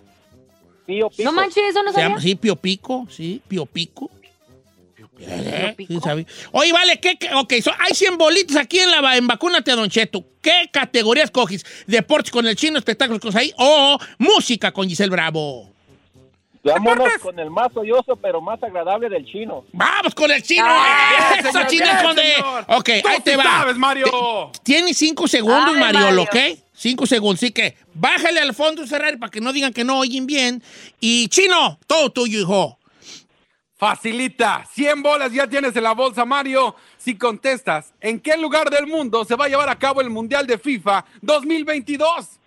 Pío 0.87 1.09
Pico. 1.11 1.23
No 1.25 1.33
manches, 1.33 1.65
eso 1.71 1.83
no 1.83 1.93
Se 1.93 2.01
llama, 2.01 2.17
sabía. 2.17 2.23
sí, 2.31 2.35
Pio 2.35 2.57
Pico, 2.57 3.07
sí, 3.11 3.41
Pio 3.49 3.65
Pico. 3.67 4.11
Eh, 5.21 5.75
sí, 5.79 5.99
sabía. 6.03 6.27
Oye, 6.53 6.73
vale, 6.73 6.99
¿qué, 7.01 7.17
qué- 7.17 7.33
ok, 7.35 7.55
so- 7.63 7.71
hay 7.79 7.95
100 7.95 8.19
bolitos 8.19 8.57
aquí 8.57 8.81
en 8.81 8.91
la 8.91 9.01
va- 9.01 9.17
en 9.17 9.27
Vacúnate, 9.27 9.71
Don 9.73 9.89
Cheto. 9.89 10.25
¿Qué 10.43 10.69
categoría 10.73 11.23
escoges? 11.25 11.65
¿Deportes 11.87 12.31
con 12.33 12.47
el 12.47 12.57
chino, 12.57 12.79
espectáculos 12.79 13.21
con 13.21 13.37
ahí 13.37 13.53
o 13.57 13.99
música 14.19 14.73
con 14.73 14.89
Giselle 14.89 15.11
Bravo? 15.11 15.73
Vámonos 16.65 17.09
con 17.21 17.39
el 17.39 17.51
más 17.51 17.69
odioso, 17.77 18.17
pero 18.17 18.41
más 18.41 18.63
agradable 18.63 19.09
del 19.11 19.25
chino. 19.27 19.65
¡Vamos 19.73 20.15
con 20.15 20.31
el 20.31 20.43
chino! 20.43 20.65
Ah, 20.67 21.35
¡Eso, 21.39 21.53
señor, 21.53 21.67
chino, 21.69 21.85
bien, 21.85 21.97
con 22.03 22.17
de- 22.17 22.23
señor. 22.23 22.65
Ok, 22.69 22.91
Tú 23.03 23.09
ahí 23.09 23.21
te 23.23 23.37
va. 23.37 23.43
sabes, 23.45 23.77
Mario. 23.77 24.51
Tienes 24.63 24.97
cinco 24.97 25.29
segundos, 25.29 25.77
Mariolo, 25.77 26.25
Mario. 26.25 26.53
¿ok? 26.55 26.59
Cinco 26.73 27.07
segundos. 27.07 27.39
Así 27.41 27.53
que 27.53 27.77
bájale 27.93 28.41
al 28.41 28.55
fondo 28.55 28.87
Ferrari 28.87 29.17
para 29.19 29.31
que 29.31 29.41
no 29.41 29.53
digan 29.53 29.73
que 29.73 29.85
no 29.85 29.99
oyen 29.99 30.27
bien. 30.27 30.63
Y 31.01 31.29
chino, 31.29 31.79
todo 31.87 32.11
tuyo, 32.11 32.41
hijo. 32.41 32.79
Facilita. 33.77 34.65
100 34.73 35.03
bolas 35.03 35.33
ya 35.33 35.47
tienes 35.47 35.75
en 35.77 35.83
la 35.83 35.93
bolsa, 35.93 36.25
Mario. 36.25 36.75
Si 36.97 37.19
contestas, 37.19 37.93
¿en 38.01 38.21
qué 38.21 38.37
lugar 38.37 38.71
del 38.71 38.87
mundo 38.87 39.25
se 39.25 39.35
va 39.37 39.45
a 39.45 39.49
llevar 39.49 39.69
a 39.69 39.79
cabo 39.79 40.01
el 40.01 40.09
Mundial 40.11 40.47
de 40.47 40.57
FIFA 40.59 41.05
2022? 41.21 42.41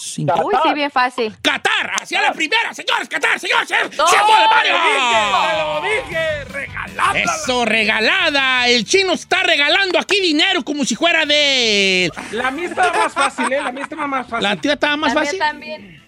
Cinco. 0.00 0.40
Uy, 0.46 0.54
sí, 0.62 0.74
bien 0.74 0.90
fácil. 0.90 1.34
¡Qatar! 1.42 1.92
¡Hacia 2.00 2.22
la 2.22 2.32
primera, 2.32 2.72
señores! 2.74 3.08
¡Qatar, 3.08 3.38
señores! 3.38 3.68
¡Cien 3.68 3.80
¡No! 3.96 4.06
cien 4.06 4.22
bolas, 4.26 4.48
Mario! 4.50 4.74
¡Te 5.50 5.58
lo 5.58 5.80
dije! 5.82 6.44
¡Regalada! 6.52 7.18
Eso, 7.20 7.64
regalada. 7.64 8.68
El 8.68 8.84
chino 8.84 9.12
está 9.12 9.42
regalando 9.42 9.98
aquí 9.98 10.20
dinero 10.20 10.62
como 10.64 10.84
si 10.84 10.94
fuera 10.96 11.24
de. 11.26 12.10
La 12.32 12.50
mía 12.50 12.68
estaba 12.68 12.92
más 12.92 13.12
fácil, 13.12 13.52
¿eh? 13.52 13.60
La 13.62 13.72
mía 13.72 13.82
estaba 13.84 14.06
más 14.06 14.26
fácil. 14.26 14.42
La 14.42 14.56
tía 14.56 14.72
estaba 14.74 14.96
más 14.96 15.14
La 15.14 15.20
mía 15.20 15.24
fácil. 15.24 15.38
también. 15.38 16.02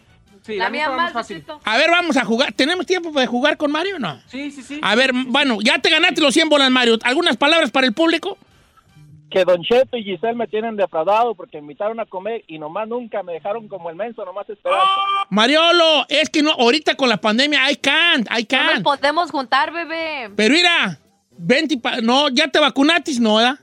Sí, 0.47 0.57
La 0.57 0.71
mía 0.71 0.71
mía 0.71 0.81
estaba 0.85 0.97
más 1.03 1.13
fácil. 1.13 1.45
A 1.65 1.77
ver, 1.77 1.91
vamos 1.91 2.17
a 2.17 2.25
jugar. 2.25 2.53
¿Tenemos 2.53 2.87
tiempo 2.87 3.11
de 3.13 3.27
jugar 3.27 3.57
con 3.57 3.71
Mario 3.71 3.97
o 3.97 3.99
no? 3.99 4.21
Sí, 4.31 4.51
sí, 4.51 4.63
sí. 4.63 4.81
A 4.83 4.95
ver, 4.95 5.13
bueno, 5.15 5.59
ya 5.63 5.79
te 5.79 5.91
ganaste 5.91 6.21
los 6.21 6.33
100 6.35 6.49
bolas, 6.49 6.71
Mario. 6.71 6.99
¿Algunas 7.03 7.37
palabras 7.37 7.71
para 7.71 7.87
el 7.87 7.93
público? 7.93 8.39
Que 9.31 9.45
Don 9.45 9.63
Cheto 9.63 9.97
y 9.97 10.03
Giselle 10.03 10.35
me 10.35 10.47
tienen 10.49 10.77
defraudado 10.77 11.35
porque 11.35 11.59
me 11.59 11.63
invitaron 11.63 12.01
a 12.01 12.07
comer 12.07 12.43
y 12.49 12.59
nomás 12.59 12.89
nunca 12.89 13.23
me 13.23 13.35
dejaron 13.35 13.69
como 13.69 13.89
el 13.91 13.97
menso, 13.97 14.25
nomás 14.25 14.49
esperando. 14.51 14.85
Mariolo, 15.29 16.05
es 16.09 16.29
que 16.31 16.43
no, 16.43 16.53
ahorita 16.53 16.97
con 16.97 17.09
la 17.09 17.17
pandemia, 17.19 17.71
I 17.71 17.77
can't, 17.77 18.27
I 18.31 18.47
No 18.51 18.63
nos 18.65 18.73
can't. 18.73 18.83
podemos 18.83 19.31
juntar, 19.31 19.73
bebé. 19.73 20.31
Pero 20.35 20.55
mira, 20.55 20.99
vente 21.39 21.79
pa- 21.79 22.01
no, 22.01 22.29
¿ya 22.31 22.49
te 22.49 22.59
vacunatis? 22.59 23.21
No, 23.21 23.37
¿verdad? 23.37 23.59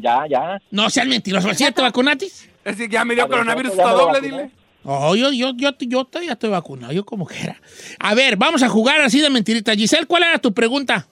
Ya, 0.00 0.26
ya. 0.28 0.60
No 0.70 0.90
sean 0.90 1.08
mentirosos, 1.08 1.56
¿sí 1.56 1.64
ya 1.64 1.72
te 1.72 1.80
vacunatis? 1.80 2.48
Es 2.64 2.76
decir, 2.76 2.90
ya 2.90 3.04
me 3.04 3.14
dio 3.14 3.24
ver, 3.28 3.32
coronavirus 3.38 3.72
hasta 3.72 3.90
doble, 3.92 4.20
dile. 4.20 4.50
Oh, 4.84 5.14
yo, 5.14 5.30
yo, 5.30 5.52
yo, 5.56 5.70
yo, 5.78 6.08
yo 6.12 6.20
ya 6.20 6.32
estoy 6.32 6.50
vacunado, 6.50 6.92
yo 6.92 7.04
como 7.06 7.24
quiera. 7.26 7.56
A 8.00 8.14
ver, 8.14 8.36
vamos 8.36 8.62
a 8.64 8.68
jugar 8.68 9.00
así 9.00 9.20
de 9.20 9.30
mentirita. 9.30 9.74
Giselle, 9.74 10.06
¿cuál 10.06 10.24
era 10.24 10.38
tu 10.38 10.52
pregunta? 10.52 11.06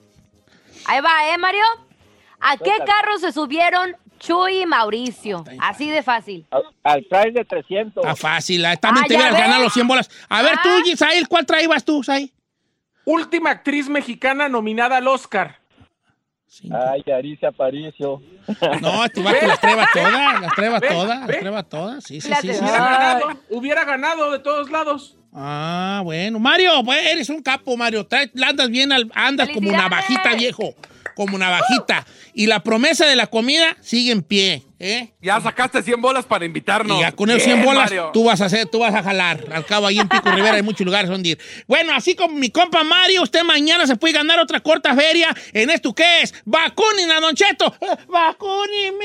Ahí 0.87 1.01
va, 1.01 1.11
¿eh, 1.33 1.39
Mario? 1.39 1.62
¿A 2.41 2.57
qué 2.57 2.72
carro 2.86 3.18
se 3.18 3.32
subieron 3.32 3.97
Chuy 4.18 4.62
y 4.62 4.66
Mauricio? 4.66 5.45
Así 5.61 5.88
de 5.91 6.03
fácil. 6.03 6.47
Al, 6.51 6.62
al 6.84 7.05
price 7.05 7.30
de 7.32 7.45
300. 7.45 8.03
Está 8.05 8.16
fácil, 8.16 8.64
ah, 8.66 8.76
también 8.76 9.05
Ah, 9.05 9.09
te 9.09 9.14
hubieras 9.16 9.34
ganado 9.38 9.62
los 9.64 9.72
100 9.72 9.86
bolas. 9.88 10.11
A 10.28 10.43
ver, 10.43 10.53
tú, 10.62 10.68
Ah. 10.68 10.80
Gisael, 10.84 11.28
¿cuál 11.28 11.47
traías 11.47 11.84
tú, 11.84 12.03
Sai? 12.03 12.32
Última 13.05 13.51
actriz 13.51 13.88
mexicana 13.88 14.49
nominada 14.49 14.99
al 14.99 15.09
Oscar. 15.09 15.59
Ay, 16.72 17.03
Aricia 17.12 17.49
Aparicio. 17.51 18.20
No, 18.80 19.05
este 19.05 19.22
vato 19.22 19.47
las 19.47 19.61
traeba 19.61 19.86
todas, 19.93 20.41
las 20.41 20.55
traeba 20.55 20.78
Ve, 20.80 20.88
todas, 20.88 21.20
las 21.20 21.38
traeba 21.38 21.62
todas. 21.62 22.05
Sí, 22.05 22.20
sí, 22.20 22.28
sí. 22.41 22.49
sí, 22.53 22.59
Hubiera 22.59 22.66
sí. 22.66 22.72
ganado, 22.72 23.41
hubiera 23.51 23.84
ganado 23.84 24.30
de 24.32 24.38
todos 24.41 24.68
lados. 24.70 25.16
Ah, 25.32 26.01
bueno. 26.03 26.41
Mario, 26.41 26.72
pues 26.84 26.99
eres 27.07 27.30
un 27.30 27.41
capo, 27.41 27.76
Mario. 27.76 28.07
Andas 28.45 28.68
bien, 28.68 28.91
al- 28.91 29.11
andas 29.14 29.49
como 29.51 29.70
una 29.70 29.88
bajita, 29.88 30.34
viejo. 30.34 30.74
Como 31.21 31.37
una 31.37 31.51
bajita. 31.51 32.07
Y 32.33 32.47
la 32.47 32.62
promesa 32.62 33.05
de 33.05 33.14
la 33.14 33.27
comida 33.27 33.77
sigue 33.83 34.11
en 34.11 34.23
pie, 34.23 34.62
¿eh? 34.79 35.12
Ya 35.21 35.39
sacaste 35.39 35.83
100 35.83 36.01
bolas 36.01 36.25
para 36.25 36.47
invitarnos. 36.47 36.97
Y 36.97 37.03
ya 37.03 37.12
con 37.12 37.29
esos 37.29 37.45
Bien, 37.45 37.59
100 37.59 37.66
bolas 37.66 37.91
Mario. 37.91 38.11
tú 38.14 38.25
vas 38.25 38.41
a 38.41 38.47
hacer, 38.47 38.64
tú 38.71 38.79
vas 38.79 38.95
a 38.95 39.03
jalar. 39.03 39.45
Al 39.53 39.66
cabo, 39.66 39.87
ahí 39.87 39.99
en 39.99 40.09
Pico 40.09 40.31
Rivera 40.31 40.55
hay 40.55 40.62
muchos 40.62 40.87
lugares 40.87 41.11
donde 41.11 41.29
ir. 41.29 41.39
Bueno, 41.66 41.93
así 41.93 42.14
como 42.14 42.37
mi 42.37 42.49
compa 42.49 42.85
Mario, 42.85 43.23
usted 43.23 43.43
mañana 43.43 43.87
se 43.87 43.97
puede 43.97 44.14
ganar 44.14 44.39
otra 44.39 44.61
corta 44.61 44.95
feria 44.95 45.37
en 45.53 45.68
esto 45.68 45.95
que 45.95 46.23
es 46.23 46.33
Vacunin 46.47 47.11
a 47.11 47.21
Don 47.21 47.35
Cheto. 47.35 47.75
Eh, 47.83 47.97
¡Vacúnime! 48.09 49.05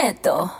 Cheto. 0.00 0.50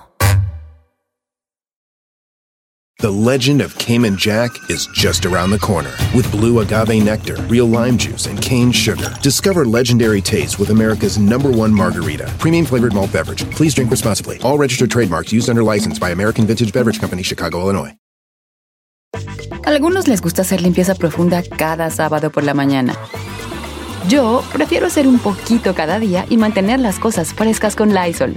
The 2.98 3.10
legend 3.10 3.62
of 3.62 3.78
Cayman 3.78 4.18
Jack 4.18 4.50
is 4.68 4.86
just 4.92 5.24
around 5.24 5.48
the 5.48 5.58
corner. 5.58 5.92
With 6.14 6.30
blue 6.30 6.60
agave 6.60 7.02
nectar, 7.02 7.36
real 7.48 7.64
lime 7.64 7.96
juice, 7.96 8.26
and 8.26 8.42
cane 8.42 8.70
sugar. 8.70 9.08
Discover 9.22 9.64
legendary 9.64 10.20
taste 10.20 10.58
with 10.58 10.68
America's 10.68 11.16
number 11.16 11.50
one 11.50 11.72
margarita. 11.72 12.30
Premium 12.38 12.66
flavored 12.66 12.92
malt 12.92 13.12
beverage. 13.14 13.50
Please 13.52 13.74
drink 13.74 13.90
responsibly. 13.90 14.36
All 14.42 14.58
registered 14.58 14.90
trademarks 14.90 15.32
used 15.32 15.48
under 15.48 15.62
license 15.62 15.98
by 15.98 16.10
American 16.10 16.46
Vintage 16.46 16.74
Beverage 16.74 17.00
Company, 17.00 17.22
Chicago, 17.22 17.60
Illinois. 17.60 17.96
Algunos 19.64 20.06
les 20.06 20.20
gusta 20.20 20.42
hacer 20.42 20.60
limpieza 20.60 20.94
profunda 20.94 21.42
cada 21.42 21.88
sábado 21.90 22.30
por 22.30 22.44
la 22.44 22.52
mañana. 22.52 22.94
Yo 24.06 24.42
prefiero 24.52 24.86
hacer 24.86 25.06
un 25.06 25.18
poquito 25.18 25.74
cada 25.74 25.98
día 25.98 26.26
y 26.28 26.36
mantener 26.36 26.80
las 26.80 26.98
cosas 26.98 27.32
frescas 27.32 27.74
con 27.74 27.94
Lysol. 27.94 28.36